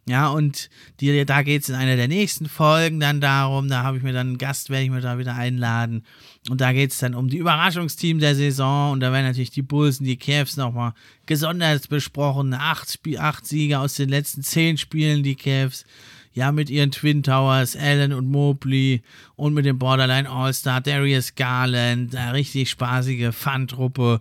Ja, 0.08 0.28
und 0.28 0.70
die, 1.00 1.24
da 1.24 1.42
geht 1.42 1.62
es 1.62 1.68
in 1.68 1.74
einer 1.74 1.96
der 1.96 2.06
nächsten 2.06 2.48
Folgen 2.48 3.00
dann 3.00 3.20
darum, 3.20 3.68
da 3.68 3.82
habe 3.82 3.96
ich 3.96 4.04
mir 4.04 4.12
dann 4.12 4.28
einen 4.28 4.38
Gast, 4.38 4.70
werde 4.70 4.84
ich 4.84 4.90
mir 4.90 5.00
da 5.00 5.18
wieder 5.18 5.34
einladen. 5.34 6.04
Und 6.48 6.60
da 6.60 6.72
geht 6.72 6.92
es 6.92 6.98
dann 6.98 7.16
um 7.16 7.28
die 7.28 7.38
Überraschungsteam 7.38 8.20
der 8.20 8.36
Saison. 8.36 8.92
Und 8.92 9.00
da 9.00 9.10
werden 9.12 9.26
natürlich 9.26 9.50
die 9.50 9.62
Bulls 9.62 9.98
und 9.98 10.06
die 10.06 10.16
Cavs 10.16 10.56
nochmal 10.56 10.92
gesondert 11.26 11.88
besprochen. 11.88 12.54
Acht, 12.54 13.00
acht 13.18 13.46
Siege 13.46 13.80
aus 13.80 13.94
den 13.94 14.08
letzten 14.08 14.44
zehn 14.44 14.78
Spielen, 14.78 15.24
die 15.24 15.34
Cavs. 15.34 15.84
Ja, 16.34 16.52
mit 16.52 16.70
ihren 16.70 16.92
Twin 16.92 17.22
Towers, 17.22 17.74
Allen 17.76 18.12
und 18.12 18.30
Mobley 18.30 19.02
und 19.36 19.54
mit 19.54 19.64
dem 19.64 19.78
Borderline 19.78 20.28
All-Star 20.28 20.82
Darius 20.82 21.34
Garland. 21.34 22.14
Eine 22.14 22.34
richtig 22.34 22.70
spaßige 22.70 23.34
Fun-Truppe. 23.34 24.20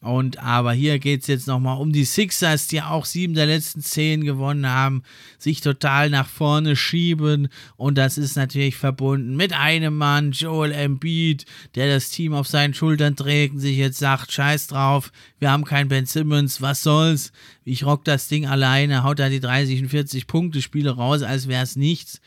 Und 0.00 0.38
aber 0.38 0.72
hier 0.72 1.00
geht 1.00 1.22
es 1.22 1.26
jetzt 1.26 1.48
nochmal 1.48 1.80
um 1.80 1.92
die 1.92 2.04
Sixers, 2.04 2.68
die 2.68 2.82
auch 2.82 3.04
sieben 3.04 3.34
der 3.34 3.46
letzten 3.46 3.82
zehn 3.82 4.22
gewonnen 4.22 4.68
haben, 4.68 5.02
sich 5.38 5.60
total 5.60 6.08
nach 6.08 6.28
vorne 6.28 6.76
schieben. 6.76 7.48
Und 7.76 7.98
das 7.98 8.16
ist 8.16 8.36
natürlich 8.36 8.76
verbunden 8.76 9.34
mit 9.34 9.52
einem 9.52 9.96
Mann, 9.96 10.30
Joel 10.30 10.70
Embiid, 10.70 11.46
der 11.74 11.92
das 11.92 12.10
Team 12.10 12.32
auf 12.32 12.46
seinen 12.46 12.74
Schultern 12.74 13.16
trägt 13.16 13.54
und 13.54 13.60
sich 13.60 13.76
jetzt 13.76 13.98
sagt, 13.98 14.30
scheiß 14.30 14.68
drauf, 14.68 15.10
wir 15.40 15.50
haben 15.50 15.64
keinen 15.64 15.88
Ben 15.88 16.06
Simmons, 16.06 16.62
was 16.62 16.84
soll's? 16.84 17.32
Ich 17.64 17.84
rock 17.84 18.04
das 18.04 18.28
Ding 18.28 18.46
alleine, 18.46 19.02
haut 19.02 19.18
da 19.18 19.28
die 19.28 19.40
30 19.40 19.82
und 19.82 19.88
40 19.88 20.28
Punkte 20.28 20.62
Spiele 20.62 20.90
raus, 20.90 21.22
als 21.22 21.48
wäre 21.48 21.64
es 21.64 21.74
nichts. 21.74 22.20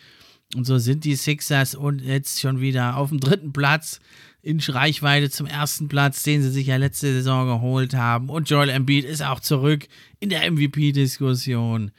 Und 0.55 0.65
so 0.65 0.77
sind 0.77 1.05
die 1.05 1.15
Sixers 1.15 1.75
und 1.75 2.01
jetzt 2.01 2.41
schon 2.41 2.59
wieder 2.59 2.97
auf 2.97 3.09
dem 3.09 3.21
dritten 3.21 3.53
Platz 3.53 4.01
in 4.43 4.59
Reichweite 4.59 5.29
zum 5.29 5.45
ersten 5.45 5.87
Platz, 5.87 6.23
den 6.23 6.41
sie 6.41 6.49
sich 6.49 6.67
ja 6.67 6.77
letzte 6.77 7.13
Saison 7.13 7.47
geholt 7.47 7.93
haben. 7.93 8.29
Und 8.29 8.49
Joel 8.49 8.69
Embiid 8.69 9.05
ist 9.05 9.23
auch 9.23 9.39
zurück 9.39 9.87
in 10.19 10.29
der 10.29 10.49
MVP-Diskussion. 10.51 11.91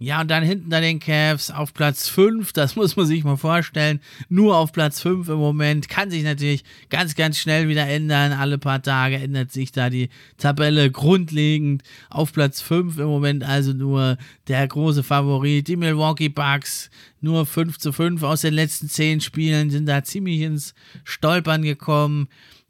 Ja, 0.00 0.20
und 0.20 0.30
dann 0.30 0.44
hinten 0.44 0.70
da 0.70 0.80
den 0.80 1.00
Cavs 1.00 1.50
auf 1.50 1.74
Platz 1.74 2.08
5, 2.08 2.52
das 2.52 2.76
muss 2.76 2.94
man 2.94 3.06
sich 3.06 3.24
mal 3.24 3.36
vorstellen. 3.36 4.00
Nur 4.28 4.56
auf 4.56 4.70
Platz 4.70 5.00
5 5.00 5.28
im 5.28 5.38
Moment. 5.38 5.88
Kann 5.88 6.10
sich 6.10 6.22
natürlich 6.22 6.62
ganz, 6.88 7.16
ganz 7.16 7.36
schnell 7.36 7.68
wieder 7.68 7.84
ändern. 7.84 8.32
Alle 8.32 8.58
paar 8.58 8.80
Tage 8.80 9.16
ändert 9.16 9.50
sich 9.50 9.72
da 9.72 9.90
die 9.90 10.08
Tabelle 10.36 10.92
grundlegend. 10.92 11.82
Auf 12.10 12.32
Platz 12.32 12.60
5 12.60 12.98
im 12.98 13.06
Moment 13.06 13.42
also 13.42 13.72
nur 13.72 14.18
der 14.46 14.68
große 14.68 15.02
Favorit, 15.02 15.66
die 15.66 15.76
Milwaukee 15.76 16.28
Bucks. 16.28 16.90
Nur 17.20 17.44
5 17.44 17.78
zu 17.78 17.92
5 17.92 18.22
aus 18.22 18.42
den 18.42 18.54
letzten 18.54 18.88
10 18.88 19.20
Spielen 19.20 19.70
sind 19.70 19.86
da 19.86 20.04
ziemlich 20.04 20.42
ins 20.42 20.74
Stolpern 21.02 21.62
gekommen. 21.62 22.28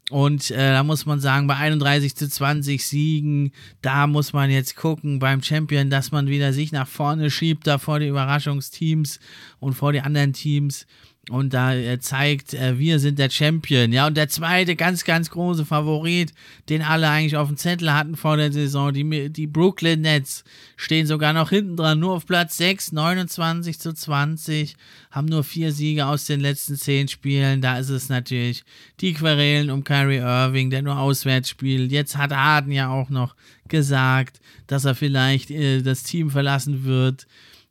Und 0.09 0.49
äh, 0.51 0.71
da 0.73 0.83
muss 0.83 1.05
man 1.05 1.19
sagen, 1.19 1.47
bei 1.47 1.55
31 1.55 2.15
zu 2.15 2.27
20 2.27 2.85
Siegen, 2.85 3.51
da 3.81 4.07
muss 4.07 4.33
man 4.33 4.49
jetzt 4.49 4.75
gucken 4.75 5.19
beim 5.19 5.43
Champion, 5.43 5.89
dass 5.89 6.11
man 6.11 6.27
wieder 6.27 6.51
sich 6.51 6.71
nach 6.71 6.87
vorne 6.87 7.29
schiebt, 7.29 7.67
da 7.67 7.77
vor 7.77 7.99
die 7.99 8.07
Überraschungsteams 8.07 9.19
und 9.59 9.73
vor 9.73 9.91
die 9.93 10.01
anderen 10.01 10.33
Teams 10.33 10.87
und 11.29 11.53
da 11.53 11.73
er 11.73 11.99
zeigt, 11.99 12.53
äh, 12.55 12.79
wir 12.79 12.99
sind 12.99 13.19
der 13.19 13.29
Champion. 13.29 13.91
Ja, 13.91 14.07
und 14.07 14.17
der 14.17 14.29
zweite 14.29 14.75
ganz, 14.75 15.03
ganz 15.03 15.29
große 15.29 15.63
Favorit, 15.63 16.33
den 16.69 16.81
alle 16.81 17.07
eigentlich 17.07 17.37
auf 17.37 17.47
dem 17.47 17.57
Zettel 17.57 17.93
hatten 17.93 18.15
vor 18.15 18.37
der 18.37 18.51
Saison, 18.51 18.91
die, 18.91 19.29
die 19.29 19.45
Brooklyn 19.45 20.01
Nets, 20.01 20.43
stehen 20.75 21.05
sogar 21.05 21.33
noch 21.33 21.49
hinten 21.51 21.77
dran, 21.77 21.99
nur 21.99 22.13
auf 22.13 22.25
Platz 22.25 22.57
6, 22.57 22.93
29 22.93 23.79
zu 23.79 23.93
20, 23.93 24.75
haben 25.11 25.27
nur 25.27 25.43
vier 25.43 25.71
Siege 25.71 26.07
aus 26.07 26.25
den 26.25 26.39
letzten 26.39 26.75
zehn 26.75 27.07
Spielen. 27.07 27.61
Da 27.61 27.77
ist 27.77 27.89
es 27.89 28.09
natürlich 28.09 28.63
die 28.99 29.13
Querelen 29.13 29.69
um 29.69 29.83
Kyrie 29.83 30.17
Irving, 30.17 30.71
der 30.71 30.81
nur 30.81 30.97
auswärts 30.97 31.49
spielt. 31.49 31.91
Jetzt 31.91 32.17
hat 32.17 32.31
Harden 32.31 32.71
ja 32.71 32.89
auch 32.89 33.09
noch 33.09 33.35
gesagt, 33.67 34.39
dass 34.65 34.85
er 34.85 34.95
vielleicht 34.95 35.51
äh, 35.51 35.83
das 35.83 36.01
Team 36.01 36.31
verlassen 36.31 36.85
wird. 36.85 37.27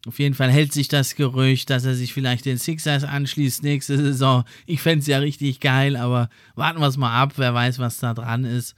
Auf 0.07 0.21
jeden 0.21 0.35
Fall 0.35 0.51
hält 0.51 0.73
sich 0.73 0.87
das 0.87 1.17
Gerücht, 1.17 1.71
dass 1.71 1.85
er 1.85 1.95
sich 1.95 2.15
vielleicht 2.15 2.45
den 2.45 2.57
Sixers 2.57 3.03
anschließt 3.03 3.65
nächste 3.65 3.97
Saison. 3.97 4.45
Ich 4.65 4.81
fände 4.81 5.01
es 5.01 5.09
ja 5.09 5.19
richtig 5.19 5.59
geil, 5.59 5.97
aber 5.97 6.29
warten 6.55 6.81
wir 6.81 6.87
es 6.87 6.97
mal 6.97 7.21
ab, 7.21 7.33
wer 7.37 7.53
weiß, 7.53 7.81
was 7.81 7.99
da 7.99 8.15
dran 8.15 8.45
ist. 8.45 8.77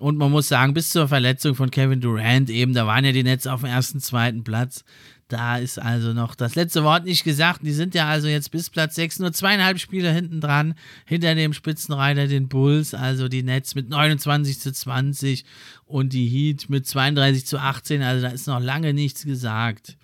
Und 0.00 0.16
man 0.16 0.30
muss 0.30 0.48
sagen, 0.48 0.72
bis 0.72 0.90
zur 0.90 1.08
Verletzung 1.08 1.54
von 1.54 1.70
Kevin 1.70 2.00
Durant 2.00 2.48
eben, 2.48 2.72
da 2.72 2.86
waren 2.86 3.04
ja 3.04 3.12
die 3.12 3.22
Nets 3.22 3.46
auf 3.46 3.60
dem 3.60 3.68
ersten, 3.68 4.00
zweiten 4.00 4.44
Platz. 4.44 4.82
Da 5.28 5.58
ist 5.58 5.78
also 5.78 6.14
noch 6.14 6.34
das 6.34 6.54
letzte 6.54 6.84
Wort 6.84 7.04
nicht 7.04 7.22
gesagt. 7.22 7.60
Die 7.62 7.72
sind 7.72 7.94
ja 7.94 8.08
also 8.08 8.26
jetzt 8.26 8.50
bis 8.50 8.70
Platz 8.70 8.94
6 8.94 9.18
nur 9.18 9.32
zweieinhalb 9.32 9.78
Spieler 9.78 10.12
hinten 10.12 10.40
dran, 10.40 10.74
hinter 11.04 11.34
dem 11.34 11.52
Spitzenreiter 11.52 12.28
den 12.28 12.48
Bulls, 12.48 12.94
also 12.94 13.28
die 13.28 13.42
Nets 13.42 13.74
mit 13.74 13.90
29 13.90 14.58
zu 14.58 14.72
20 14.72 15.44
und 15.84 16.14
die 16.14 16.28
Heat 16.28 16.70
mit 16.70 16.86
32 16.86 17.46
zu 17.46 17.58
18. 17.58 18.02
Also 18.02 18.22
da 18.26 18.32
ist 18.32 18.46
noch 18.46 18.60
lange 18.60 18.94
nichts 18.94 19.24
gesagt 19.24 19.98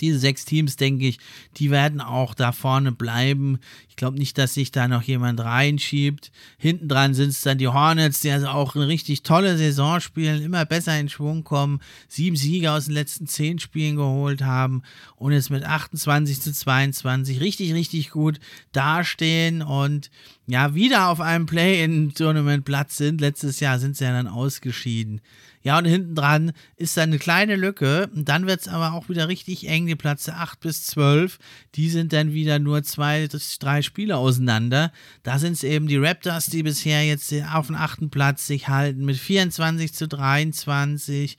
diese 0.00 0.18
sechs 0.18 0.44
Teams, 0.44 0.76
denke 0.76 1.06
ich, 1.06 1.18
die 1.56 1.70
werden 1.70 2.00
auch 2.00 2.34
da 2.34 2.52
vorne 2.52 2.92
bleiben. 2.92 3.58
Ich 3.88 3.96
glaube 3.96 4.18
nicht, 4.18 4.38
dass 4.38 4.54
sich 4.54 4.70
da 4.70 4.88
noch 4.88 5.02
jemand 5.02 5.40
reinschiebt. 5.40 6.30
Hinten 6.58 6.88
dran 6.88 7.14
sind 7.14 7.30
es 7.30 7.42
dann 7.42 7.58
die 7.58 7.68
Hornets, 7.68 8.20
die 8.20 8.30
also 8.30 8.48
auch 8.48 8.76
eine 8.76 8.88
richtig 8.88 9.22
tolle 9.22 9.56
Saison 9.56 10.00
spielen, 10.00 10.42
immer 10.42 10.64
besser 10.64 10.98
in 10.98 11.08
Schwung 11.08 11.44
kommen, 11.44 11.80
sieben 12.08 12.36
Siege 12.36 12.72
aus 12.72 12.86
den 12.86 12.94
letzten 12.94 13.26
zehn 13.26 13.58
Spielen 13.58 13.96
geholt 13.96 14.42
haben 14.42 14.82
und 15.16 15.32
jetzt 15.32 15.50
mit 15.50 15.64
28 15.64 16.40
zu 16.40 16.52
22 16.52 17.40
richtig, 17.40 17.74
richtig 17.74 18.10
gut 18.10 18.38
dastehen 18.72 19.62
und 19.62 20.10
ja, 20.46 20.74
wieder 20.74 21.08
auf 21.08 21.20
einem 21.20 21.44
Play-in-Tournament-Platz 21.46 22.96
sind. 22.96 23.20
Letztes 23.20 23.60
Jahr 23.60 23.78
sind 23.78 23.96
sie 23.96 24.04
ja 24.04 24.12
dann 24.12 24.26
ausgeschieden. 24.26 25.20
Ja, 25.68 25.76
und 25.76 25.84
hinten 25.84 26.14
dran 26.14 26.52
ist 26.76 26.96
da 26.96 27.02
eine 27.02 27.18
kleine 27.18 27.54
Lücke. 27.54 28.08
Und 28.14 28.30
dann 28.30 28.46
wird 28.46 28.62
es 28.62 28.68
aber 28.68 28.94
auch 28.94 29.10
wieder 29.10 29.28
richtig 29.28 29.68
eng. 29.68 29.86
Die 29.86 29.96
Plätze 29.96 30.34
8 30.34 30.60
bis 30.60 30.86
12, 30.86 31.38
die 31.74 31.90
sind 31.90 32.14
dann 32.14 32.32
wieder 32.32 32.58
nur 32.58 32.82
zwei, 32.84 33.28
drei 33.60 33.82
Spiele 33.82 34.16
auseinander. 34.16 34.92
Da 35.24 35.38
sind 35.38 35.52
es 35.52 35.64
eben 35.64 35.86
die 35.86 35.98
Raptors, 35.98 36.46
die 36.46 36.62
bisher 36.62 37.04
jetzt 37.04 37.34
auf 37.52 37.66
dem 37.66 37.76
achten 37.76 38.08
Platz 38.08 38.46
sich 38.46 38.68
halten 38.68 39.04
mit 39.04 39.18
24 39.18 39.92
zu 39.92 40.08
23 40.08 41.36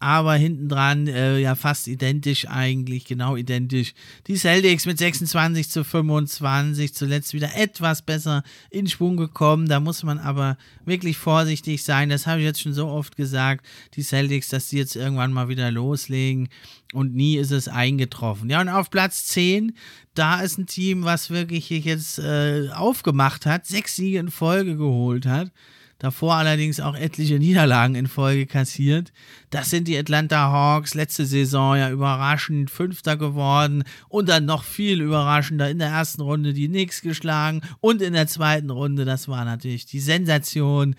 aber 0.00 0.34
hinten 0.34 0.70
dran 0.70 1.06
äh, 1.08 1.38
ja 1.38 1.54
fast 1.54 1.86
identisch 1.86 2.48
eigentlich, 2.48 3.04
genau 3.04 3.36
identisch. 3.36 3.92
Die 4.26 4.36
Celtics 4.36 4.86
mit 4.86 4.96
26 4.96 5.68
zu 5.68 5.84
25, 5.84 6.94
zuletzt 6.94 7.34
wieder 7.34 7.54
etwas 7.54 8.00
besser 8.00 8.42
in 8.70 8.88
Schwung 8.88 9.18
gekommen. 9.18 9.68
Da 9.68 9.78
muss 9.78 10.02
man 10.02 10.18
aber 10.18 10.56
wirklich 10.86 11.18
vorsichtig 11.18 11.84
sein. 11.84 12.08
Das 12.08 12.26
habe 12.26 12.40
ich 12.40 12.46
jetzt 12.46 12.62
schon 12.62 12.72
so 12.72 12.88
oft 12.88 13.14
gesagt. 13.14 13.66
Die 13.94 14.02
Celtics, 14.02 14.48
dass 14.48 14.68
die 14.68 14.78
jetzt 14.78 14.96
irgendwann 14.96 15.34
mal 15.34 15.50
wieder 15.50 15.70
loslegen 15.70 16.48
und 16.94 17.14
nie 17.14 17.36
ist 17.36 17.50
es 17.50 17.68
eingetroffen. 17.68 18.48
Ja, 18.48 18.62
und 18.62 18.70
auf 18.70 18.90
Platz 18.90 19.26
10, 19.26 19.76
da 20.14 20.40
ist 20.40 20.56
ein 20.56 20.66
Team, 20.66 21.04
was 21.04 21.28
wirklich 21.28 21.68
jetzt 21.68 22.18
äh, 22.18 22.70
aufgemacht 22.74 23.44
hat, 23.44 23.66
sechs 23.66 23.96
Siege 23.96 24.18
in 24.18 24.30
Folge 24.30 24.78
geholt 24.78 25.26
hat 25.26 25.52
davor 26.00 26.34
allerdings 26.34 26.80
auch 26.80 26.96
etliche 26.96 27.38
Niederlagen 27.38 27.94
in 27.94 28.08
Folge 28.08 28.46
kassiert. 28.46 29.12
Das 29.50 29.70
sind 29.70 29.86
die 29.86 29.96
Atlanta 29.96 30.50
Hawks, 30.50 30.94
letzte 30.94 31.26
Saison 31.26 31.76
ja 31.76 31.90
überraschend 31.90 32.70
Fünfter 32.70 33.16
geworden 33.16 33.84
und 34.08 34.28
dann 34.28 34.46
noch 34.46 34.64
viel 34.64 35.00
überraschender 35.00 35.70
in 35.70 35.78
der 35.78 35.88
ersten 35.88 36.22
Runde 36.22 36.52
die 36.52 36.68
Knicks 36.68 37.02
geschlagen 37.02 37.60
und 37.80 38.02
in 38.02 38.14
der 38.14 38.26
zweiten 38.26 38.70
Runde, 38.70 39.04
das 39.04 39.28
war 39.28 39.44
natürlich 39.44 39.86
die 39.86 40.00
Sensation, 40.00 40.96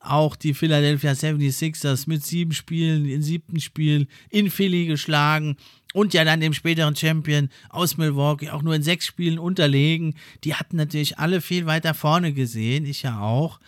auch 0.00 0.36
die 0.36 0.54
Philadelphia 0.54 1.12
76ers 1.12 2.08
mit 2.08 2.24
sieben 2.24 2.52
Spielen, 2.52 3.06
in 3.06 3.22
siebten 3.22 3.60
Spiel 3.60 4.06
in 4.30 4.50
Philly 4.50 4.86
geschlagen 4.86 5.56
und 5.94 6.12
ja 6.14 6.24
dann 6.24 6.40
dem 6.40 6.52
späteren 6.52 6.94
Champion 6.94 7.48
aus 7.70 7.96
Milwaukee 7.96 8.50
auch 8.50 8.62
nur 8.62 8.74
in 8.74 8.82
sechs 8.82 9.06
Spielen 9.06 9.38
unterlegen. 9.38 10.14
Die 10.44 10.54
hatten 10.54 10.76
natürlich 10.76 11.18
alle 11.18 11.40
viel 11.40 11.66
weiter 11.66 11.94
vorne 11.94 12.32
gesehen, 12.32 12.84
ich 12.84 13.02
ja 13.02 13.20
auch. 13.20 13.58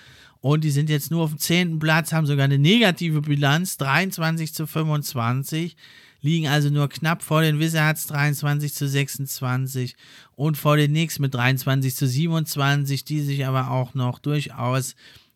Und 0.47 0.63
die 0.63 0.71
sind 0.71 0.89
jetzt 0.91 1.11
nur 1.11 1.25
auf 1.25 1.31
dem 1.31 1.41
10. 1.41 1.79
Platz, 1.81 2.13
haben 2.13 2.25
sogar 2.25 2.45
eine 2.45 2.57
negative 2.57 3.21
Bilanz, 3.21 3.79
23 3.79 4.55
zu 4.55 4.69
25, 4.69 5.77
liegen 6.21 6.47
also 6.47 6.71
nur 6.71 6.89
knapp 6.89 7.25
vor 7.25 7.43
den 7.43 7.59
Wizards, 7.59 8.07
23 8.07 8.73
zu 8.73 8.87
26 8.87 9.97
und 10.37 10.57
vor 10.57 10.77
den 10.77 10.93
Knicks 10.93 11.19
mit 11.19 11.35
23 11.35 11.97
zu 11.97 12.07
27, 12.07 13.05
die 13.05 13.23
sich 13.23 13.45
aber 13.45 13.73
auch 13.73 13.95
noch 13.95 14.21
durchaus 14.21 14.95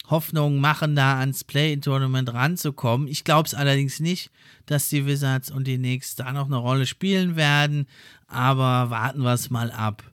Hoffnungen 0.08 0.61
machen, 0.61 0.94
da 0.94 1.18
ans 1.18 1.42
Play-In-Tournament 1.42 2.32
ranzukommen. 2.32 3.08
Ich 3.08 3.24
glaube 3.24 3.48
es 3.48 3.54
allerdings 3.54 3.98
nicht, 3.98 4.30
dass 4.66 4.90
die 4.90 5.06
Wizards 5.06 5.50
und 5.50 5.66
die 5.66 5.78
Knicks 5.78 6.14
da 6.14 6.32
noch 6.32 6.46
eine 6.46 6.56
Rolle 6.56 6.86
spielen 6.86 7.34
werden, 7.34 7.88
aber 8.28 8.90
warten 8.90 9.22
wir 9.22 9.32
es 9.32 9.50
mal 9.50 9.72
ab. 9.72 10.04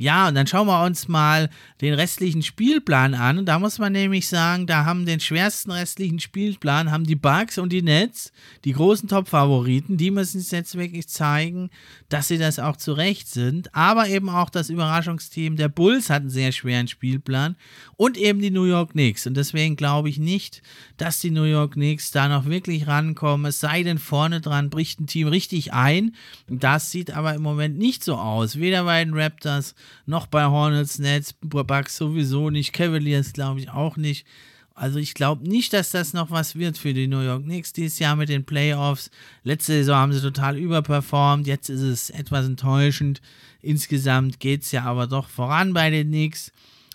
Ja, 0.00 0.28
und 0.28 0.36
dann 0.36 0.46
schauen 0.46 0.68
wir 0.68 0.84
uns 0.84 1.08
mal 1.08 1.50
den 1.80 1.92
restlichen 1.92 2.42
Spielplan 2.42 3.14
an. 3.14 3.36
Und 3.36 3.46
da 3.46 3.58
muss 3.58 3.80
man 3.80 3.92
nämlich 3.92 4.28
sagen, 4.28 4.68
da 4.68 4.84
haben 4.84 5.06
den 5.06 5.18
schwersten 5.18 5.72
restlichen 5.72 6.20
Spielplan, 6.20 6.92
haben 6.92 7.02
die 7.02 7.16
Bugs 7.16 7.58
und 7.58 7.72
die 7.72 7.82
Nets, 7.82 8.32
die 8.64 8.74
großen 8.74 9.08
Top-Favoriten, 9.08 9.96
die 9.96 10.12
müssen 10.12 10.40
es 10.40 10.52
jetzt 10.52 10.78
wirklich 10.78 11.08
zeigen, 11.08 11.70
dass 12.08 12.28
sie 12.28 12.38
das 12.38 12.60
auch 12.60 12.76
zurecht 12.76 13.28
sind. 13.28 13.74
Aber 13.74 14.08
eben 14.08 14.28
auch 14.28 14.50
das 14.50 14.70
Überraschungsteam 14.70 15.56
der 15.56 15.68
Bulls 15.68 16.10
hat 16.10 16.20
einen 16.20 16.30
sehr 16.30 16.52
schweren 16.52 16.86
Spielplan 16.86 17.56
und 17.96 18.16
eben 18.16 18.40
die 18.40 18.52
New 18.52 18.66
York 18.66 18.92
Knicks. 18.92 19.26
Und 19.26 19.36
deswegen 19.36 19.74
glaube 19.74 20.08
ich 20.10 20.18
nicht, 20.18 20.62
dass 20.96 21.18
die 21.18 21.32
New 21.32 21.42
York 21.42 21.72
Knicks 21.72 22.12
da 22.12 22.28
noch 22.28 22.46
wirklich 22.46 22.86
rankommen. 22.86 23.46
Es 23.46 23.58
sei 23.58 23.82
denn, 23.82 23.98
vorne 23.98 24.40
dran 24.40 24.70
bricht 24.70 25.00
ein 25.00 25.08
Team 25.08 25.26
richtig 25.26 25.72
ein. 25.72 26.14
Das 26.46 26.92
sieht 26.92 27.10
aber 27.10 27.34
im 27.34 27.42
Moment 27.42 27.78
nicht 27.78 28.04
so 28.04 28.14
aus. 28.14 28.60
Weder 28.60 28.84
bei 28.84 29.04
den 29.04 29.14
Raptors 29.14 29.74
noch 30.06 30.26
bei 30.26 30.44
Hornets, 30.44 30.98
Nets, 30.98 31.34
Bucks 31.40 31.96
sowieso 31.96 32.50
nicht, 32.50 32.72
Cavaliers 32.72 33.32
glaube 33.32 33.60
ich 33.60 33.70
auch 33.70 33.96
nicht. 33.96 34.26
Also 34.74 35.00
ich 35.00 35.14
glaube 35.14 35.48
nicht, 35.48 35.72
dass 35.72 35.90
das 35.90 36.12
noch 36.12 36.30
was 36.30 36.54
wird 36.54 36.78
für 36.78 36.94
die 36.94 37.08
New 37.08 37.20
York 37.20 37.42
Knicks 37.42 37.72
dieses 37.72 37.98
Jahr 37.98 38.14
mit 38.14 38.28
den 38.28 38.44
Playoffs. 38.44 39.10
Letzte 39.42 39.72
Saison 39.72 39.96
haben 39.96 40.12
sie 40.12 40.20
total 40.20 40.56
überperformt, 40.56 41.48
jetzt 41.48 41.68
ist 41.68 41.80
es 41.80 42.10
etwas 42.10 42.46
enttäuschend. 42.46 43.20
Insgesamt 43.60 44.38
geht 44.38 44.62
es 44.62 44.70
ja 44.70 44.84
aber 44.84 45.08
doch 45.08 45.28
voran 45.28 45.74
bei 45.74 45.90
den 45.90 46.08
Knicks. 46.08 46.52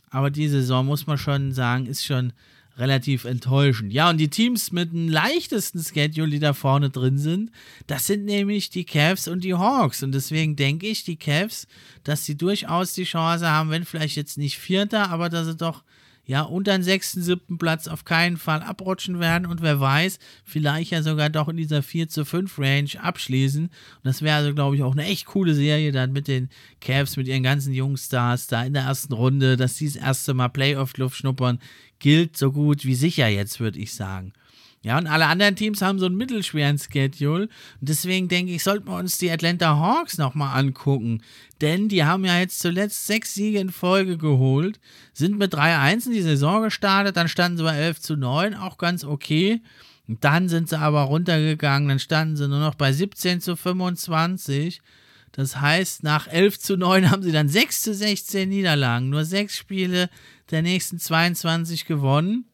Aber 0.10 0.32
diese 0.32 0.62
Saison 0.62 0.86
muss 0.86 1.08
man 1.08 1.18
schon 1.18 1.52
sagen, 1.52 1.86
ist 1.86 2.06
schon 2.06 2.32
relativ 2.78 3.26
enttäuschend. 3.26 3.94
Ja, 3.94 4.10
und 4.10 4.18
die 4.18 4.30
Teams 4.30 4.72
mit 4.72 4.92
dem 4.92 5.08
leichtesten 5.08 5.84
Schedule, 5.84 6.30
die 6.30 6.40
da 6.40 6.54
vorne 6.54 6.90
drin 6.90 7.18
sind, 7.18 7.52
das 7.88 8.08
sind 8.08 8.26
nämlich 8.26 8.70
die 8.70 8.86
Cavs 8.86 9.28
und 9.28 9.44
die 9.44 9.54
Hawks. 9.54 10.04
Und 10.04 10.14
deswegen 10.14 10.56
denke 10.56 10.88
ich, 10.88 11.04
die 11.04 11.18
Cavs, 11.18 11.68
dass 12.04 12.26
sie 12.26 12.36
durchaus 12.36 12.94
die 12.94 13.04
Chance 13.04 13.50
haben, 13.50 13.70
wenn 13.70 13.86
vielleicht 13.86 14.16
jetzt 14.16 14.38
nicht 14.38 14.58
Vierter, 14.58 15.10
aber 15.10 15.30
dass 15.30 15.48
sie 15.48 15.56
doch 15.56 15.84
ja, 16.26 16.44
unter 16.44 16.72
den 16.72 16.84
sechsten, 16.84 17.22
siebten 17.22 17.58
Platz 17.58 17.88
auf 17.88 18.06
keinen 18.06 18.38
Fall 18.38 18.64
abrutschen 18.64 19.20
werden 19.20 19.46
und 19.46 19.62
wer 19.62 19.82
weiß, 19.82 20.20
vielleicht 20.46 20.92
ja 20.92 21.04
sogar 21.04 21.30
doch 21.30 21.50
in 21.50 21.58
dieser 21.58 21.84
4 21.84 22.08
zu 22.08 22.24
5 22.24 22.60
Range 22.60 22.90
abschließen. 22.98 23.66
Und 23.66 23.72
das 24.04 24.22
wäre 24.22 24.38
also, 24.38 24.54
glaube 24.54 24.78
ich, 24.78 24.84
auch 24.84 24.94
eine 24.94 25.04
echt 25.04 25.26
coole 25.26 25.54
Serie 25.54 25.92
dann 25.92 26.14
mit 26.14 26.30
den 26.30 26.50
Cavs, 26.80 27.18
mit 27.18 27.28
ihren 27.28 27.44
ganzen 27.44 27.74
Jungstars 27.74 28.48
da 28.48 28.64
in 28.64 28.74
der 28.74 28.84
ersten 28.84 29.12
Runde, 29.12 29.58
dass 29.58 29.76
sie 29.76 29.86
das 29.86 29.98
erste 29.98 30.34
Mal 30.34 30.48
Playoff-Luft 30.48 31.18
schnuppern, 31.18 31.60
gilt 32.04 32.36
so 32.36 32.52
gut 32.52 32.84
wie 32.84 32.96
sicher 32.96 33.30
jetzt, 33.30 33.62
würde 33.62 33.80
ich 33.80 33.94
sagen. 33.94 34.34
Ja, 34.82 34.98
und 34.98 35.08
alle 35.08 35.28
anderen 35.28 35.56
Teams 35.56 35.82
haben 35.82 35.98
so 35.98 36.08
einen 36.08 36.18
mittelschweren 36.18 36.78
Schedule. 36.78 37.44
Und 37.44 37.50
deswegen 37.80 38.28
denke 38.28 38.52
ich, 38.52 38.62
sollten 38.62 38.90
wir 38.90 38.98
uns 38.98 39.18
die 39.18 39.32
Atlanta 39.32 39.78
Hawks 39.78 40.18
nochmal 40.18 40.60
angucken. 40.60 41.24
Denn 41.62 41.88
die 41.88 42.04
haben 42.04 42.26
ja 42.26 42.38
jetzt 42.38 42.60
zuletzt 42.60 43.08
sechs 43.08 43.34
Siege 43.34 43.60
in 43.60 43.72
Folge 43.72 44.18
geholt, 44.18 44.82
sind 45.14 45.40
mit 45.40 45.56
3-1 45.56 46.08
in 46.08 46.12
die 46.12 46.22
Saison 46.22 46.64
gestartet, 46.64 47.16
dann 47.16 47.30
standen 47.30 47.60
sie 47.60 47.64
bei 47.64 47.78
11 47.78 48.02
zu 48.02 48.18
9, 48.18 48.54
auch 48.56 48.78
ganz 48.78 49.06
okay. 49.06 49.62
Und 50.06 50.26
dann 50.26 50.50
sind 50.50 50.68
sie 50.68 50.78
aber 50.78 51.04
runtergegangen, 51.04 51.88
dann 51.88 52.00
standen 52.00 52.36
sie 52.36 52.50
nur 52.50 52.60
noch 52.60 52.76
bei 52.76 52.92
17 52.92 53.40
zu 53.40 53.56
25. 53.56 54.82
Das 55.32 55.62
heißt, 55.62 56.04
nach 56.04 56.28
11 56.28 56.60
zu 56.60 56.76
9 56.76 57.10
haben 57.10 57.24
sie 57.24 57.32
dann 57.32 57.48
6 57.48 57.82
zu 57.84 57.94
16 57.94 58.50
Niederlagen, 58.50 59.10
nur 59.10 59.24
sechs 59.24 59.58
Spiele 59.58 60.10
der 60.54 60.62
nächsten 60.62 61.00
22 61.00 61.86
gewonnen. 61.86 62.46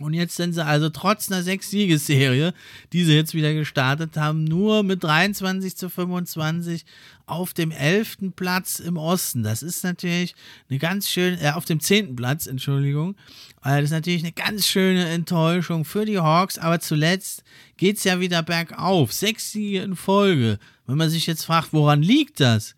Und 0.00 0.14
jetzt 0.14 0.36
sind 0.36 0.52
sie 0.52 0.64
also 0.64 0.90
trotz 0.90 1.30
einer 1.30 1.42
Sechs-Siegesserie, 1.42 2.54
die 2.92 3.04
sie 3.04 3.14
jetzt 3.14 3.34
wieder 3.34 3.52
gestartet 3.52 4.16
haben, 4.16 4.44
nur 4.44 4.82
mit 4.84 5.02
23 5.02 5.76
zu 5.76 5.90
25 5.90 6.84
auf 7.26 7.52
dem 7.52 7.72
11. 7.72 8.34
Platz 8.36 8.78
im 8.78 8.96
Osten. 8.96 9.42
Das 9.42 9.62
ist 9.62 9.82
natürlich 9.82 10.36
eine 10.70 10.78
ganz 10.78 11.08
schöne, 11.08 11.40
äh, 11.40 11.50
auf 11.50 11.64
dem 11.64 11.80
10. 11.80 12.14
Platz, 12.14 12.46
Entschuldigung. 12.46 13.16
Äh, 13.64 13.76
das 13.76 13.84
ist 13.84 13.90
natürlich 13.90 14.22
eine 14.22 14.32
ganz 14.32 14.68
schöne 14.68 15.08
Enttäuschung 15.08 15.84
für 15.84 16.04
die 16.04 16.18
Hawks, 16.18 16.58
aber 16.58 16.78
zuletzt 16.78 17.42
geht 17.76 17.96
es 17.96 18.04
ja 18.04 18.20
wieder 18.20 18.42
bergauf. 18.42 19.12
Sechs 19.12 19.50
Siege 19.50 19.80
in 19.82 19.96
Folge. 19.96 20.58
Wenn 20.86 20.96
man 20.96 21.10
sich 21.10 21.26
jetzt 21.26 21.44
fragt, 21.44 21.72
woran 21.72 22.02
liegt 22.02 22.40
das? 22.40 22.76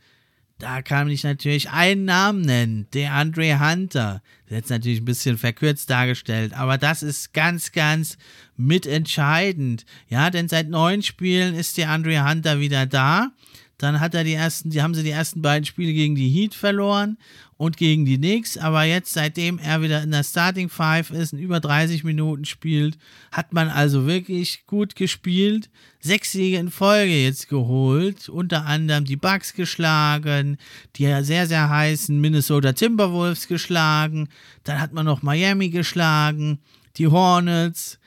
Da 0.60 0.82
kann 0.82 1.08
ich 1.08 1.24
natürlich 1.24 1.70
einen 1.70 2.04
Namen 2.04 2.42
nennen, 2.42 2.86
der 2.92 3.14
Andre 3.14 3.58
Hunter. 3.58 4.22
Jetzt 4.46 4.68
natürlich 4.68 5.00
ein 5.00 5.06
bisschen 5.06 5.38
verkürzt 5.38 5.88
dargestellt, 5.88 6.52
aber 6.52 6.76
das 6.76 7.02
ist 7.02 7.32
ganz, 7.32 7.72
ganz 7.72 8.18
mitentscheidend. 8.58 9.86
Ja, 10.10 10.28
denn 10.28 10.48
seit 10.48 10.68
neun 10.68 11.02
Spielen 11.02 11.54
ist 11.54 11.78
der 11.78 11.88
Andre 11.88 12.28
Hunter 12.28 12.60
wieder 12.60 12.84
da. 12.84 13.32
Dann 13.78 14.00
hat 14.00 14.14
er 14.14 14.22
die 14.22 14.34
ersten, 14.34 14.68
die 14.68 14.82
haben 14.82 14.94
sie 14.94 15.02
die 15.02 15.10
ersten 15.10 15.40
beiden 15.40 15.64
Spiele 15.64 15.94
gegen 15.94 16.14
die 16.14 16.28
Heat 16.28 16.54
verloren 16.54 17.16
und 17.60 17.76
gegen 17.76 18.06
die 18.06 18.16
Knicks. 18.16 18.56
Aber 18.56 18.84
jetzt, 18.84 19.12
seitdem 19.12 19.58
er 19.58 19.82
wieder 19.82 20.02
in 20.02 20.12
der 20.12 20.24
Starting 20.24 20.70
Five 20.70 21.10
ist 21.10 21.34
und 21.34 21.40
über 21.40 21.60
30 21.60 22.04
Minuten 22.04 22.46
spielt, 22.46 22.96
hat 23.32 23.52
man 23.52 23.68
also 23.68 24.06
wirklich 24.06 24.64
gut 24.66 24.96
gespielt. 24.96 25.68
Sechs 26.00 26.32
Siege 26.32 26.56
in 26.56 26.70
Folge 26.70 27.22
jetzt 27.22 27.50
geholt. 27.50 28.30
Unter 28.30 28.64
anderem 28.64 29.04
die 29.04 29.18
Bucks 29.18 29.52
geschlagen, 29.52 30.56
die 30.96 31.04
sehr, 31.22 31.46
sehr 31.46 31.68
heißen 31.68 32.18
Minnesota 32.18 32.72
Timberwolves 32.72 33.46
geschlagen. 33.46 34.30
Dann 34.64 34.80
hat 34.80 34.94
man 34.94 35.04
noch 35.04 35.20
Miami 35.20 35.68
geschlagen, 35.68 36.60
die 36.96 37.08
Hornets 37.08 37.98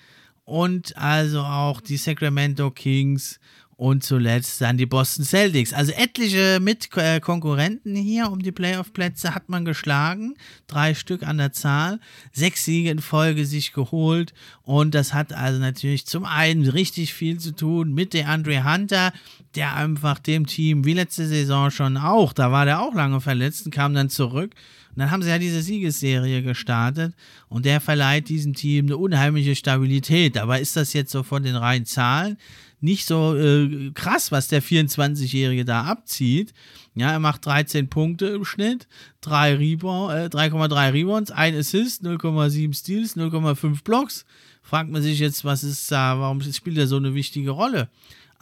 und 0.45 0.97
also 0.97 1.41
auch 1.41 1.79
die 1.79 1.97
Sacramento 1.97 2.71
Kings 2.71 3.39
und 3.76 4.03
zuletzt 4.03 4.61
dann 4.61 4.78
die 4.78 4.86
Boston 4.86 5.26
Celtics. 5.26 5.74
Also 5.74 5.91
etliche 5.93 6.59
Mitkonkurrenten 6.61 7.95
hier 7.95 8.32
um 8.32 8.39
die 8.39 8.51
Playoff-Plätze 8.51 9.36
hat 9.36 9.49
man 9.49 9.65
geschlagen. 9.65 10.36
Drei 10.67 10.93
Stück 10.93 11.24
an 11.24 11.38
der 11.38 11.51
Zahl. 11.51 11.99
Sechs 12.32 12.65
Siege 12.65 12.89
in 12.89 12.99
Folge 12.99 13.45
sich 13.45 13.74
geholt. 13.74 14.34
Und 14.61 14.95
das 14.95 15.13
hat 15.13 15.34
also 15.34 15.59
natürlich 15.59 16.05
zum 16.05 16.26
einen 16.26 16.67
richtig 16.67 17.13
viel 17.13 17.39
zu 17.39 17.55
tun 17.55 17.93
mit 17.93 18.13
der 18.13 18.30
Andre 18.30 18.63
Hunter, 18.63 19.11
der 19.55 19.76
einfach 19.76 20.19
dem 20.19 20.45
Team 20.45 20.86
wie 20.86 20.93
letzte 20.93 21.28
Saison 21.28 21.69
schon 21.69 21.97
auch, 21.97 22.34
da 22.34 22.51
war 22.51 22.65
der 22.65 22.82
auch 22.82 22.93
lange 22.93 23.21
verletzt 23.21 23.65
und 23.65 23.71
kam 23.74 23.93
dann 23.93 24.09
zurück. 24.09 24.55
Und 24.89 24.99
dann 24.99 25.11
haben 25.11 25.24
sie 25.24 25.30
ja 25.30 25.39
diese 25.39 25.61
Siegesserie 25.61 26.43
gestartet 26.43 27.15
und 27.49 27.65
der 27.65 27.82
verleiht 27.82 28.30
diesem 28.30 28.53
Team 28.53 28.86
eine 28.86 28.97
unheimliche 28.97 29.55
Stabilität. 29.55 30.38
Aber 30.38 30.59
ist 30.59 30.76
das 30.76 30.93
jetzt 30.93 31.11
so 31.11 31.24
von 31.24 31.43
den 31.43 31.55
reinen 31.55 31.86
Zahlen? 31.86 32.38
Nicht 32.84 33.05
so 33.05 33.36
äh, 33.36 33.91
krass, 33.93 34.31
was 34.31 34.49
der 34.49 34.61
24-Jährige 34.61 35.63
da 35.63 35.84
abzieht. 35.84 36.53
Ja, 36.95 37.11
er 37.11 37.19
macht 37.19 37.45
13 37.45 37.89
Punkte 37.89 38.27
im 38.27 38.43
Schnitt, 38.43 38.88
3 39.21 39.55
Rebound, 39.55 40.13
äh, 40.13 40.25
3,3 40.25 40.93
Rebounds, 40.93 41.31
1 41.31 41.57
Assist, 41.57 42.03
0,7 42.03 42.77
Steals, 42.77 43.15
0,5 43.15 43.84
Blocks. 43.84 44.25
Fragt 44.61 44.89
man 44.89 45.01
sich 45.01 45.19
jetzt, 45.19 45.45
was 45.45 45.63
ist 45.63 45.89
da, 45.91 46.19
warum 46.19 46.41
spielt 46.41 46.77
er 46.77 46.88
so 46.88 46.97
eine 46.97 47.15
wichtige 47.15 47.51
Rolle? 47.51 47.89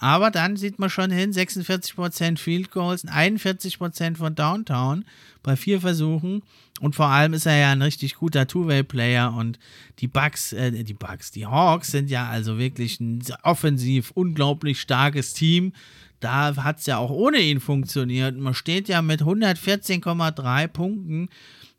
Aber 0.02 0.32
dann 0.32 0.56
sieht 0.56 0.80
man 0.80 0.90
schon 0.90 1.12
hin, 1.12 1.32
46% 1.32 2.36
Field 2.36 2.72
Goals, 2.72 3.06
41% 3.06 4.16
von 4.16 4.34
Downtown 4.34 5.04
bei 5.44 5.54
vier 5.54 5.80
Versuchen. 5.80 6.42
Und 6.80 6.96
vor 6.96 7.06
allem 7.06 7.34
ist 7.34 7.46
er 7.46 7.56
ja 7.56 7.70
ein 7.70 7.82
richtig 7.82 8.16
guter 8.16 8.48
Two-Way-Player. 8.48 9.32
Und 9.32 9.60
die 10.00 10.08
Bucks, 10.08 10.52
äh, 10.54 10.82
die 10.82 10.92
Bucks, 10.92 11.30
die 11.30 11.46
Hawks 11.46 11.92
sind 11.92 12.10
ja 12.10 12.28
also 12.28 12.58
wirklich 12.58 12.98
ein 12.98 13.22
offensiv 13.44 14.10
unglaublich 14.10 14.80
starkes 14.80 15.34
Team. 15.34 15.72
Da 16.18 16.56
hat 16.56 16.80
es 16.80 16.86
ja 16.86 16.96
auch 16.96 17.10
ohne 17.10 17.38
ihn 17.38 17.60
funktioniert. 17.60 18.36
Man 18.36 18.54
steht 18.54 18.88
ja 18.88 19.02
mit 19.02 19.22
114,3 19.22 20.66
Punkten. 20.66 21.28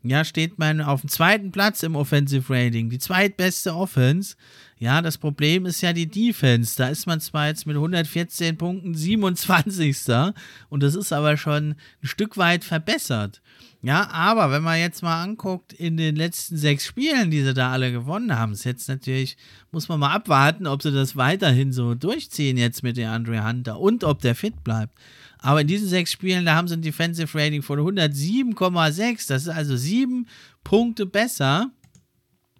Ja, 0.02 0.24
steht 0.24 0.58
man 0.58 0.80
auf 0.80 1.02
dem 1.02 1.10
zweiten 1.10 1.52
Platz 1.52 1.82
im 1.82 1.94
Offensive 1.94 2.50
Rating. 2.50 2.88
Die 2.88 2.98
zweitbeste 2.98 3.74
Offense. 3.74 4.36
Ja, 4.78 5.00
das 5.02 5.18
Problem 5.18 5.66
ist 5.66 5.80
ja 5.80 5.92
die 5.92 6.08
Defense. 6.08 6.76
Da 6.76 6.88
ist 6.88 7.06
man 7.06 7.20
zwar 7.20 7.46
jetzt 7.46 7.66
mit 7.66 7.76
114 7.76 8.56
Punkten 8.58 8.94
27. 8.94 9.96
Und 10.68 10.82
das 10.82 10.94
ist 10.94 11.12
aber 11.12 11.36
schon 11.36 11.76
ein 12.02 12.06
Stück 12.06 12.36
weit 12.36 12.64
verbessert. 12.64 13.40
Ja, 13.82 14.08
aber 14.10 14.50
wenn 14.50 14.62
man 14.62 14.78
jetzt 14.78 15.02
mal 15.02 15.22
anguckt, 15.22 15.74
in 15.74 15.98
den 15.98 16.16
letzten 16.16 16.56
sechs 16.56 16.86
Spielen, 16.86 17.30
die 17.30 17.42
sie 17.42 17.52
da 17.52 17.70
alle 17.70 17.92
gewonnen 17.92 18.36
haben, 18.36 18.52
ist 18.52 18.64
jetzt 18.64 18.88
natürlich, 18.88 19.36
muss 19.72 19.88
man 19.88 20.00
mal 20.00 20.12
abwarten, 20.12 20.66
ob 20.66 20.82
sie 20.82 20.90
das 20.90 21.16
weiterhin 21.16 21.70
so 21.70 21.94
durchziehen 21.94 22.56
jetzt 22.56 22.82
mit 22.82 22.96
der 22.96 23.10
Andre 23.10 23.46
Hunter 23.46 23.78
und 23.78 24.02
ob 24.02 24.22
der 24.22 24.34
fit 24.34 24.64
bleibt. 24.64 24.98
Aber 25.38 25.60
in 25.60 25.66
diesen 25.66 25.86
sechs 25.86 26.10
Spielen, 26.10 26.46
da 26.46 26.54
haben 26.54 26.66
sie 26.66 26.76
ein 26.76 26.82
Defensive 26.82 27.38
Rating 27.38 27.60
von 27.60 27.78
107,6. 27.78 29.28
Das 29.28 29.42
ist 29.42 29.48
also 29.48 29.76
sieben 29.76 30.26
Punkte 30.64 31.04
besser 31.04 31.70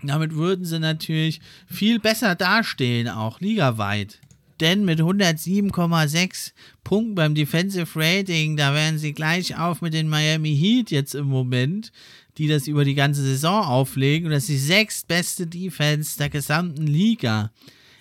damit 0.02 0.34
würden 0.34 0.64
sie 0.64 0.78
natürlich 0.78 1.40
viel 1.66 1.98
besser 1.98 2.34
dastehen, 2.34 3.08
auch 3.08 3.40
ligaweit. 3.40 4.20
Denn 4.60 4.84
mit 4.84 5.00
107,6 5.00 6.52
Punkten 6.84 7.14
beim 7.14 7.34
Defensive 7.34 7.98
Rating, 7.98 8.56
da 8.56 8.72
wären 8.72 8.98
sie 8.98 9.12
gleich 9.12 9.56
auf 9.58 9.82
mit 9.82 9.94
den 9.94 10.08
Miami 10.08 10.56
Heat 10.56 10.90
jetzt 10.90 11.14
im 11.14 11.26
Moment, 11.26 11.90
die 12.38 12.46
das 12.46 12.68
über 12.68 12.84
die 12.84 12.94
ganze 12.94 13.22
Saison 13.22 13.64
auflegen. 13.64 14.26
Und 14.26 14.32
das 14.32 14.44
ist 14.44 14.50
die 14.50 14.58
sechstbeste 14.58 15.46
Defense 15.46 16.18
der 16.18 16.30
gesamten 16.30 16.86
Liga. 16.86 17.50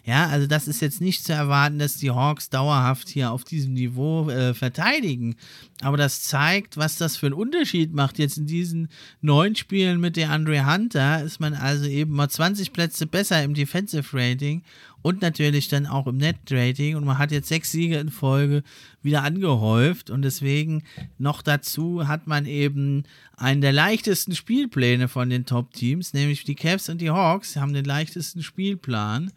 Ja, 0.06 0.28
also 0.28 0.48
das 0.48 0.68
ist 0.68 0.82
jetzt 0.82 1.00
nicht 1.00 1.24
zu 1.24 1.32
erwarten, 1.32 1.80
dass 1.80 1.96
die 1.96 2.12
Hawks 2.12 2.50
dauerhaft 2.50 3.08
hier 3.08 3.32
auf 3.32 3.46
diesem 3.46 3.72
Niveau 3.72 4.30
äh, 4.30 4.54
verteidigen. 4.54 5.38
Aber 5.82 5.96
das 5.96 6.24
zeigt, 6.24 6.76
was 6.76 6.98
das 6.98 7.16
für 7.16 7.28
einen 7.28 7.36
Unterschied 7.36 7.94
macht. 7.94 8.20
Jetzt 8.20 8.38
in 8.38 8.46
diesen 8.46 8.90
neun 9.22 9.56
Spielen 9.56 10.02
mit 10.02 10.18
der 10.18 10.30
Andre 10.30 10.70
Hunter 10.70 11.24
ist 11.24 11.40
man 11.40 11.54
also 11.54 11.86
eben 11.86 12.12
mal 12.12 12.28
20 12.28 12.74
Plätze 12.74 13.08
besser 13.08 13.42
im 13.44 13.54
Defensive 13.54 14.06
Rating 14.12 14.62
und 15.02 15.22
natürlich 15.22 15.70
dann 15.70 15.86
auch 15.86 16.06
im 16.08 16.18
Net 16.18 16.36
Rating. 16.52 16.98
Und 16.98 17.06
man 17.06 17.18
hat 17.18 17.32
jetzt 17.32 17.48
sechs 17.48 17.72
Siege 17.72 17.98
in 17.98 18.10
Folge 18.10 18.64
wieder 19.04 19.24
angehäuft. 19.24 20.10
Und 20.10 20.24
deswegen 20.24 20.84
noch 21.18 21.42
dazu 21.42 22.10
hat 22.10 22.28
man 22.28 22.46
eben 22.46 23.04
einen 23.38 23.62
der 23.62 23.72
leichtesten 23.72 24.36
Spielpläne 24.36 25.08
von 25.08 25.30
den 25.30 25.46
Top-Teams, 25.46 26.14
nämlich 26.14 26.44
die 26.44 26.56
Cavs 26.56 26.90
und 26.90 27.00
die 27.00 27.10
Hawks 27.10 27.56
haben 27.56 27.72
den 27.72 27.86
leichtesten 27.86 28.44
Spielplan 28.44 29.32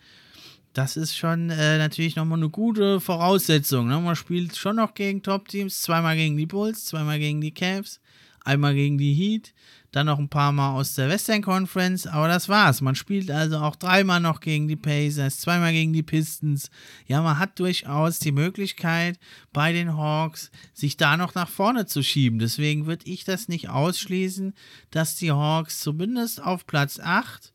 das 0.77 0.99
ist 0.99 1.17
schon 1.17 1.49
äh, 1.49 1.79
natürlich 1.79 2.17
nochmal 2.17 2.39
eine 2.39 2.51
gute 2.51 3.01
Voraussetzung. 3.01 3.89
Ne? 3.89 3.99
Man 3.99 4.15
spielt 4.15 4.57
schon 4.57 4.77
noch 4.77 4.93
gegen 4.93 5.23
Top-Teams, 5.23 5.81
zweimal 5.81 6.17
gegen 6.17 6.37
die 6.37 6.45
Bulls, 6.45 6.85
zweimal 6.85 7.19
gegen 7.19 7.41
die 7.41 7.55
Cavs, 7.55 7.99
einmal 8.45 8.75
gegen 8.75 8.99
die 8.99 9.15
Heat, 9.15 9.55
dann 9.93 10.05
noch 10.05 10.19
ein 10.19 10.29
paar 10.29 10.53
Mal 10.53 10.75
aus 10.75 10.95
der 10.95 11.09
Western 11.09 11.41
Conference, 11.41 12.07
aber 12.07 12.29
das 12.29 12.51
war's. 12.51 12.83
Man 12.83 12.95
spielt 12.95 13.31
also 13.31 13.57
auch 13.57 13.77
dreimal 13.77 14.21
noch 14.21 14.41
gegen 14.41 14.69
die 14.69 14.77
Pacers, 14.77 15.41
zweimal 15.41 15.73
gegen 15.73 15.95
die 15.95 16.03
Pistons. 16.03 16.71
Ja, 17.07 17.23
man 17.23 17.39
hat 17.39 17.59
durchaus 17.59 18.19
die 18.19 18.33
Möglichkeit 18.33 19.19
bei 19.55 19.73
den 19.73 19.97
Hawks, 19.97 20.51
sich 20.75 20.99
da 20.99 21.17
noch 21.17 21.35
nach 21.35 21.49
vorne 21.49 21.87
zu 21.87 22.03
schieben. 22.03 22.39
Deswegen 22.39 22.85
würde 22.85 23.07
ich 23.07 23.25
das 23.25 23.49
nicht 23.49 23.71
ausschließen, 23.71 24.53
dass 24.91 25.17
die 25.17 25.33
Hawks 25.33 25.81
zumindest 25.81 26.43
auf 26.43 26.67
Platz 26.67 27.01
8, 27.01 27.55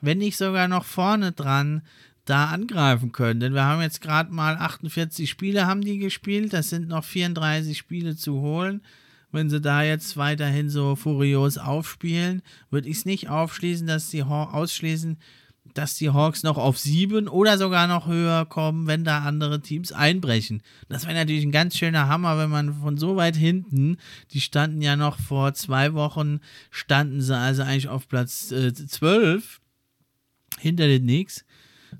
wenn 0.00 0.18
nicht 0.18 0.36
sogar 0.36 0.68
noch 0.68 0.84
vorne 0.84 1.32
dran, 1.32 1.82
da 2.24 2.46
angreifen 2.46 3.12
können. 3.12 3.40
Denn 3.40 3.54
wir 3.54 3.64
haben 3.64 3.82
jetzt 3.82 4.00
gerade 4.00 4.32
mal 4.32 4.56
48 4.56 5.28
Spiele 5.28 5.66
haben 5.66 5.82
die 5.82 5.98
gespielt. 5.98 6.52
Das 6.52 6.70
sind 6.70 6.88
noch 6.88 7.04
34 7.04 7.76
Spiele 7.76 8.16
zu 8.16 8.40
holen. 8.40 8.82
Wenn 9.32 9.48
sie 9.48 9.60
da 9.60 9.82
jetzt 9.82 10.16
weiterhin 10.16 10.68
so 10.68 10.94
furios 10.94 11.56
aufspielen, 11.56 12.42
würde 12.70 12.88
ich 12.88 12.98
es 12.98 13.04
nicht 13.06 13.30
aufschließen, 13.30 13.86
dass 13.86 14.10
die 14.10 14.24
Haw 14.24 14.52
ausschließen, 14.52 15.16
dass 15.74 15.94
die 15.94 16.10
Hawks 16.10 16.42
noch 16.42 16.58
auf 16.58 16.78
sieben 16.78 17.28
oder 17.28 17.56
sogar 17.56 17.86
noch 17.86 18.06
höher 18.06 18.44
kommen, 18.44 18.86
wenn 18.86 19.04
da 19.04 19.20
andere 19.20 19.60
Teams 19.60 19.90
einbrechen. 19.90 20.62
Das 20.90 21.04
wäre 21.04 21.14
natürlich 21.14 21.44
ein 21.44 21.52
ganz 21.52 21.78
schöner 21.78 22.08
Hammer, 22.08 22.36
wenn 22.36 22.50
man 22.50 22.74
von 22.74 22.98
so 22.98 23.16
weit 23.16 23.36
hinten, 23.36 23.96
die 24.32 24.42
standen 24.42 24.82
ja 24.82 24.96
noch 24.96 25.18
vor 25.18 25.54
zwei 25.54 25.94
Wochen, 25.94 26.40
standen 26.70 27.22
sie 27.22 27.36
also 27.36 27.62
eigentlich 27.62 27.88
auf 27.88 28.08
Platz 28.08 28.50
äh, 28.52 28.74
12 28.74 29.60
hinter 30.58 30.86
den 30.86 31.04
Knicks 31.04 31.44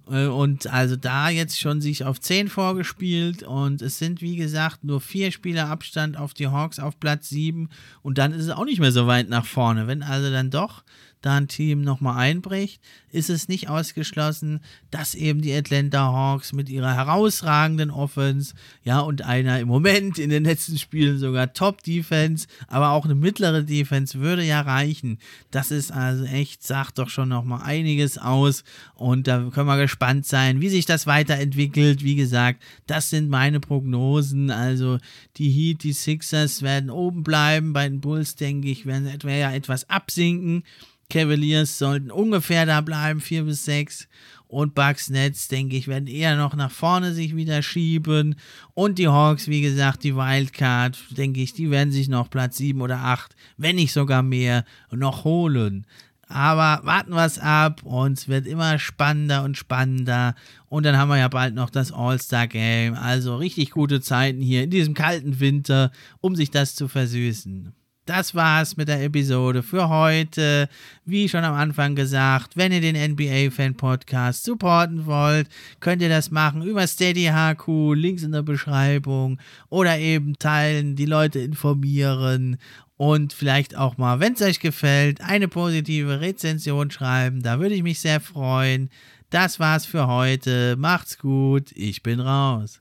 und 0.07 0.67
also 0.67 0.97
da 0.97 1.29
jetzt 1.29 1.59
schon 1.59 1.81
sich 1.81 2.05
auf 2.05 2.21
10 2.21 2.49
vorgespielt 2.49 3.43
und 3.43 3.83
es 3.83 3.99
sind 3.99 4.21
wie 4.21 4.37
gesagt 4.37 4.85
nur 4.85 5.01
vier 5.01 5.33
Spieler 5.33 5.69
Abstand 5.69 6.17
auf 6.17 6.35
die 6.35 6.49
Hawks 6.49 6.79
auf 6.79 6.99
Platz 6.99 7.29
7 7.29 7.69
und 8.03 8.19
dann 8.19 8.33
ist 8.33 8.45
es 8.45 8.51
auch 8.51 8.65
nicht 8.65 8.81
mehr 8.81 8.93
so 8.93 9.07
weit 9.07 9.29
nach 9.29 9.47
vorne. 9.47 9.87
Wenn 9.87 10.03
also 10.03 10.31
dann 10.31 10.51
doch 10.51 10.83
da 11.23 11.37
ein 11.37 11.49
Team 11.49 11.83
nochmal 11.83 12.19
einbricht, 12.19 12.83
ist 13.11 13.31
es 13.31 13.49
nicht 13.49 13.69
ausgeschlossen, 13.69 14.61
dass 14.91 15.15
eben 15.15 15.41
die 15.41 15.55
Atlanta 15.55 16.13
Hawks 16.13 16.53
mit 16.53 16.69
ihrer 16.69 16.95
herausragenden 16.95 17.91
Offense, 17.91 18.55
ja, 18.85 19.01
und 19.01 19.23
einer 19.23 19.61
im 19.61 19.69
Moment 19.69 20.19
in 20.19 20.31
den 20.31 20.45
letzten 20.45 20.79
Spielen 20.79 21.19
sogar 21.19 21.53
Top-Defense, 21.53 22.47
aber 22.69 22.91
auch 22.91 23.05
eine 23.05 23.15
mittlere 23.15 23.63
Defense 23.63 24.19
würde 24.19 24.45
ja 24.45 24.61
reichen. 24.61 25.19
Das 25.51 25.71
ist 25.71 25.93
also 25.93 26.25
echt, 26.25 26.63
sagt 26.63 26.99
doch 26.99 27.09
schon 27.09 27.29
nochmal 27.29 27.63
einiges 27.63 28.19
aus 28.19 28.65
und 28.95 29.27
da 29.27 29.49
können 29.51 29.69
wir 29.69 29.79
gespannt 29.79 30.27
sein, 30.27 30.61
wie 30.61 30.69
sich 30.69 30.87
das 30.87 31.07
weiterentwickelt. 31.07 32.03
Wie 32.03 32.17
gesagt, 32.17 32.63
das 32.87 33.11
sind 33.11 33.29
meine 33.29 33.61
Prognosen. 33.61 34.51
Also 34.51 34.99
die 35.37 35.51
Heat, 35.51 35.83
die 35.85 35.93
Sixers 35.93 36.63
werden 36.63 36.91
oben 36.91 37.23
bleiben, 37.23 37.73
bei 37.73 37.89
den 37.89 38.01
Bulls 38.01 38.37
denke 38.37 38.69
ich, 38.69 38.87
werden 38.87 39.07
etwa 39.07 39.31
ja 39.31 39.53
etwas 39.53 39.89
absinken. 39.89 40.65
Cavaliers 41.13 41.77
sollten 41.77 42.11
ungefähr 42.11 42.65
da 42.65 42.81
bleiben, 42.81 43.21
4 43.21 43.45
bis 43.45 43.67
6. 43.67 44.09
Und 44.49 44.75
Bucks 44.75 45.11
Nets, 45.11 45.47
denke 45.49 45.77
ich, 45.77 45.87
werden 45.87 46.07
eher 46.07 46.37
noch 46.37 46.57
nach 46.57 46.71
vorne 46.71 47.13
sich 47.13 47.37
wieder 47.37 47.63
schieben. 47.63 48.37
Und 48.73 48.99
die 48.99 49.09
Hawks, 49.09 49.47
wie 49.47 49.61
gesagt, 49.61 50.05
die 50.05 50.17
Wildcard, 50.17 50.99
denke 51.11 51.43
ich, 51.43 51.53
die 51.53 51.71
werden 51.71 51.93
sich 51.93 52.09
noch 52.09 52.31
Platz 52.31 52.57
7 52.57 52.81
oder 52.81 52.99
8, 53.01 53.37
wenn 53.59 53.77
nicht 53.77 53.93
sogar 53.93 54.23
mehr, 54.23 54.65
noch 54.91 55.25
holen. 55.25 55.87
Aber 56.29 56.81
warten 56.87 57.13
wir 57.13 57.27
es 57.27 57.39
ab 57.39 57.83
und 57.83 58.17
es 58.17 58.29
wird 58.29 58.47
immer 58.47 58.79
spannender 58.79 59.45
und 59.45 59.59
spannender. 59.59 60.35
Und 60.71 60.87
dann 60.87 60.97
haben 60.97 61.11
wir 61.11 61.19
ja 61.19 61.29
bald 61.29 61.55
noch 61.55 61.69
das 61.69 61.93
All-Star-Game. 61.93 62.95
Also 62.95 63.37
richtig 63.37 63.71
gute 63.71 64.01
Zeiten 64.01 64.41
hier 64.41 64.65
in 64.65 64.71
diesem 64.71 64.95
kalten 64.95 65.41
Winter, 65.41 65.93
um 66.23 66.37
sich 66.37 66.51
das 66.51 66.75
zu 66.75 66.89
versüßen 66.89 67.75
das 68.07 68.35
war's 68.35 68.77
mit 68.77 68.89
der 68.89 69.03
Episode 69.03 69.63
für 69.63 69.89
heute. 69.89 70.69
Wie 71.05 71.29
schon 71.29 71.45
am 71.45 71.55
Anfang 71.55 71.95
gesagt, 71.95 72.57
wenn 72.57 72.73
ihr 72.73 72.81
den 72.81 72.97
NBA-Fan-Podcast 73.13 74.45
supporten 74.45 75.07
wollt, 75.07 75.49
könnt 75.81 76.03
ihr 76.03 76.09
das 76.09 76.31
machen 76.31 76.63
über 76.63 76.87
Steady 76.87 77.31
HQ, 77.33 77.95
Links 77.95 78.23
in 78.23 78.33
der 78.33 78.43
Beschreibung 78.43 79.39
oder 79.69 79.99
eben 79.99 80.39
teilen, 80.39 80.97
die 80.97 81.07
Leute 81.07 81.39
informieren 81.39 82.59
und 82.97 83.33
vielleicht 83.33 83.77
auch 83.77 83.99
mal, 83.99 84.21
wenn 84.21 84.35
es 84.35 84.43
euch 84.43 84.61
gefällt, 84.61 85.21
eine 85.21 85.49
positive 85.49 86.21
Rezension 86.21 86.91
schreiben. 86.91 87.43
Da 87.43 87.61
würde 87.61 87.75
ich 87.75 87.83
mich 87.83 88.01
sehr 88.01 88.21
freuen. 88.21 88.91
Das 89.31 89.59
war's 89.59 89.87
für 89.87 90.07
heute. 90.09 90.77
Macht's 90.77 91.19
gut. 91.19 91.73
Ich 91.73 92.03
bin 92.03 92.21
raus. 92.21 92.81